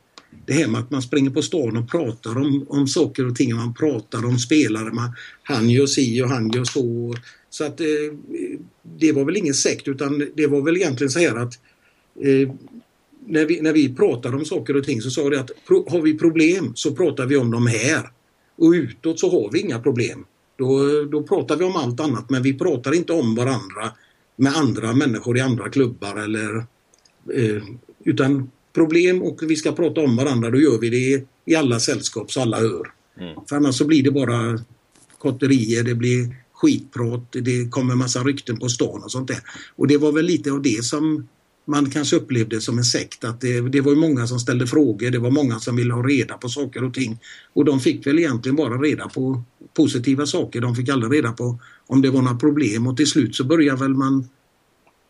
[0.47, 3.57] det här med att man springer på stan och pratar om, om saker och ting,
[3.57, 5.13] man pratar om spelare, man,
[5.43, 7.15] han gör si och han gör så.
[7.51, 7.87] Så att eh,
[8.99, 11.59] det var väl ingen sekt utan det var väl egentligen så här att
[12.25, 12.51] eh,
[13.29, 16.19] när vi, när vi pratade om saker och ting så sa det att har vi
[16.19, 18.11] problem så pratar vi om dem här.
[18.57, 20.25] Och utåt så har vi inga problem.
[20.57, 23.93] Då, då pratar vi om allt annat men vi pratar inte om varandra
[24.37, 26.57] med andra människor i andra klubbar eller
[27.35, 27.63] eh,
[28.05, 32.33] utan problem och vi ska prata om varandra då gör vi det i alla sällskap
[32.33, 32.93] så alla hör.
[33.21, 33.35] Mm.
[33.49, 34.59] För annars så blir det bara
[35.19, 39.41] kotterier, det blir skitprat, det kommer massa rykten på stan och sånt där.
[39.77, 41.29] Och det var väl lite av det som
[41.69, 43.25] man kanske upplevde som en sekt.
[43.25, 46.35] Att det, det var många som ställde frågor, det var många som ville ha reda
[46.35, 47.19] på saker och ting.
[47.53, 49.43] Och de fick väl egentligen bara reda på
[49.75, 50.61] positiva saker.
[50.61, 53.81] De fick aldrig reda på om det var några problem och till slut så började
[53.81, 54.29] väl man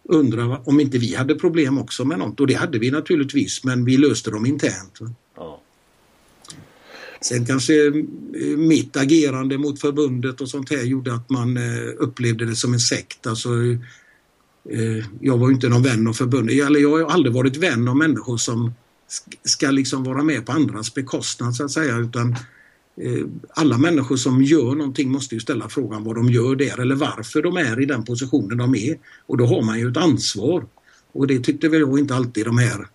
[0.09, 2.41] undra om inte vi hade problem också med något.
[2.41, 4.99] Och det hade vi naturligtvis men vi löste dem internt.
[5.37, 5.63] Ja.
[7.21, 7.93] Sen kanske eh,
[8.57, 12.81] mitt agerande mot förbundet och sånt här gjorde att man eh, upplevde det som en
[12.81, 13.27] sekt.
[13.27, 13.49] Alltså,
[15.21, 18.37] jag var inte någon vän av förbundet, eller jag har aldrig varit vän av människor
[18.37, 18.73] som
[19.45, 22.37] ska liksom vara med på andras bekostnad så att säga utan
[23.51, 27.43] alla människor som gör någonting måste ju ställa frågan vad de gör där eller varför
[27.43, 28.99] de är i den positionen de är.
[29.27, 30.67] Och då har man ju ett ansvar.
[31.13, 32.89] Och det tyckte väl jag inte alltid de här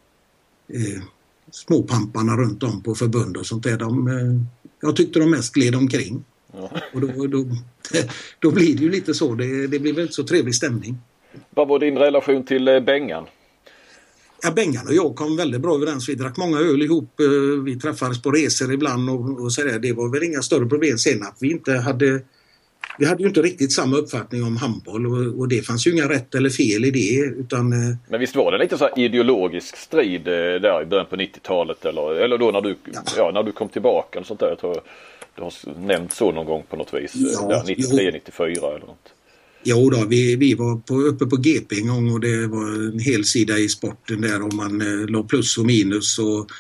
[0.68, 1.04] eh,
[1.52, 3.78] småpamparna runt om på förbund och sånt där.
[3.78, 4.42] De, eh,
[4.82, 6.24] jag tyckte de mest gled omkring.
[6.54, 6.72] Ja.
[6.94, 7.46] Och då, då,
[8.40, 9.36] då blir det ju lite så.
[9.36, 10.98] Det, det blir väl inte så trevlig stämning.
[11.50, 13.26] Vad var din relation till eh, Bengan?
[14.44, 16.10] Ja, Bengan och jag kom väldigt bra överens.
[16.10, 17.20] Vi drack många öl ihop.
[17.20, 19.80] Eh, vi träffades på resor ibland och, och så där.
[19.80, 22.22] Det var väl inga större problem sen att vi inte hade
[22.98, 26.10] vi hade ju inte riktigt samma uppfattning om handboll och, och, det fanns ju inga
[26.10, 27.40] rätt eller fel i det.
[27.40, 31.86] Utan, eh, Men visst var det lite så ideologisk strid där i början på 90-talet
[31.86, 33.02] eller, eller då när du, ja.
[33.18, 33.32] ja.
[33.34, 34.50] när du kom tillbaka och sånt där.
[34.50, 34.82] Jag tror
[35.36, 37.14] du har nämnt så någon gång på något vis.
[37.16, 39.13] Ja, 93, 94 eller något.
[39.64, 43.00] Jo då, vi, vi var på, uppe på GP en gång och det var en
[43.00, 46.52] hel sida i sporten där och man eh, la plus och minus och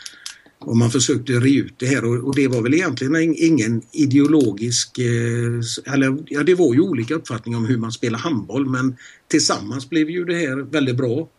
[0.65, 4.97] och man försökte re ut det här och, och, det var väl egentligen ingen ideologisk,
[4.97, 8.95] eh, eller ja det var ju olika uppfattningar om hur man spelar handboll men
[9.27, 11.29] tillsammans blev ju det här väldigt bra.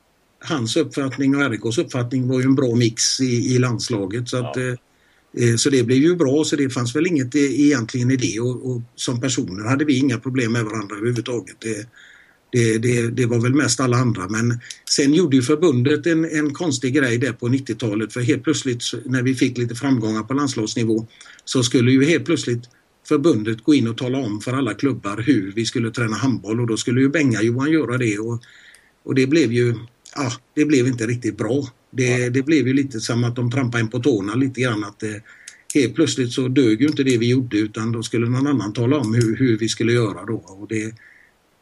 [0.41, 4.57] Hans uppfattning och RIKs uppfattning var ju en bra mix i, i landslaget så att
[4.57, 4.63] ja.
[4.63, 4.75] eh, eh
[5.37, 8.41] Eh, så det blev ju bra så det fanns väl inget eh, egentligen i det.
[8.41, 11.57] Och, och som personer hade vi inga problem med varandra överhuvudtaget.
[11.61, 11.87] Det,
[12.53, 14.29] det, det, det, var väl mest alla andra.
[14.29, 18.83] Men sen gjorde ju förbundet en, en konstig grej där på 90-talet för helt plötsligt
[19.05, 21.07] när vi fick lite framgångar på landslagsnivå
[21.45, 22.63] så skulle ju helt plötsligt
[23.09, 26.61] förbundet gå in och tala om för alla klubbar hur vi skulle träna handboll.
[26.61, 28.19] Och då skulle ju Benga-Johan göra det.
[28.19, 28.43] Och,
[29.05, 29.75] och det blev ju
[30.17, 31.69] ja, det blev inte riktigt bra.
[31.97, 35.01] Det, det blev ju lite som att de trampade en på tårna lite grann att
[35.01, 35.23] det,
[35.75, 38.99] helt plötsligt så dög ju inte det vi gjorde utan då skulle någon annan tala
[38.99, 40.43] om hur, hur vi skulle göra då.
[40.47, 40.95] Och det,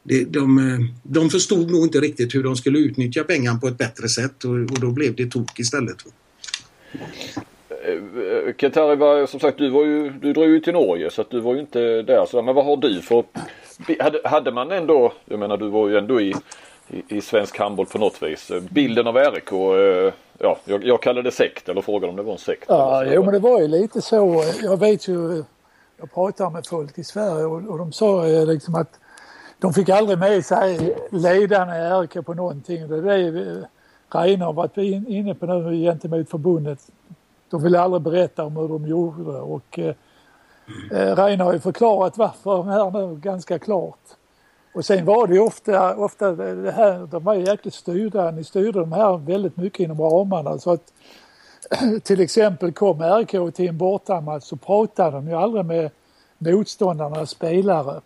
[0.02, 3.78] det, de, eh, de förstod nog inte riktigt hur de skulle utnyttja pengarna på ett
[3.78, 5.96] bättre sätt och, och då blev det tok istället.
[6.92, 11.30] Eh, Ketari var som sagt du var ju, du drog ju till Norge så att
[11.30, 13.24] du var ju inte där så men vad har du för
[13.98, 16.34] hade, hade man ändå, jag menar du var ju ändå i,
[16.92, 18.50] i, i svensk handboll på något vis.
[18.70, 22.32] Bilden av RIK, eh, ja jag, jag kallade det sekt eller frågade om det var
[22.32, 22.64] en sekt.
[22.68, 24.44] Ja, jo men det var ju lite så.
[24.62, 25.44] Jag vet ju,
[25.96, 28.98] jag pratar med folk i Sverige och, och de sa liksom att
[29.58, 32.88] de fick aldrig med sig ledarna i RK på någonting.
[32.88, 33.68] Det är det
[34.14, 34.76] Reine har varit
[35.08, 36.78] inne på nu gentemot förbundet.
[37.50, 39.94] De ville aldrig berätta om hur de gjorde och eh,
[40.90, 43.98] eh Reine har ju förklarat varför här nu ganska klart.
[44.74, 48.80] Och sen var det ju ofta, ofta det här, de var jäkligt styrda, ni styrde
[48.80, 50.92] de här väldigt mycket inom ramarna så att
[52.02, 55.90] till exempel kom RK till en bortamatch så pratade de ju aldrig med
[56.38, 58.00] motståndarnas spelare.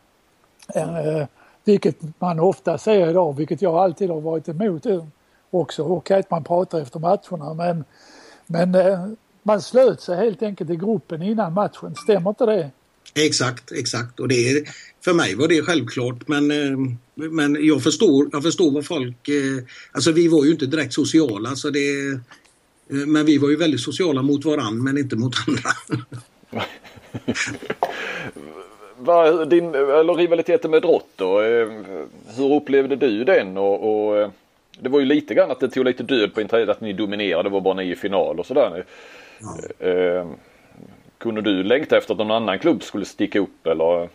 [0.75, 1.27] Eh,
[1.65, 4.87] vilket man ofta ser idag, vilket jag alltid har varit emot
[5.51, 5.83] också.
[5.83, 7.85] Okej att man pratar efter matcherna men,
[8.47, 9.07] men eh,
[9.43, 12.71] man slöt sig helt enkelt i gruppen innan matchen, stämmer inte det?
[13.15, 14.21] Exakt, exakt.
[14.21, 14.63] Och det är,
[15.05, 16.79] för mig var det självklart men, eh,
[17.15, 19.29] men jag, förstår, jag förstår vad folk...
[19.29, 22.21] Eh, alltså vi var ju inte direkt sociala så det...
[22.89, 25.71] Men vi var ju väldigt sociala mot varandra men inte mot andra.
[28.97, 31.69] vad, din, eller rivaliteten med Drott då, eh,
[32.37, 33.57] hur upplevde du den?
[33.57, 34.31] Och, och, eh,
[34.81, 37.43] det var ju lite grann att det tog lite död på intresset att ni dominerade,
[37.43, 38.85] det var bara ni i final och sådär.
[39.41, 39.87] Ja.
[39.87, 40.27] Eh,
[41.19, 44.09] kunde du längta efter att någon annan klubb skulle sticka upp eller?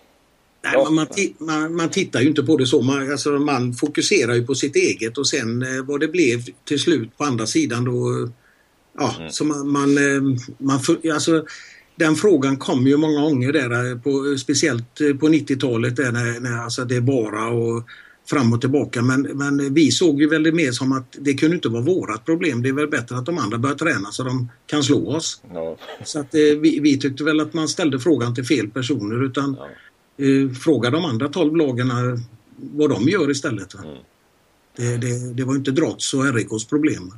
[0.63, 0.89] Nej, ja.
[0.89, 1.07] man,
[1.37, 2.81] man, man, tittar ju inte på det så.
[2.81, 6.79] Man, alltså, man fokuserar ju på sitt eget och sen eh, vad det blev till
[6.79, 8.29] slut på andra sidan då.
[8.97, 9.29] Ja, mm.
[9.31, 9.89] så man, man,
[10.57, 10.79] man,
[11.13, 11.45] alltså,
[11.95, 17.01] den frågan kom ju många gånger där, på, speciellt på 90-talet när, när alltså det
[17.01, 17.83] bara och
[18.31, 19.01] fram och tillbaka.
[19.01, 22.63] Men, men vi såg ju väldigt mer som att det kunde inte vara vårat problem.
[22.63, 25.41] Det är väl bättre att de andra börjar träna så de kan slå oss.
[25.53, 25.77] Ja.
[26.03, 29.57] Så att, eh, vi, vi, tyckte väl att man ställde frågan till fel personer utan
[30.15, 30.25] ja.
[30.25, 32.19] eh, fråga de andra 12 lagen eh,
[32.55, 33.73] vad de gör istället.
[33.73, 33.95] Mm.
[34.75, 37.13] Det, det, det, var inte Drotts och RIKs problem.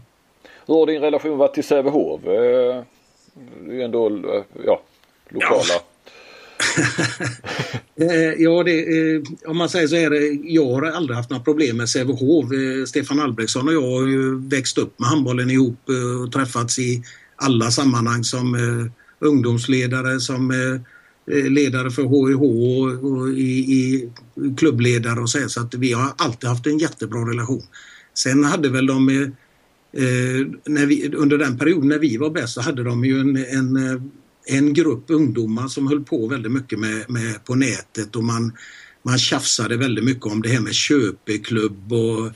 [0.65, 2.25] Hur har din relation varit till Sävehof?
[2.25, 2.83] Eh,
[3.67, 4.81] det är ändå ja,
[5.29, 5.63] lokala.
[5.69, 5.92] Ja.
[7.95, 11.43] Eh, ja, det, eh, om man säger så här, eh, jag har aldrig haft några
[11.43, 12.45] problem med Sävehof.
[12.87, 17.03] Stefan Albrektsson och jag har ju växt upp med handbollen ihop eh, och träffats i
[17.35, 18.57] alla sammanhang som
[19.19, 20.53] ungdomsledare, som
[21.27, 22.41] ledare för HIH
[23.05, 24.09] och i, i
[24.57, 25.49] klubbledare och så.
[25.49, 27.63] Så att vi har alltid haft en jättebra relation.
[28.13, 29.31] Sen hade väl de
[29.97, 33.37] Eh, när vi, under den perioden när vi var bäst så hade de ju en,
[33.37, 34.11] en,
[34.45, 38.53] en grupp ungdomar som höll på väldigt mycket med, med på nätet och man,
[39.03, 42.31] man tjafsade väldigt mycket om det här med köpeklubb och,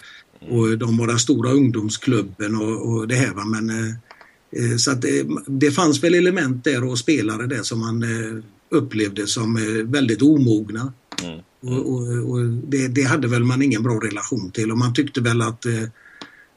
[0.49, 3.34] och de var den stora ungdomsklubben och, och det här.
[3.34, 3.45] Va?
[3.45, 8.03] Men, eh, så att det, det fanns väl element där och spelare där som man
[8.03, 10.93] eh, upplevde som eh, väldigt omogna.
[11.23, 11.39] Mm.
[11.61, 15.21] Och, och, och det, det, hade väl man ingen bra relation till och man tyckte
[15.21, 15.84] väl att, eh,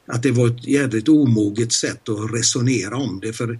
[0.07, 3.33] att det var ett jävligt omoget sätt att resonera om det.
[3.33, 3.59] För eh,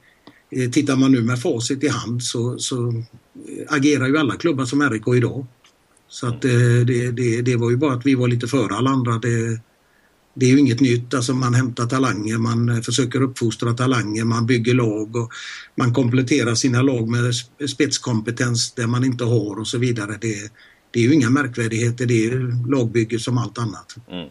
[0.72, 3.04] tittar man nu med facit i hand så, så
[3.68, 5.46] agerar ju alla klubbar som RIK idag.
[6.10, 9.18] Så att det, det, det, var ju bara att vi var lite före alla andra.
[9.18, 9.60] Det,
[10.34, 11.14] det är ju inget nytt.
[11.14, 15.32] Alltså man hämtar talanger, man försöker uppfostra talanger, man bygger lag och
[15.76, 17.34] man kompletterar sina lag med
[17.70, 20.18] spetskompetens där man inte har och så vidare.
[20.22, 20.52] Det,
[20.92, 23.96] det är ju inga märkvärdigheter, det är lagbygge som allt annat.
[24.12, 24.30] Mm.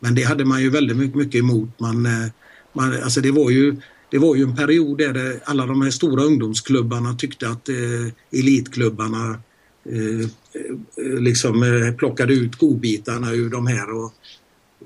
[0.00, 1.80] Men det hade man ju väldigt mycket, emot.
[1.80, 2.28] Man, eh,
[2.72, 3.76] man, alltså det, var ju,
[4.12, 9.38] det var ju en period där alla de här stora ungdomsklubbarna tyckte att eh, elitklubbarna
[9.84, 13.96] eh, eh liksom eh, plockade ut godbitarna ur de här.
[13.96, 14.12] Och,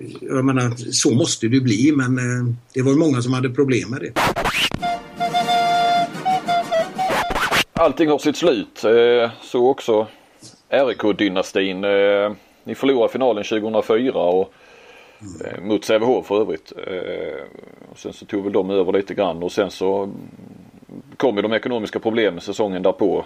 [0.00, 3.50] eh, jag menar, så måste det bli men eh, det var ju många som hade
[3.50, 4.12] problem med det.
[7.72, 8.84] Allting har sitt slut.
[8.84, 10.06] Eh, så också
[10.70, 11.80] RIK-dynastin.
[12.64, 14.52] Ni förlorade finalen 2004 och
[15.20, 15.68] Mm.
[15.68, 16.72] mot Sävehof för övrigt.
[16.86, 17.44] Eh,
[17.90, 20.12] och sen så tog väl de över lite grann och sen så
[21.16, 23.24] kom ju de ekonomiska problemen säsongen därpå.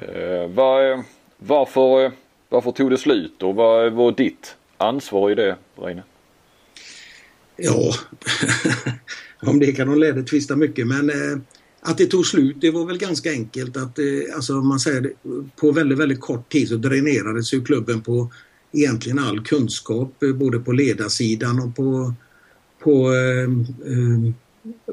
[0.00, 0.54] Eh, mm.
[0.54, 1.04] Var,
[1.38, 2.12] varför,
[2.48, 6.02] varför tog det slut och vad var ditt ansvar i det Reine?
[7.56, 7.92] Ja,
[9.50, 11.10] om det kan de lärde tvista mycket men
[11.80, 13.98] att det tog slut, det var väl ganska enkelt att,
[14.34, 15.12] alltså man säger
[15.56, 18.30] på väldigt, väldigt kort tid så dränerades ju klubben på
[18.72, 22.14] egentligen all kunskap, eh, både på ledarsidan och på,
[22.82, 23.50] på, eh,
[23.92, 24.32] eh,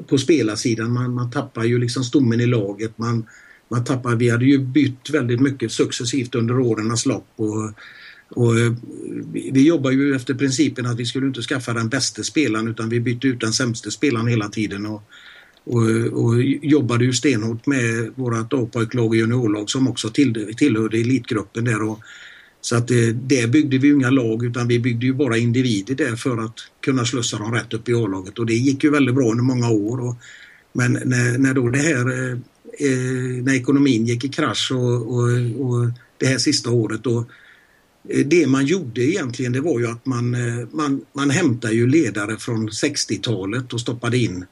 [0.06, 0.92] på spelarsidan.
[0.92, 2.98] Man, man tappar ju liksom stommen i laget.
[2.98, 3.26] Man,
[3.68, 7.72] man tappar, vi hade ju bytt väldigt mycket successivt under årens lopp och,
[8.28, 8.72] och eh,
[9.32, 13.00] vi jobbar ju efter principen att vi skulle inte skaffa den bästa spelaren utan vi
[13.00, 14.86] bytte ut den sämsta spelaren hela tiden.
[14.86, 15.02] Och,
[15.64, 15.82] och,
[16.24, 21.82] och jobbade ju stenhårt med vårt A-pojklag och juniorlag som också till, tillhörde elitgruppen där.
[21.82, 22.00] Och,
[22.64, 26.16] så att det, där byggde vi inga lag utan vi byggde ju bara individer där
[26.16, 29.30] för att kunna slussa dem rätt upp i A-laget och det gick ju väldigt bra
[29.30, 30.00] under många år.
[30.00, 30.16] Och,
[30.72, 32.32] men när, när då det här, eh,
[32.78, 35.28] eh när ekonomin gick i krasch och, och,
[35.60, 37.26] och det här sista året då
[38.08, 41.86] eh, det man gjorde egentligen det var ju att man, eh, man, man hämtade ju
[41.86, 44.44] ledare från 60-talet och stoppade in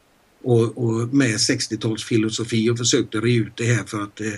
[0.43, 4.33] och, och med 60-talsfilosofi och försökte re ut det här för att eh,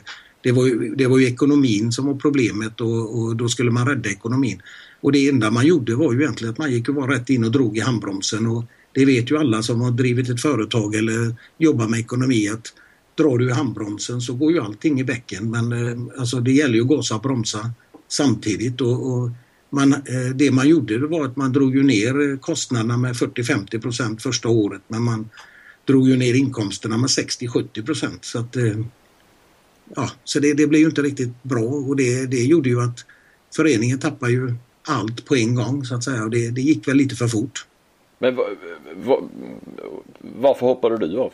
[0.45, 3.89] det, var ju, det var ju ekonomin som var problemet och, och, då skulle man
[3.89, 4.63] rädda ekonomin.
[5.01, 7.45] Och det enda man gjorde var ju egentligen att man gick och var rätt in
[7.45, 11.35] och drog i handbromsen och det vet ju alla som har drivit ett företag eller
[11.59, 12.73] jobbar med ekonomi att
[13.19, 16.75] drar du i handbromsen så går ju allting i bäcken men eh, alltså det gäller
[16.75, 17.71] ju att gasa och bromsa
[18.09, 19.31] samtidigt och, och
[19.71, 24.23] man, eh, det man gjorde var att man drog ju ner kostnaderna med 40-50 procent
[24.23, 25.29] första året men man
[25.87, 28.25] drog ju ner inkomsterna med 60-70 procent.
[28.25, 28.77] Så, att, eh,
[29.97, 33.05] ja, så det, det blev ju inte riktigt bra och det, det gjorde ju att
[33.57, 36.97] föreningen tappade ju allt på en gång så att säga och det, det gick väl
[36.97, 37.67] lite för fort.
[38.19, 38.45] Men va,
[38.97, 39.29] va,
[40.21, 41.33] varför hoppade du av?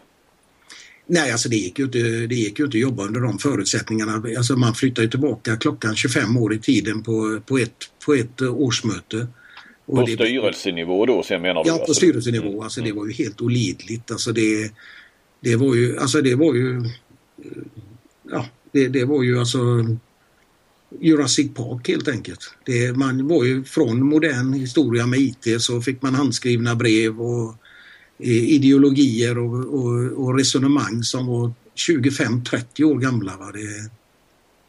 [1.06, 4.22] Nej, alltså det gick ju inte, det gick ju inte att jobba under de förutsättningarna.
[4.36, 8.42] Alltså man flyttar ju tillbaka klockan 25 år i tiden på, på, ett, på ett
[8.42, 9.26] årsmöte.
[9.86, 11.70] På det, styrelsenivå då sen menar du?
[11.70, 11.94] Ja, på alltså?
[11.94, 12.48] styrelsenivå.
[12.48, 12.60] Mm.
[12.60, 14.10] Alltså det var ju helt olidligt.
[14.10, 14.72] Alltså det,
[15.40, 16.84] det var ju, alltså det var ju,
[18.30, 19.58] ja, det, det var ju alltså
[21.00, 22.54] Jurassic Park helt enkelt.
[22.66, 27.54] Det, man var ju från modern historia med IT så fick man handskrivna brev och
[28.18, 31.52] eh, ideologier och, och, och resonemang som var
[31.88, 33.36] 25-30 år gamla.
[33.36, 33.52] Va?
[33.52, 33.90] Det,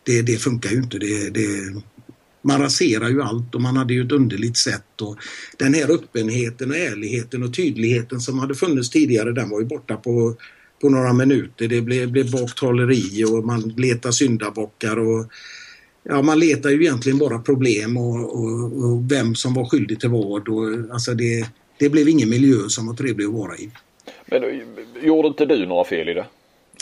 [0.03, 0.99] det, det funkar ju inte.
[0.99, 1.81] Det, det,
[2.41, 5.17] man raserar ju allt och man hade ju ett underligt sätt och
[5.57, 9.95] den här öppenheten och ärligheten och tydligheten som hade funnits tidigare den var ju borta
[9.95, 10.35] på,
[10.81, 11.67] på några minuter.
[11.67, 15.25] Det blev, blev baktaleri och man letar syndabockar och
[16.03, 20.09] ja, man letar ju egentligen bara problem och, och, och vem som var skyldig till
[20.09, 21.47] vad och alltså det,
[21.79, 23.71] det blev ingen miljö som var trevlig att vara i.
[24.25, 24.43] Men
[25.01, 26.25] gjorde inte du några fel i det?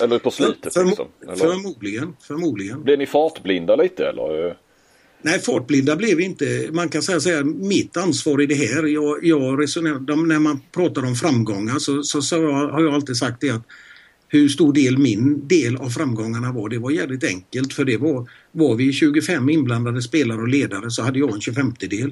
[0.04, 0.74] Eller på slutet?
[0.74, 1.08] För, liksom?
[1.24, 1.36] eller?
[1.36, 2.84] Förmodligen, förmodligen.
[2.84, 4.58] Blev ni fartblinda lite eller?
[5.22, 6.70] Nej, fartblinda blev vi inte.
[6.72, 8.84] Man kan säga, säga mitt ansvar i det här.
[8.84, 13.42] Jag, jag resonerar, när man pratar om framgångar så, så, så, har jag alltid sagt
[13.42, 13.64] det att
[14.31, 18.30] hur stor del min del av framgångarna var, det var jävligt enkelt för det var,
[18.51, 22.11] var vi 25 inblandade spelare och ledare så hade jag en 25 del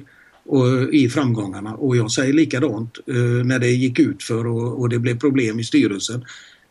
[0.92, 4.98] i framgångarna och jag säger likadant eh, när det gick ut för och, och det
[4.98, 6.24] blev problem i styrelsen.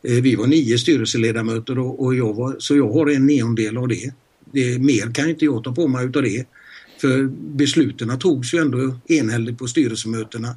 [0.03, 3.87] Eh, vi var nio styrelseledamöter och, och jag var, så jag har en niondel av
[3.87, 4.13] det.
[4.51, 4.79] det.
[4.79, 6.45] Mer kan inte jag ta på mig utav det.
[7.01, 10.55] För besluten togs ju ändå enhälligt på styrelsemötena.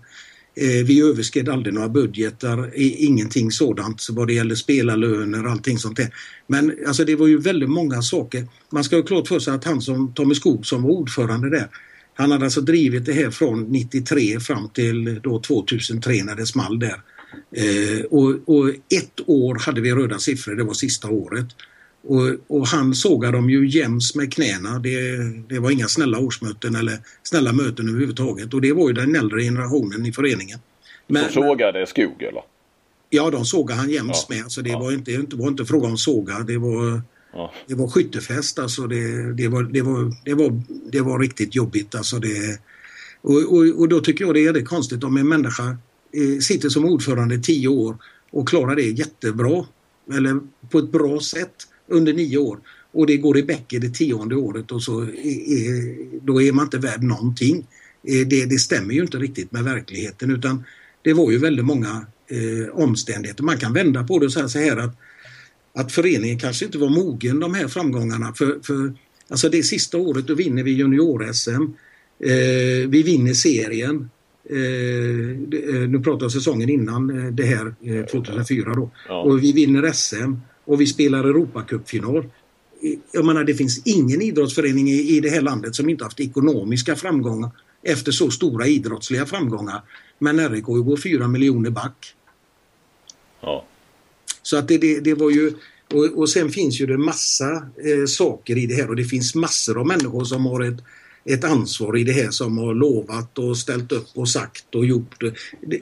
[0.54, 5.96] Eh, vi överskred aldrig några budgetar, ingenting sådant vad det gäller spelarlöner och allting sånt
[5.96, 6.14] där.
[6.46, 8.46] Men alltså det var ju väldigt många saker.
[8.70, 11.68] Man ska ha klart för sig att han som Tommy Skog som var ordförande där,
[12.14, 16.78] han hade alltså drivit det här från 93 fram till då 2003 när det small
[16.78, 17.00] där.
[17.56, 21.46] Eh, och, och, ett år hade vi röda siffror, det var sista året.
[22.02, 24.78] Och, och han sågade dem ju jäms med knäna.
[24.78, 25.18] Det,
[25.48, 28.54] det, var inga snälla årsmöten eller snälla möten överhuvudtaget.
[28.54, 30.58] Och det var ju den äldre generationen i föreningen.
[31.06, 32.42] Men, Så sågade skog eller?
[33.10, 34.34] Ja, de sågade han jäms ja.
[34.36, 34.52] med.
[34.52, 34.78] Så det ja.
[34.78, 36.38] var, inte, det var inte fråga om såga.
[36.38, 37.02] Det var,
[37.32, 37.52] ja.
[37.66, 38.58] det var skyttefest.
[38.58, 40.62] Alltså det, det, var, det, var, det, var,
[40.92, 41.94] det var riktigt jobbigt.
[41.94, 42.60] Alltså det,
[43.20, 45.76] och, och, och då tycker jag det är det konstigt om en människa
[46.12, 47.96] eh, sitter som ordförande i tio år
[48.30, 49.64] och klarar det jättebra.
[50.12, 50.40] Eller
[50.70, 52.58] på ett bra sätt under nio år
[52.92, 56.78] och det går i bäcke det tionde året och så är, då är man inte
[56.78, 57.66] värd någonting.
[58.08, 60.64] Eh, det, det stämmer ju inte riktigt med verkligheten utan
[61.02, 63.42] det var ju väldigt många eh, omständigheter.
[63.42, 64.96] Man kan vända på det och säga så här att,
[65.74, 68.34] att föreningen kanske inte var mogen de här framgångarna.
[68.34, 68.94] För, för
[69.28, 71.62] alltså det sista året då vinner vi junior-SM.
[72.24, 74.10] Eh, vi vinner serien.
[74.50, 77.74] Eh, eh nu pratar jag säsongen innan eh, det här,
[78.10, 78.90] 2004 då.
[79.08, 79.22] Ja.
[79.22, 80.34] Och vi vinner SM
[80.70, 82.24] och vi spelar Europacupfinal.
[83.12, 86.96] Jag menar det finns ingen idrottsförening i, i det här landet som inte haft ekonomiska
[86.96, 87.50] framgångar
[87.82, 89.82] efter så stora idrottsliga framgångar.
[90.18, 92.14] Men RIK går 4 miljoner back.
[93.40, 93.64] Ja.
[94.42, 95.52] Så att det, det, det var ju
[95.94, 97.52] och, och, sen finns ju det massa
[97.84, 100.80] eh, saker i det här och det finns massor av människor som har ett
[101.24, 105.22] ett ansvar i det här som har lovat och ställt upp och sagt och gjort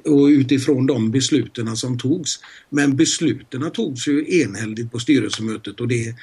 [0.05, 2.41] och utifrån de besluten som togs.
[2.71, 6.15] Men besluten togs ju enhälligt på styrelsemötet och det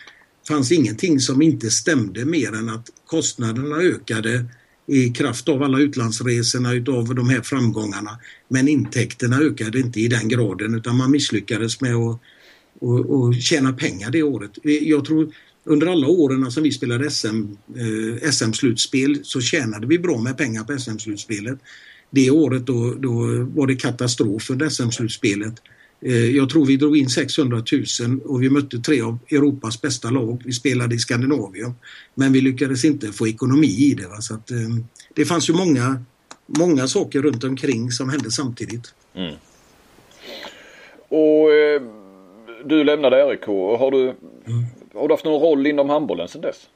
[0.48, 4.46] fanns ingenting som inte stämde mer än att kostnaderna ökade
[4.88, 8.20] i kraft av alla utlandsresorna utav de här framgångarna.
[8.48, 12.20] Men intäkterna ökade inte i den graden utan man misslyckades med att
[12.80, 14.52] och, och tjäna pengar det året.
[14.64, 15.34] Jag tror
[15.66, 20.64] under alla åren som vi spelade SM, eh, SM-slutspel så tjänade vi bra med pengar
[20.64, 21.60] på SM-slutspelet.
[22.10, 23.12] Det året då, då
[23.56, 25.54] var det katastrof under SM-slutspelet.
[26.02, 27.64] Eh, jag tror vi drog in 600
[28.02, 30.42] 000 och vi mötte tre av Europas bästa lag.
[30.46, 31.74] Vi spelade i Skandinavien.
[32.16, 34.08] Men vi lyckades inte få ekonomi i det.
[34.08, 34.22] Va?
[34.22, 34.58] Så att, eh,
[35.14, 36.04] det fanns ju många,
[36.46, 38.94] många saker runt omkring som hände samtidigt.
[39.16, 39.36] Mm.
[41.10, 41.82] Och eh,
[42.66, 43.46] du lämnade RIK.
[43.80, 44.66] Har du, mm.
[44.96, 46.68] Har du haft någon roll inom handbollen sedan dess?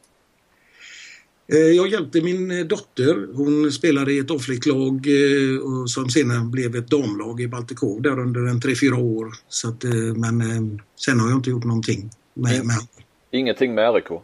[1.54, 3.36] Eh, jag hjälpte min eh, dotter.
[3.36, 8.46] Hon spelade i ett offligt-lag eh, som senare blev ett damlag i Baltikov där under
[8.46, 9.32] en tre fyra år.
[9.48, 9.84] Så att,
[10.16, 10.42] men
[10.96, 12.76] sen har jag inte gjort någonting med, med
[13.32, 14.22] Ingenting med RIK?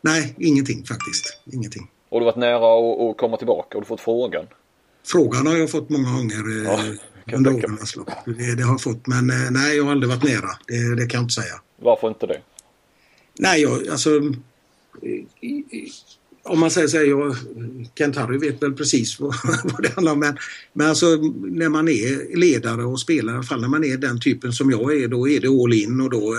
[0.00, 1.38] Nej, ingenting faktiskt.
[1.52, 1.90] Ingenting.
[2.10, 3.76] Har du varit nära att komma tillbaka?
[3.76, 4.46] Har du fått frågan?
[5.06, 6.80] Frågan har jag fått många gånger ja,
[7.36, 8.10] under årens lopp.
[8.24, 10.50] Det, det, har jag fått men nej, jag har aldrig varit nära.
[10.66, 11.54] Det, det kan jag inte säga.
[11.76, 12.40] Varför inte det?
[13.40, 14.20] Nej, jag, alltså
[16.42, 17.36] om man säger så här, jag,
[17.94, 19.34] Kent-Harry vet väl precis vad,
[19.64, 20.18] vad det handlar om.
[20.18, 20.36] Men,
[20.72, 21.06] men alltså
[21.40, 24.70] när man är ledare och spelare, i alla fall när man är den typen som
[24.70, 26.34] jag är, då är det all in och då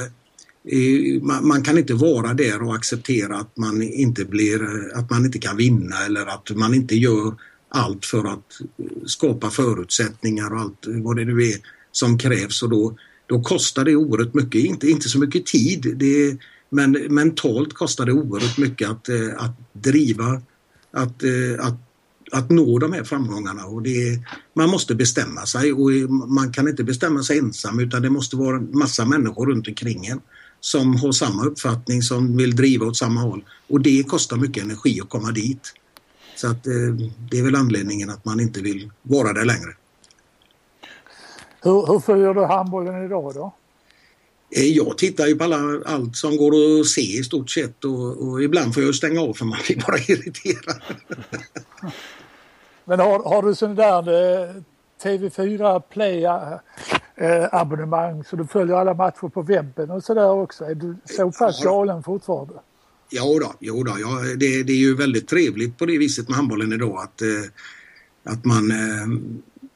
[0.68, 4.62] eh, man, man, kan inte vara där och acceptera att man inte blir,
[4.96, 7.36] att man inte kan vinna eller att man inte gör
[7.70, 8.62] allt för att
[9.06, 11.56] skapa förutsättningar och allt vad det nu är
[11.92, 12.96] som krävs och då,
[13.26, 15.94] då kostar det oerhört mycket, inte, inte så mycket tid.
[15.96, 16.38] Det,
[16.72, 20.42] men mentalt kostar det oerhört mycket att, eh, att driva,
[20.92, 21.74] att, eh, att,
[22.32, 23.66] att nå de här framgångarna.
[23.66, 24.20] Och det,
[24.54, 25.92] man måste bestämma sig och
[26.30, 30.06] man kan inte bestämma sig ensam utan det måste vara en massa människor runt omkring
[30.06, 30.22] en
[30.60, 33.44] som har samma uppfattning, som vill driva åt samma håll.
[33.68, 35.74] Och det kostar mycket energi att komma dit.
[36.36, 36.74] Så att eh,
[37.32, 39.76] det är väl anledningen att man inte vill vara där längre.
[41.62, 43.54] Hur, hur följer du handbollen idag då?
[44.56, 48.28] Eh, jag tittar ju på alla, allt som går att se i stort sett och,
[48.28, 50.82] och ibland får jag stänga av för man blir bara irriterad.
[52.86, 54.56] Men har, har du sån där eh,
[55.04, 60.66] TV4 Play eh, abonnemang så du följer alla matcher på webben och sådär också?
[60.66, 62.54] Är du så pass galen fortfarande?
[63.10, 66.38] Jo då, jo då ja, det, det, är ju väldigt trevligt på det viset med
[66.38, 67.22] handbollen idag att,
[68.34, 68.72] att man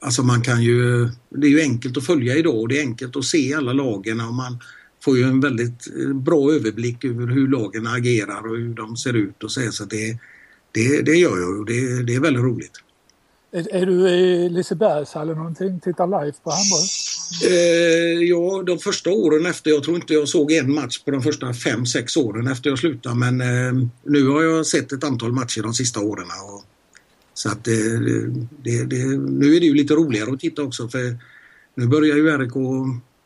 [0.06, 3.16] Alltså man kan ju, det är ju enkelt att följa idag och det är enkelt
[3.16, 4.60] att se alla lagen och man
[5.04, 9.14] får ju en väldigt eh, bra överblick över hur lagen agerar och hur de ser
[9.14, 9.72] ut och så.
[9.72, 10.18] så det,
[10.72, 12.72] det, det gör jag och det, det är väldigt roligt.
[13.52, 15.80] Är, är du i Lisebergshallen någonting?
[15.80, 16.88] Tittar live på handboll?
[17.50, 21.22] Eh, ja, de första åren efter, jag tror inte jag såg en match på de
[21.22, 25.32] första fem, sex åren efter jag slutade men eh, nu har jag sett ett antal
[25.32, 26.28] matcher de sista åren.
[26.44, 26.75] Och,
[27.36, 27.74] så att eh,
[28.64, 31.18] det, det, nu är det ju lite roligare att titta också för
[31.76, 32.54] nu börjar ju RIK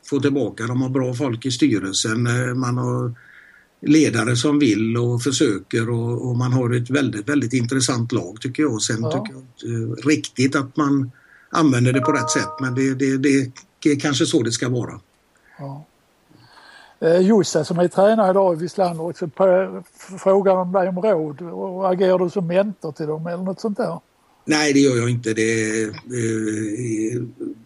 [0.06, 3.14] få tillbaka, de har bra folk i styrelsen, eh, man har
[3.82, 8.64] ledare som vill och försöker och, och, man har ett väldigt, väldigt intressant lag tycker
[8.64, 8.82] jag.
[8.82, 9.12] Sen ja.
[9.12, 11.12] tycker jag eh, riktigt att man
[11.50, 15.00] använder det på rätt sätt men det, det, det är kanske så det ska vara.
[15.60, 15.86] Ja.
[17.02, 19.30] Eh, Josse som är tränare idag i Wislander också
[20.20, 23.78] frågar om dig om råd och agerar du som mentor till dem eller något sånt
[23.78, 24.00] där?
[24.46, 25.34] Nej det gör jag inte.
[25.34, 27.22] Det, eh,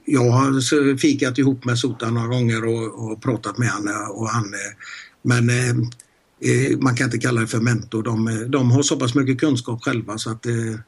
[0.06, 4.44] jag har fikat ihop med Sota några gånger och, och pratat med honom och han
[4.44, 4.74] eh,
[5.24, 5.70] men eh,
[6.40, 8.04] eh, man kan inte kalla det för mentor.
[8.04, 10.80] De, de har så pass mycket kunskap själva så att eh, mm.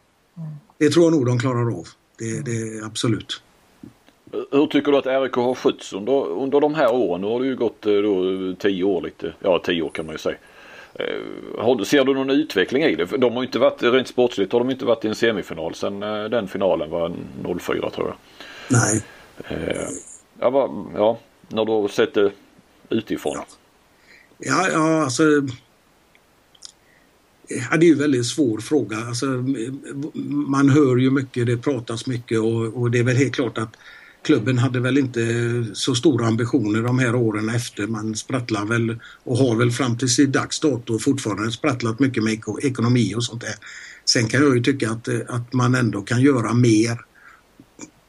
[0.78, 1.88] det tror jag nog de klarar av.
[2.18, 3.42] Det, det absolut.
[4.52, 7.22] Hur tycker du att RIK har skötts under, under de här åren?
[7.22, 9.34] Nu har det ju gått eh, då, tio år lite.
[9.40, 10.38] Ja, tio år kan man ju säga.
[10.94, 13.06] Eh, ser du någon utveckling i det?
[13.06, 16.24] De har inte varit, rent sportsligt har de inte varit i en semifinal sen eh,
[16.24, 17.12] den finalen var
[17.60, 18.16] 04 tror jag.
[18.70, 19.03] Nej.
[20.40, 21.18] Ja, va, ja
[21.48, 22.32] när du har sett det
[22.90, 23.34] utifrån.
[23.36, 23.45] Ja.
[24.38, 25.24] Ja, ja alltså.
[27.48, 28.98] Ja, det är ju en väldigt svår fråga.
[28.98, 29.26] Alltså,
[30.48, 33.78] man hör ju mycket, det pratas mycket och, och, det är väl helt klart att
[34.26, 35.22] klubben hade väl inte
[35.74, 37.88] så stora ambitioner de här åren efter.
[37.88, 42.40] Man sprattlar väl och har väl fram till sin dags dato fortfarande sprattlat mycket med
[42.64, 43.56] ekonomi och sånt där.
[44.06, 47.00] Sen kan jag ju tycka att, eh, att man ändå kan göra mer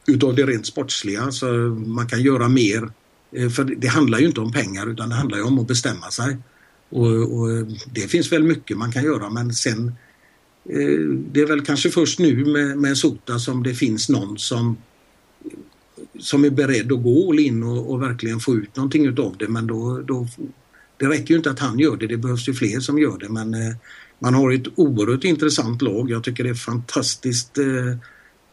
[0.07, 1.31] utav det rent sportsliga.
[1.31, 1.47] Så
[1.87, 2.91] man kan göra mer
[3.33, 6.11] eh, för det handlar ju inte om pengar utan det handlar ju om att bestämma
[6.11, 6.37] sig.
[6.89, 9.93] Och, och eh, det finns väl mycket man kan göra men sen
[11.33, 14.77] det är väl kanske först nu med, med Sota som det finns någon som
[16.21, 19.49] som är beredd att gå all in och, och verkligen få ut någonting utav det
[19.49, 20.27] men då, då
[20.97, 23.29] det räcker ju inte att han gör det, det behövs ju fler som gör det
[23.29, 23.77] men eh,
[24.19, 26.11] man har ett oerhört intressant lag.
[26.11, 27.89] Jag tycker det är fantastiskt eh,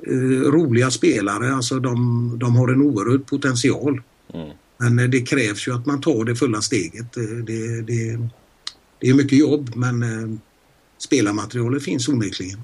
[0.08, 1.56] eh, roliga spelare.
[1.56, 4.02] Alltså de, de har en oerhörd potential.
[4.34, 4.50] Mm.
[4.78, 7.18] Men eh, det krävs ju att man tar det fulla steget.
[7.18, 8.30] Eh, det, det,
[9.00, 10.42] det är mycket jobb men
[10.98, 12.60] spelarmaterialet finns onekligen.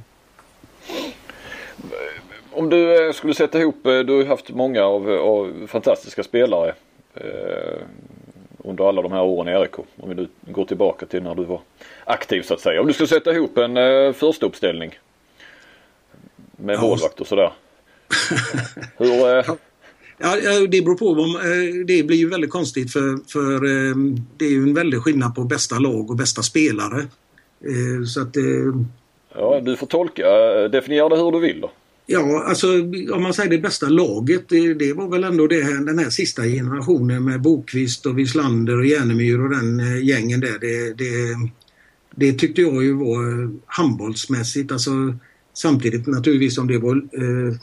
[2.59, 6.73] Om du skulle sätta ihop, du har haft många av, av fantastiska spelare
[7.15, 7.81] eh,
[8.57, 9.77] under alla de här åren i RIK.
[9.77, 11.61] Om vi nu går tillbaka till när du var
[12.05, 12.81] aktiv så att säga.
[12.81, 14.99] Om du skulle sätta ihop en eh, första uppställning
[16.51, 16.81] med ja.
[16.81, 17.53] målvakt och sådär.
[18.97, 19.55] Hur, eh,
[20.17, 20.35] Ja,
[20.69, 21.05] det beror på.
[21.21, 23.95] Eh, det blir ju väldigt konstigt för, för eh,
[24.37, 26.99] det är ju en väldig skillnad på bästa lag och bästa spelare.
[27.61, 28.35] Eh, så att...
[29.35, 30.27] Ja, du får tolka.
[30.67, 31.71] Definiera det hur du vill då.
[32.11, 32.67] Ja, alltså
[33.13, 36.09] om man säger det bästa laget, det, det var väl ändå det här, den här
[36.09, 40.59] sista generationen med Bokvist och Wislander och Järnemyr och den gängen där.
[40.59, 41.35] Det, det,
[42.15, 44.91] det tyckte jag ju var handbollsmässigt, alltså
[45.53, 47.55] samtidigt naturligtvis som det var eh,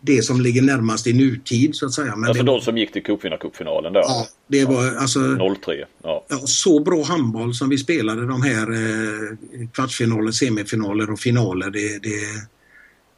[0.00, 2.16] det som ligger närmast i nutid så att säga.
[2.16, 4.00] Men alltså det, de som gick till cupvinnarcupfinalen där?
[4.00, 5.20] Ja, det var alltså...
[5.64, 5.84] 03.
[6.02, 6.26] Ja.
[6.28, 6.36] ja.
[6.44, 11.70] Så bra handboll som vi spelade de här eh, kvartsfinaler, semifinaler och finaler.
[11.70, 12.53] Det, det,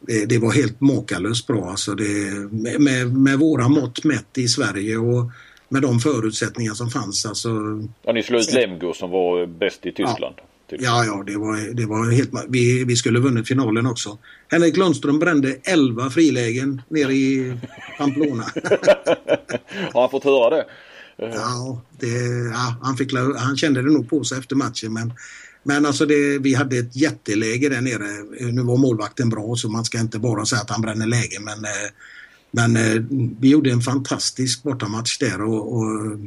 [0.01, 1.95] det, det var helt makalöst bra alltså.
[1.95, 2.33] Det,
[2.79, 5.31] med, med våra mått mätt i Sverige och
[5.69, 7.27] med de förutsättningar som fanns.
[7.27, 7.49] Alltså,
[8.03, 10.35] ja, ni slog ut Lemgo som var bäst i Tyskland.
[10.39, 10.43] Ja.
[10.69, 12.31] Ja, ja, det var, det var helt...
[12.49, 14.19] Vi, vi skulle vunnit finalen också.
[14.49, 17.57] Henrik Lundström brände 11 frilägen nere i
[17.99, 18.45] Pamplona.
[19.93, 20.67] Har han fått höra det?
[21.17, 22.07] Ja, det,
[22.53, 25.13] ja han, fick, han kände det nog på sig efter matchen men
[25.67, 28.53] men alltså det, vi hade ett jätteläge där nere.
[28.53, 31.65] Nu var målvakten bra så man ska inte bara säga att han bränner läge men,
[31.65, 31.91] eh,
[32.51, 33.03] men eh,
[33.41, 36.19] vi gjorde en fantastisk bortamatch där och, och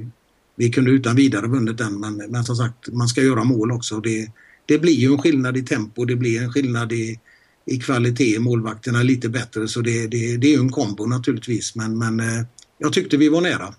[0.55, 3.99] vi kunde utan vidare vunnit den men, men som sagt man ska göra mål också.
[3.99, 4.31] Det,
[4.65, 7.19] det blir ju en skillnad i tempo, det blir en skillnad i,
[7.65, 8.39] i kvalitet.
[8.39, 12.19] Målvakterna är lite bättre så det, det, det är ju en kombo naturligtvis men, men
[12.19, 12.45] eh,
[12.77, 13.73] jag tyckte vi var nära.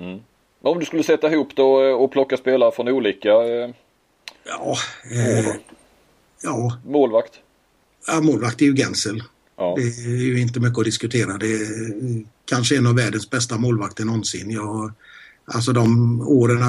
[0.00, 0.18] Mm.
[0.62, 3.30] Om du skulle sätta ihop då och plocka spelare från olika
[4.44, 4.76] ja,
[5.10, 5.54] eh,
[6.42, 6.78] ja.
[6.84, 7.32] målvakt?
[8.06, 9.22] Ja, målvakt är ju Gensel.
[9.56, 9.74] Ja.
[9.76, 11.38] Det är ju inte mycket att diskutera.
[11.38, 14.50] Det är kanske en av världens bästa målvakter någonsin.
[14.50, 14.92] Jag
[15.46, 16.62] Alltså de åren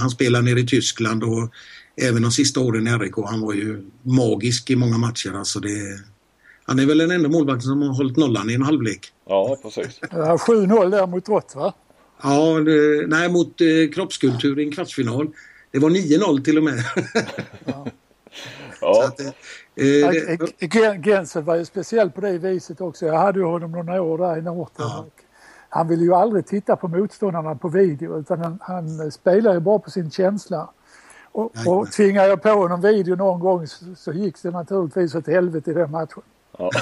[0.00, 1.50] han spelade nere i Tyskland och
[1.96, 3.14] även de sista åren i RIK.
[3.26, 5.32] Han var ju magisk i många matcher.
[5.32, 6.00] Alltså det,
[6.64, 9.12] han är väl den enda målvakten som har hållit nollan i en halvlek.
[9.28, 10.00] Ja, precis.
[10.00, 11.74] 7-0 där mot Rott va?
[12.22, 15.28] Ja, det, nej mot eh, kroppskultur i en kvartsfinal.
[15.72, 16.84] Det var 9-0 till och med.
[17.64, 17.86] ja.
[18.80, 19.04] ja.
[19.06, 23.06] Att, eh, Gensel var ju speciell på det viset också.
[23.06, 24.86] Jag hade ju honom några år där i Norrtön.
[24.88, 25.06] Ja.
[25.68, 29.78] han vill ju aldrig titta på motståndarna på video utan han, han spelar ju bara
[29.78, 30.70] på sin känsla.
[31.32, 35.26] Och, och tvingar jag på honom video någon gång så, så gick det naturligtvis åt
[35.26, 36.22] helvete i den matchen.
[36.58, 36.70] Ja.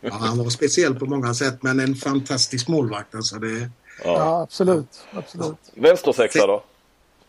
[0.00, 3.14] Ja, han var speciell på många sätt men en fantastisk målvakt.
[3.14, 3.70] Alltså det,
[4.04, 5.04] Ja, absolut.
[5.12, 5.56] absolut.
[5.74, 6.62] Vänstersexa då?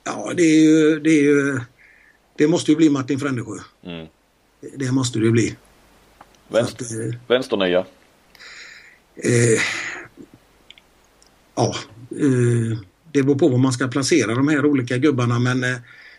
[0.03, 1.59] Ja, det, är ju, det, är ju,
[2.37, 3.59] det måste ju bli Martin Frändesjö.
[3.83, 4.07] Mm.
[4.75, 5.55] Det måste det bli.
[6.47, 7.85] Vänster, Så att, eh, vänsternia?
[9.15, 9.61] Eh,
[11.55, 11.75] ja,
[12.11, 12.79] eh,
[13.11, 15.77] det beror på var man ska placera de här olika gubbarna men eh,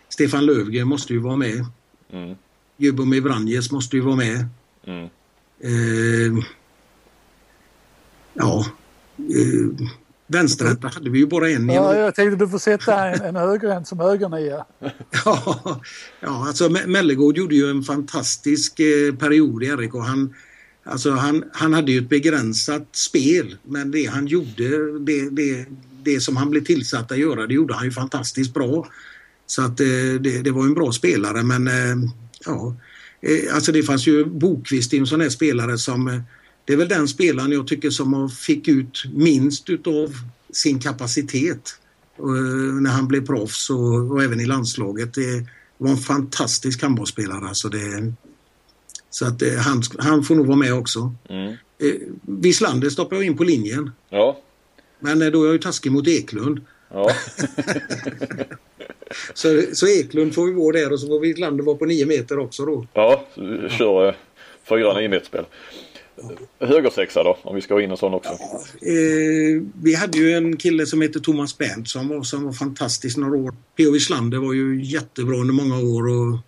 [0.09, 1.67] Stefan Löfgren måste ju vara med.
[2.13, 2.37] Mm.
[2.77, 4.47] Ljubomir Vranjes måste ju vara med.
[4.85, 5.09] Mm.
[5.61, 6.45] Eh,
[8.35, 8.67] ja,
[9.17, 9.87] eh,
[10.35, 11.69] vänsterhänta hade vi ju bara en.
[11.69, 14.65] Ja, jag tänkte du får sätta en, en högerhänt som högernia.
[15.25, 15.81] Ja,
[16.21, 19.93] ja alltså Me- Mellegård gjorde ju en fantastisk eh, period i RIK.
[19.95, 20.35] Han,
[20.85, 25.67] alltså han, han hade ju ett begränsat spel men det han gjorde, det, det,
[26.03, 28.87] det som han blev tillsatt att göra, det gjorde han ju fantastiskt bra.
[29.47, 29.87] Så att eh,
[30.21, 31.97] det, det var en bra spelare men eh,
[32.47, 32.77] ja,
[33.55, 36.23] alltså det fanns ju Bokvist, en sån här spelare som
[36.65, 40.15] det är väl den spelaren jag tycker som har fick ut minst utav
[40.53, 41.79] sin kapacitet
[42.19, 45.15] eh, när han blev proffs och, och även i landslaget.
[45.15, 45.47] Det
[45.79, 47.49] var en fantastisk handbollsspelare.
[47.49, 48.13] Alltså det,
[49.11, 51.15] så att eh, han, han får nog vara med också.
[51.29, 51.53] Mm.
[51.79, 53.91] Eh, Wislander stoppar jag in på linjen.
[54.09, 54.39] Ja.
[54.99, 56.61] Men då är jag ju taskig mot Eklund.
[56.91, 57.11] Ja.
[59.35, 62.39] Så, så Eklund får ju vara där och så får Wislander vara på nio meter
[62.39, 62.87] också då.
[62.93, 63.27] ja.
[63.79, 64.17] Kör
[64.69, 65.45] fyra niometersspel.
[66.61, 67.39] Högersexa då?
[67.43, 68.31] Om vi ska ha in en sån också.
[68.83, 73.17] Eh, vi hade ju en kille som heter Thomas Bernt som var, som var fantastisk
[73.17, 73.55] några år.
[73.77, 73.91] P.O.
[73.93, 76.39] Wislander var ju jättebra under många år och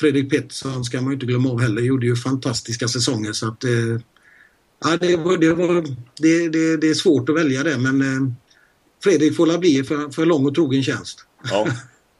[0.00, 3.64] Fredrik Pettersson ska man ju inte glömma av heller, gjorde ju fantastiska säsonger så att
[3.64, 3.70] eh,
[4.84, 5.82] ja, det, var, det, var,
[6.20, 8.32] det, det, det är svårt att välja det men eh,
[9.04, 11.26] Fredrik får bli för, för lång och trogen tjänst.
[11.50, 11.68] Ja.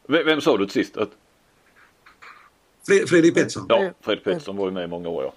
[0.08, 0.96] V- Vem sa du till sist?
[0.96, 1.10] Att,
[2.86, 3.66] Fre, Fredrik Pettersson.
[3.68, 5.34] ja, Fred Pettersson var ju med i många år ja.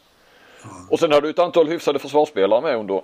[0.89, 3.01] Och sen har du ett antal hyfsade försvarsspelare med under.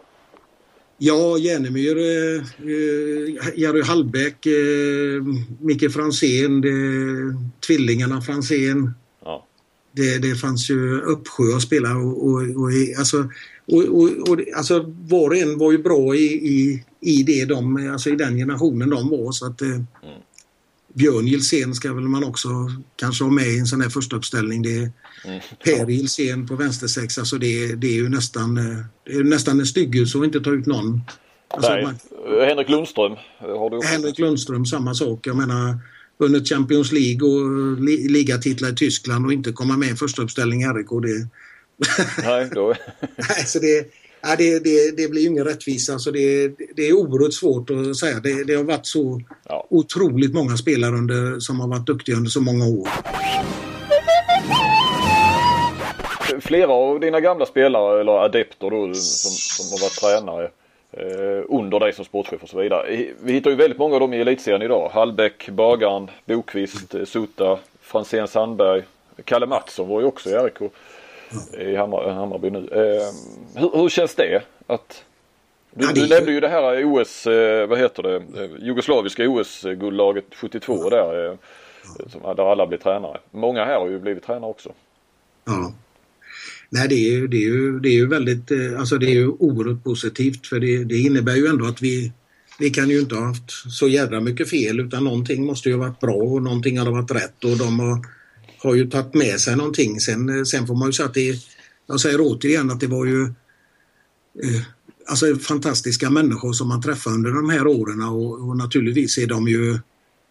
[0.97, 5.23] Ja, Järnemyr, eh, eh, Jerry Hallbäck, eh,
[5.59, 6.69] Micke Fransén, det,
[7.67, 8.93] tvillingarna Fransén.
[9.25, 9.47] Ja.
[9.91, 12.69] Det, det fanns ju uppsjö av spelare och, och, och,
[12.99, 13.17] alltså,
[13.71, 17.89] och, och, och, alltså var och en var ju bra i, i, i det de,
[17.91, 19.81] alltså i den generationen de var så att eh,
[20.93, 22.49] Björn Gilsén ska väl man också
[22.95, 24.61] kanske ha med i en sån här första uppställning.
[24.61, 24.91] Det,
[25.25, 25.39] Mm.
[25.63, 28.55] Per Gilsén på vänstersexa så det, det är ju nästan,
[29.05, 31.01] det är nästan en styggelse att inte ta ut någon.
[31.47, 31.83] Alltså, Nej.
[31.83, 31.95] man-
[32.47, 33.17] Henrik Lundström eh,
[33.59, 33.89] har du också.
[33.89, 35.27] Henrik Lundström, samma sak.
[35.27, 35.77] Jag menar,
[36.19, 40.61] vunnit Champions League och li ligatitlar i Tyskland och inte komma med i första uppställning
[40.61, 40.89] i RIK.
[41.01, 41.27] Det,
[42.23, 42.75] Nej, då...
[43.17, 43.85] nej, så det,
[44.23, 45.99] ja, det, det, det blir ju ingen rättvisa.
[45.99, 48.19] Så det, det är oerhört svårt att säga.
[48.19, 49.67] Det, det har varit så Ja.
[49.69, 52.87] otroligt många spelare under, som har varit duktiga under så många år.
[56.41, 60.43] Flera av dina gamla spelare eller adepter då som, som har varit tränare
[60.91, 63.05] eh, under dig som sportchef och så vidare.
[63.23, 64.89] Vi hittar ju väldigt många av dem i elitserien idag.
[64.93, 68.81] Hallbäck, Bagaren, Bokvist, eh, Sota, Franzén Sandberg.
[69.25, 70.71] Kalle Mattsson var ju också i RIK
[71.59, 72.57] i Hammar, Hammarby nu.
[72.59, 74.41] Eh, hur, hur känns det?
[74.67, 75.03] Att,
[75.71, 79.29] du, Ja, det du nämnde ju det här OS, eh, vad heter det, eh, jugoslaviska
[79.29, 81.25] OS-guldlaget 72 där.
[81.25, 81.37] Eh,
[82.07, 83.19] som, där alla blev tränare.
[83.31, 84.69] Många här har ju blivit tränare också.
[85.45, 85.73] Ja.
[86.69, 89.15] Nej, det är ju, det är ju, det är ju väldigt, eh, alltså det är
[89.15, 92.11] ju oerhört positivt för det, det innebär ju ändå att vi,
[92.59, 95.81] vi kan ju inte ha haft så jävla mycket fel utan någonting måste ju ha
[95.87, 97.97] varit bra och någonting har varit rätt och de har,
[98.63, 99.99] har ju tagit med sig någonting.
[99.99, 101.35] Sen, eh, sen får man ju säga att det,
[101.87, 103.23] jag säger återigen att det var ju
[104.43, 104.61] eh,
[105.07, 109.47] alltså fantastiska människor som man träffade under de här åren och, och naturligtvis är de
[109.47, 109.79] ju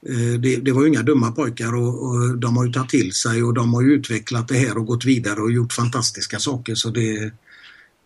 [0.09, 3.13] Eh, Det, det var ju inga dumma pojkar och, och de har ju tagit till
[3.13, 6.75] sig och de har ju utvecklat det här och gått vidare och gjort fantastiska saker
[6.75, 7.33] så det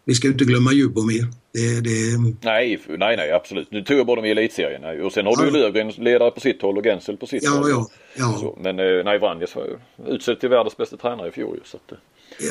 [0.09, 1.27] vi ska inte glömma Ljubomir.
[1.53, 3.71] Det, det, Nej, nej, nej absolut.
[3.71, 5.03] Nu tog jag bara dem i elitserien.
[5.05, 5.51] Och sen har du Ja.
[5.51, 7.71] Lövgren ledare på sitt håll och Gensel på sitt ja, håll.
[7.71, 9.77] ja, ja, Så, men eh, nej, Vranjes var ju
[10.15, 11.99] utsedd till världens bästa tränare i fjol så att, eh,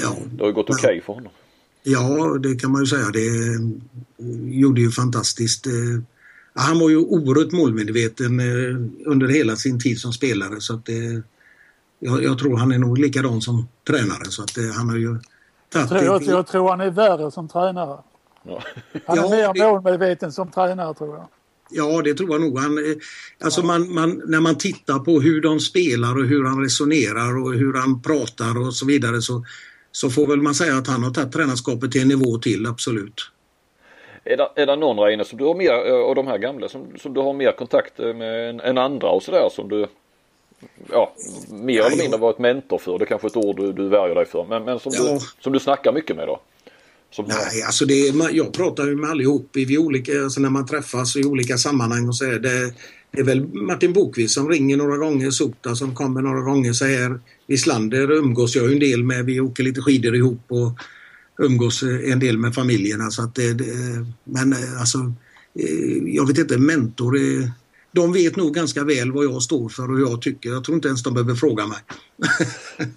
[0.01, 0.15] ja.
[0.31, 1.31] det har ju gått okej för honom.
[1.83, 3.05] Ja, det kan man ju säga.
[3.13, 5.65] Det eh, gjorde ju fantastiskt.
[6.53, 8.39] Han var ju oerhört målmedveten
[9.05, 11.21] under hela sin tid som spelare så att det,
[11.99, 15.17] jag, jag tror han är nog likadan som tränare så att han har ju
[15.73, 17.97] Jag, jag, det- jag tror han är värre som tränare.
[18.43, 18.61] Ja.
[19.05, 21.27] Han är Ja, mer målmedveten som tränare tror jag.
[21.69, 22.59] Ja, det tror jag nog.
[22.59, 22.95] Han, eh,
[23.43, 27.53] alltså man, man, när man tittar på hur de spelar och hur han resonerar och
[27.53, 29.43] hur han pratar och så vidare så,
[29.91, 33.31] så får väl man säga att han har tagit tränarskapet till en nivå till, absolut.
[34.23, 36.69] Är det, är det någon Reine som du har mer, eh, av de här gamla,
[36.69, 39.87] som, som du har mer kontakt med än, än andra och sådär som du
[40.91, 41.15] ja,
[41.49, 42.99] mer eller mindre varit mentor för.
[42.99, 44.45] Det är kanske ett ord du, du värjer dig för.
[44.49, 45.13] Men, men som, Ja.
[45.13, 46.41] du, som du snackar mycket med då?
[47.11, 50.65] Som, Nej, alltså det, är- jag pratar ju med allihop i olika, alltså när man
[50.65, 52.73] träffas i olika sammanhang och så är det,
[53.11, 56.85] det är väl Martin Bokvist som ringer några gånger, Sota som kommer några gånger så
[56.85, 57.19] här.
[57.47, 60.71] Wislander umgås jag en del med, vi åker lite skidor ihop och
[61.39, 63.11] umgås eh, en del med familjerna.
[63.11, 63.65] Så att det, det,
[64.23, 64.97] men eh, alltså,
[65.59, 67.51] eh, jag vet inte, mentor är,
[67.95, 70.49] de vet nog ganska väl vad jag står för och jag tycker.
[70.49, 71.77] Jag tror inte ens de behöver fråga mig.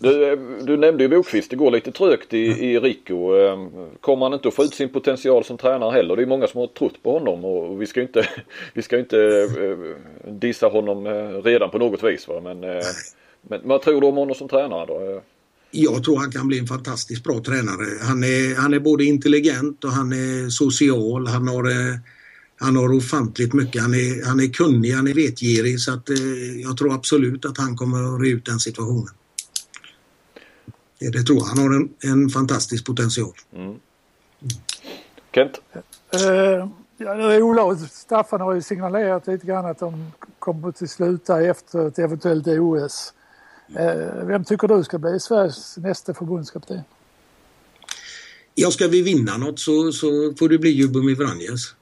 [0.00, 3.36] Du, eh, du nämnde ju Bokvist, det går lite trögt i, i Rico.
[3.36, 3.68] Eh,
[4.00, 6.16] Kommer han inte att få ut sin potential som tränare heller?
[6.16, 8.28] Det är många som har trott på honom och vi ska ju inte,
[8.74, 12.28] vi ska inte eh, dissa honom eh, redan på något vis.
[12.28, 12.40] Va?
[12.40, 12.60] Men,
[13.48, 15.22] men vad tror du om honom som tränare då?
[15.70, 17.86] Jag tror han kan bli en fantastiskt bra tränare.
[18.02, 21.26] Han är, han är både intelligent och han är social.
[21.26, 21.64] Han har,
[22.60, 23.82] han har ofantligt mycket.
[23.82, 27.58] Han är, han är kunnig, han är vetgirig så att, eh, jag tror absolut att
[27.58, 29.14] han kommer att ut den situationen.
[30.98, 31.44] Det, det tror jag.
[31.44, 33.32] Han har en, en fantastisk potential.
[35.34, 35.60] Kent?
[36.14, 40.68] Eh, ja, det är Ola och Staffan har ju signalerat lite grann att de kommer
[40.68, 43.12] att sluta efter ett eventuellt OS.
[43.76, 46.80] Eh, vem tycker du ska bli Sveriges nästa förbundskapten?
[48.54, 51.74] Ja, ska vi vinna något så, så får det bli Jubomir Vranjes.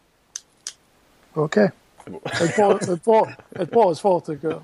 [1.37, 1.71] Okej.
[2.43, 4.61] Ett, bra, ett, bra, ett bra svar tycker jag.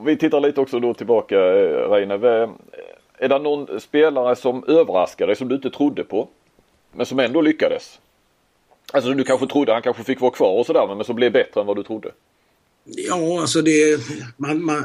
[0.04, 2.12] Vi tittar lite också då tillbaka eh, Reine.
[3.18, 6.28] Är det någon spelare som överraskade dig som du inte trodde på?
[6.92, 8.00] Men som ändå lyckades?
[8.92, 11.60] Alltså du kanske trodde han kanske fick vara kvar och sådär men som blev bättre
[11.60, 12.10] än vad du trodde?
[12.84, 14.00] Ja, alltså det
[14.36, 14.84] man, man,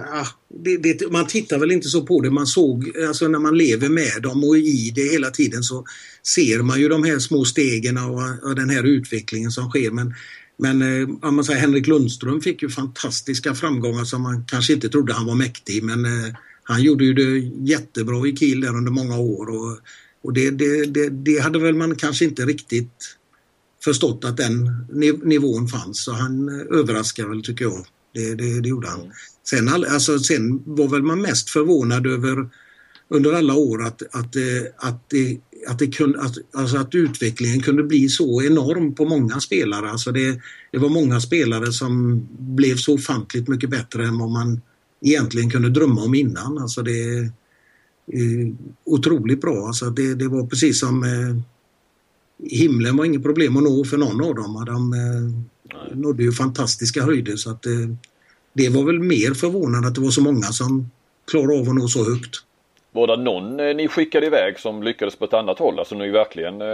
[0.63, 2.31] det, det, man tittar väl inte så på det.
[2.31, 5.85] Man såg, alltså när man lever med dem och i det hela tiden så
[6.23, 9.91] ser man ju de här små stegen och, och den här utvecklingen som sker.
[9.91, 10.13] Men,
[10.57, 14.89] men eh, om man säger Henrik Lundström fick ju fantastiska framgångar som man kanske inte
[14.89, 15.83] trodde han var mäktig.
[15.83, 17.37] Men eh, han gjorde ju det
[17.71, 19.49] jättebra i Kiel där under många år.
[19.49, 19.77] Och,
[20.23, 23.17] och det, det, det, det hade väl man kanske inte riktigt
[23.85, 26.03] förstått att den niv- nivån fanns.
[26.03, 27.85] Så han eh, överraskade väl tycker jag.
[28.13, 29.11] Det, det, det gjorde han.
[29.49, 32.49] Sen, alltså, sen var väl man mest förvånad över
[33.09, 34.43] under alla år att, att, eh,
[34.77, 39.39] att, det, att, det kunde, att, alltså att utvecklingen kunde bli så enorm på många
[39.39, 39.91] spelare.
[39.91, 40.39] Alltså det,
[40.71, 44.61] det var många spelare som blev så ofantligt mycket bättre än vad man
[45.01, 46.57] egentligen kunde drömma om innan.
[46.57, 47.31] Alltså det är
[48.85, 49.67] otroligt bra.
[49.67, 51.41] Alltså det, det var precis som eh,
[52.43, 54.65] himlen var inget problem att nå för någon av dem.
[54.65, 57.73] De eh, nådde ju fantastiska höjder så att eh,
[58.53, 60.91] det var väl mer förvånande att det var så många som
[61.31, 62.35] klarade av att nå så högt.
[62.91, 65.79] Var det någon eh, ni skickade iväg som lyckades på ett annat håll?
[65.79, 66.67] Alltså ni verkligen eh,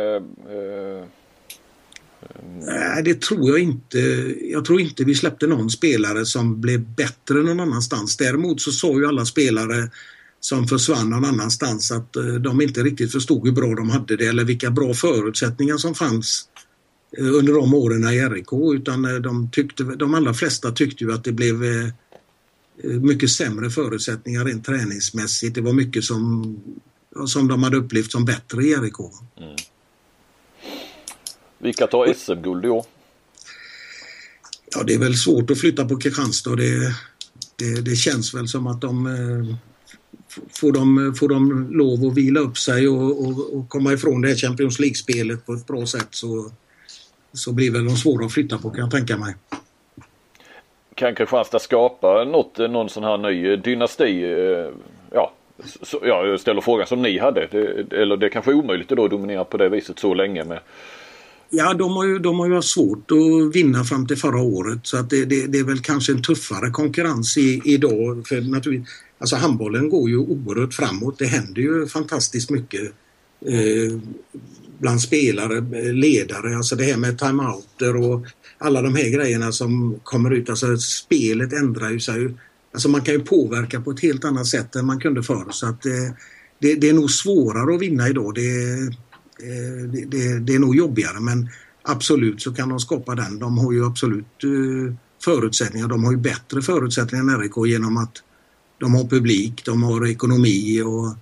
[0.56, 1.06] eh,
[2.60, 4.00] Nej, det tror jag inte.
[4.42, 8.18] Jag tror inte vi släppte någon spelare som blev bättre någon annanstans.
[8.18, 9.90] Däremot så sa ju alla spelare
[10.41, 14.26] som försvann någon annanstans att eh, de inte riktigt förstod hur bra de hade det
[14.26, 16.49] eller vilka bra förutsättningar som fanns
[17.18, 21.13] eh, under de åren i RIK utan eh, de, tyckte, de allra flesta tyckte ju
[21.13, 21.55] att det blev
[22.84, 25.55] mycket sämre förutsättningar rent träningsmässigt.
[25.55, 26.55] Det var mycket som,
[27.27, 28.95] som de hade upplevt som bättre i RIK.
[31.59, 32.85] vilka tar SM-guld i år?
[34.76, 36.55] Ja, det är väl svårt att flytta på Kristianstad.
[36.55, 36.95] Det,
[37.55, 39.07] det, det känns väl som att de
[40.60, 44.28] får, de får de lov att vila upp sig och, och, och komma ifrån det
[44.28, 46.52] här Champions League-spelet på ett bra sätt så,
[47.34, 49.36] så blir väl de svåra att flytta på kan jag tänka mig.
[50.96, 54.24] Kan Kristianstad skapa något, någon sån här ny dynasti?
[54.24, 54.70] Eh,
[55.12, 55.34] ja,
[55.82, 57.48] så, ja, jag ställer frågan som ni hade.
[57.52, 60.60] Det, eller det kanske är omöjligt att då dominera på det viset så länge med
[61.53, 64.80] Ja, de har ju, de har ju haft svårt att vinna fram till förra året
[64.84, 68.28] så att det, det, det är väl kanske en tuffare konkurrens i, idag.
[68.28, 71.19] För naturligtvis, alltså handbollen går ju oerhört framåt.
[71.19, 72.82] Det händer ju fantastiskt mycket
[73.45, 73.99] eh,
[74.80, 75.61] bland spelare,
[75.94, 78.26] ledare, alltså det här med timeouter och
[78.57, 80.49] alla de här grejerna som kommer ut.
[80.49, 82.34] Alltså spelet ändrar ju sig.
[82.73, 85.68] Alltså man kan ju påverka på ett helt annat sätt än man kunde förr så
[85.68, 85.91] att eh,
[86.60, 88.36] det, det är nog svårare att vinna idag.
[88.36, 88.41] Det,
[89.91, 91.49] det, det, det är nog jobbigare men
[91.84, 93.39] absolut så kan de skapa den.
[93.39, 94.93] De har ju absolut eh,
[95.23, 95.88] förutsättningar.
[95.88, 98.23] De har ju bättre förutsättningar än RIK genom att
[98.77, 101.15] de har publik, de har ekonomi och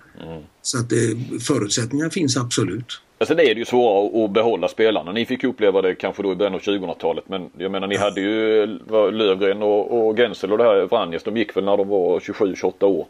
[0.62, 3.00] så att eh, förutsättningar finns absolut.
[3.18, 5.12] Alltså det är det ju svårare att behålla spelarna.
[5.12, 7.24] Ni fick uppleva det kanske då i början av 2000-talet.
[7.28, 8.66] Men jag menar ni hade ju
[9.12, 11.22] Lövgren och, och Gensel och det här Vranjes.
[11.22, 13.06] De gick väl när de var 27-28 år.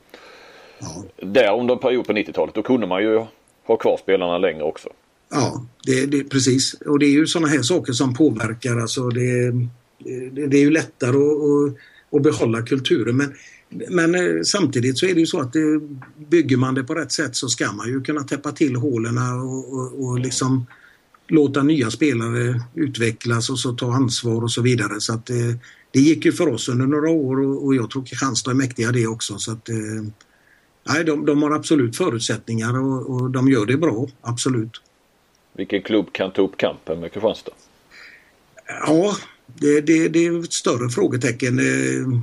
[0.78, 0.86] Ja.
[1.16, 2.54] Där under en period på 90-talet.
[2.54, 3.24] Då kunde man ju
[3.66, 4.88] ha kvar spelarna längre också.
[5.30, 6.72] Ja, det, det, precis.
[6.72, 8.76] Och det är ju sådana här saker som påverkar.
[8.76, 9.50] Alltså det,
[10.32, 13.16] det, det är ju lättare att, att, att behålla kulturen.
[13.16, 13.32] Men,
[13.90, 15.80] men eh, samtidigt så är det ju så att det,
[16.30, 19.72] bygger man det på rätt sätt så ska man ju kunna täppa till hålen och,
[19.72, 20.66] och, och liksom
[21.28, 25.00] låta nya spelare utvecklas och så ta ansvar och så vidare.
[25.00, 25.58] Så att det,
[25.92, 28.92] det gick ju för oss under några år och, och jag tror Kristianstad är mäktiga
[28.92, 29.38] det också.
[29.38, 29.76] Så att, eh,
[30.88, 34.80] nej, de, de har absolut förutsättningar och, och de gör det bra, absolut.
[35.52, 37.52] Vilken klubb kan ta upp kampen med Kristianstad?
[38.66, 39.16] Ja,
[39.46, 41.58] det, det, det är ett större frågetecken.
[41.58, 42.20] Eh,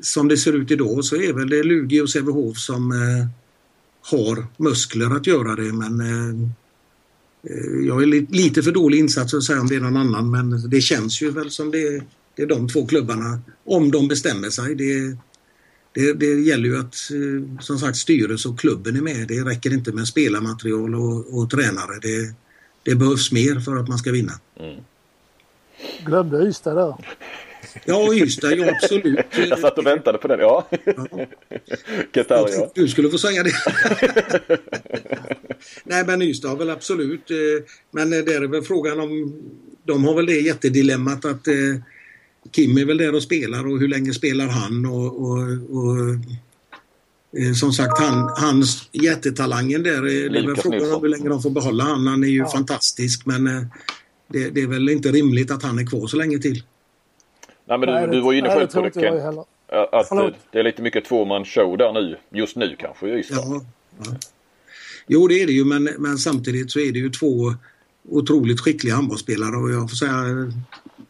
[0.00, 3.26] som det ser ut idag så är väl det Lugi och Sävehof som eh,
[4.00, 6.50] har muskler att göra det men eh,
[7.86, 10.80] jag är lite för dålig insats att säga om det är någon annan men det
[10.80, 12.02] känns ju väl som det,
[12.36, 14.74] det är de två klubbarna om de bestämmer sig.
[14.74, 15.16] Det,
[15.94, 16.94] det, det gäller ju att
[17.60, 19.28] som sagt styrelse och klubben är med.
[19.28, 21.98] Det räcker inte med spelarmaterial och, och tränare.
[22.02, 22.34] Det,
[22.84, 24.32] det behövs mer för att man ska vinna.
[24.60, 24.80] Mm.
[26.04, 26.94] Glömde Ystad där.
[27.84, 29.26] Ja, Ystad, ja absolut.
[29.48, 30.68] Jag satt och väntade på den, ja.
[30.84, 31.28] ja.
[32.28, 32.70] ja.
[32.74, 33.52] Du skulle få säga det.
[35.84, 37.30] Nej, men Ystad har väl absolut.
[37.30, 37.36] Eh,
[37.90, 39.42] men det är väl frågan om...
[39.86, 41.54] De har väl det jättedilemmat att eh,
[42.52, 45.38] Kim är väl där och spelar och hur länge spelar han och, och,
[45.78, 45.96] och
[47.54, 51.50] som sagt, han, hans jättetalangen där, det är väl frågan om hur länge de får
[51.50, 52.06] behålla han.
[52.06, 52.48] Han är ju ja.
[52.48, 53.44] fantastisk men
[54.28, 56.62] det, det, är väl inte rimligt att han är kvar så länge till.
[57.64, 59.38] Nej men du, du var inne själv på det Ken.
[59.92, 60.34] Att Förlåt.
[60.52, 62.16] det är lite mycket tvåman show där nu.
[62.30, 63.24] Just nu kanske i.
[63.30, 63.62] Ja,
[63.98, 64.14] ja.
[65.06, 67.54] Jo det är det ju men, men samtidigt så är det ju två
[68.08, 70.52] otroligt skickliga handbollsspelare och jag får säga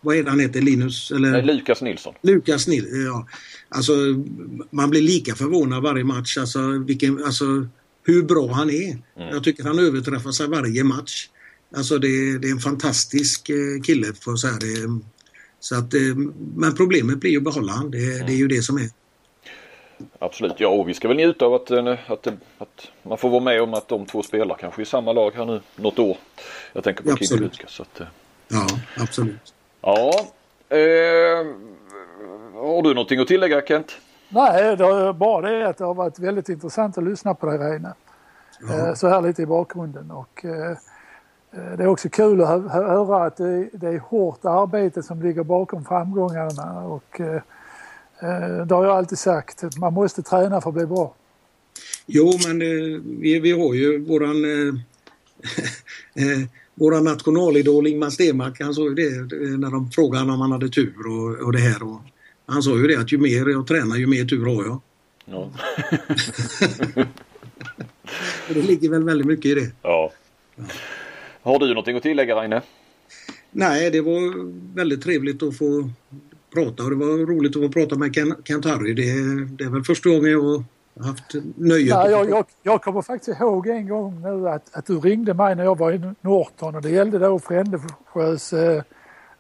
[0.05, 0.61] vad är det han heter?
[0.61, 1.11] Linus?
[1.11, 1.31] Eller?
[1.31, 2.15] Nej, Lukas Nilsson.
[2.23, 3.27] Lukas Nilsson, ja.
[3.69, 3.93] Alltså
[4.71, 6.39] man blir lika förvånad varje match.
[6.39, 7.45] Alltså, vilken, alltså
[8.05, 8.91] hur bra han är.
[8.91, 9.03] Mm.
[9.17, 11.29] Jag tycker han överträffar sig varje match.
[11.77, 14.53] Alltså det, det är en fantastisk eh, kille får jag säga.
[14.53, 15.01] Det,
[15.61, 16.01] så att, eh,
[16.57, 17.91] men problemet blir ju att behålla han.
[17.91, 18.27] Det, mm.
[18.27, 18.91] det är ju det som är.
[20.19, 22.27] Absolut, ja och vi ska väl njuta av att, eh, att,
[22.59, 25.47] att, man får vara med om att de två spelar kanske i samma lag här
[25.47, 26.17] nu något år.
[26.73, 27.81] Jag tänker på Kim och Lukas.
[27.81, 28.01] Att,
[28.49, 28.67] ja,
[28.97, 29.55] absolut.
[29.85, 30.13] Ja,
[30.69, 31.47] eh,
[32.55, 33.93] har du någonting att tillägga Kent?
[34.29, 37.59] Nej, det är bara det att det har varit väldigt intressant att lyssna på dig
[37.59, 37.95] Reine.
[38.69, 38.95] Ja.
[38.95, 40.45] Så här lite i bakgrunden och
[41.57, 45.85] Eh, det är också kul att höra att det är hårt arbete som ligger bakom
[45.85, 47.35] framgångarna och eh,
[48.21, 51.15] eh, det har jag alltid sagt, man måste träna för att bli bra.
[52.07, 52.59] Jo, men
[53.21, 54.35] vi, vi har ju våran
[56.75, 61.07] våran nationalidol Ingmar Stenmark, han sa ju det när de frågade om han hade tur
[61.07, 61.83] och, och det här.
[61.83, 62.01] Och
[62.47, 64.81] han sa ju det att ju mer jag tränar ju mer tur har jag.
[65.25, 65.51] Ja.
[68.55, 69.71] det ligger väl väldigt mycket i det.
[69.83, 70.13] Ja.
[70.57, 70.65] ja.
[71.43, 72.61] Har du någonting att tillägga Reine?
[73.51, 75.91] Nej, det var väldigt trevligt att få
[76.55, 78.15] prata och det var roligt att få prata med
[78.45, 78.95] Kent Harry.
[78.95, 79.03] Det,
[79.57, 80.65] det är väl första gången jag
[81.01, 81.89] haft nöjet.
[81.89, 85.55] Ja, jag, jag, jag kommer faktiskt ihåg en gång nu att, att du ringde mig
[85.55, 88.83] när jag var i Norton och det gällde då Frändesjös eh,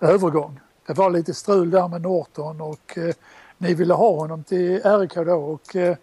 [0.00, 0.60] övergång.
[0.86, 3.14] Det var lite strul där med Norton och eh,
[3.58, 5.96] ni ville ha honom till RIK då och eh,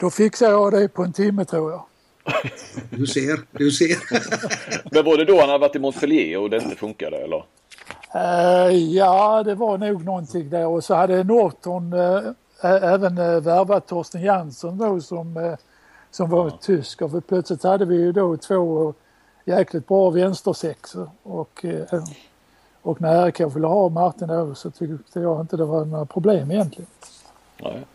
[0.00, 1.84] då fixade jag det på en timme tror jag.
[2.90, 3.96] Du ser, du ser.
[4.94, 7.44] Men var det då han hade varit i Montpellier och det inte funkade eller?
[8.14, 12.32] Uh, ja, det var nog någonting där och så hade Norton uh,
[12.64, 15.56] även värvat Torsten Jansson då som,
[16.10, 16.58] som var ja.
[16.62, 18.94] tysk och plötsligt hade vi ju då två
[19.44, 21.64] jäkligt bra vänstersexor och,
[22.82, 26.50] och när RK ville ha Martin då så tyckte jag inte det var några problem
[26.50, 26.90] egentligen.
[27.62, 27.86] Nej.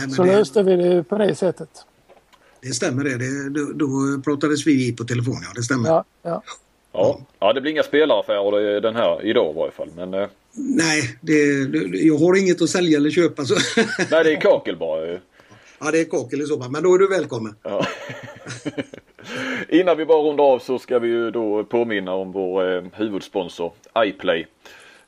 [0.00, 0.36] Nej, så det...
[0.36, 1.86] löste vi det på det sättet.
[2.60, 3.18] Det stämmer det.
[3.18, 5.88] det då, då pratades vi på telefon, ja det stämmer.
[5.88, 6.42] Ja, ja.
[6.94, 7.20] Ja.
[7.38, 9.88] ja, det blir inga spelaraffärer den här idag i varje fall.
[9.96, 10.28] Men, eh...
[10.52, 11.32] Nej, det,
[11.92, 13.44] jag har inget att sälja eller köpa.
[13.44, 13.54] Så.
[14.10, 15.18] Nej, det är kakel bara.
[15.80, 16.70] Ja, det är kakel i så fall.
[16.70, 17.54] Men då är du välkommen.
[17.62, 17.86] Ja.
[19.68, 23.72] Innan vi bara rundar av så ska vi ju då påminna om vår eh, huvudsponsor
[23.98, 24.46] iPlay.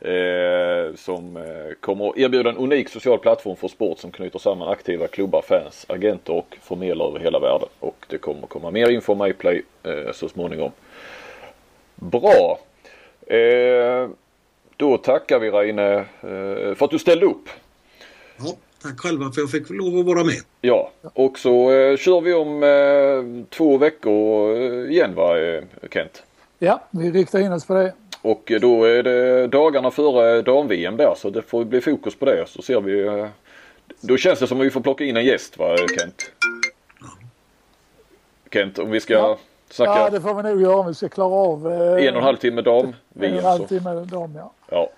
[0.00, 4.68] Eh, som eh, kommer att erbjuda en unik social plattform för sport som knyter samman
[4.68, 7.68] aktiva klubbar, fans, agenter och förmedlare över hela världen.
[7.80, 10.70] Och det kommer komma mer info om iPlay eh, så småningom.
[11.96, 12.58] Bra!
[13.26, 14.08] Eh,
[14.76, 16.04] då tackar vi Reine eh,
[16.74, 17.48] för att du ställde upp.
[18.38, 20.40] Ja, tack själva för att jag fick lov att vara med.
[20.60, 24.56] Ja, och så eh, kör vi om eh, två veckor
[24.90, 25.34] igen va
[25.90, 26.22] Kent?
[26.58, 27.92] Ja, vi riktar in oss på det.
[28.22, 32.44] Och då är det dagarna före dam-VM där så det får bli fokus på det
[32.48, 33.06] så ser vi.
[33.06, 33.26] Eh,
[34.00, 36.32] då känns det som att vi får plocka in en gäst va Kent?
[38.52, 39.38] Kent om vi ska, ja.
[39.76, 41.72] Snacka Ja, det får vi nog göra om vi ska klara av.
[41.72, 43.66] Eh, en och en halv timme dam En och en halv Så.
[43.68, 44.52] timme dam, ja.
[44.68, 44.88] Ja.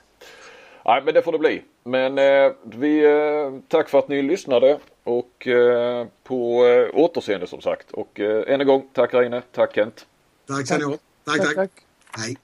[0.85, 1.63] Nej, men det får det bli.
[1.85, 7.61] Men eh, vi, eh, tack för att ni lyssnade och eh, på eh, återseende som
[7.61, 7.91] sagt.
[7.93, 10.07] Och eh, än en gång, tack Reine, tack Kent.
[10.49, 10.97] Tack ska ni ha.
[11.25, 11.55] Tack, tack.
[11.55, 11.71] tack.
[12.19, 12.37] Hej.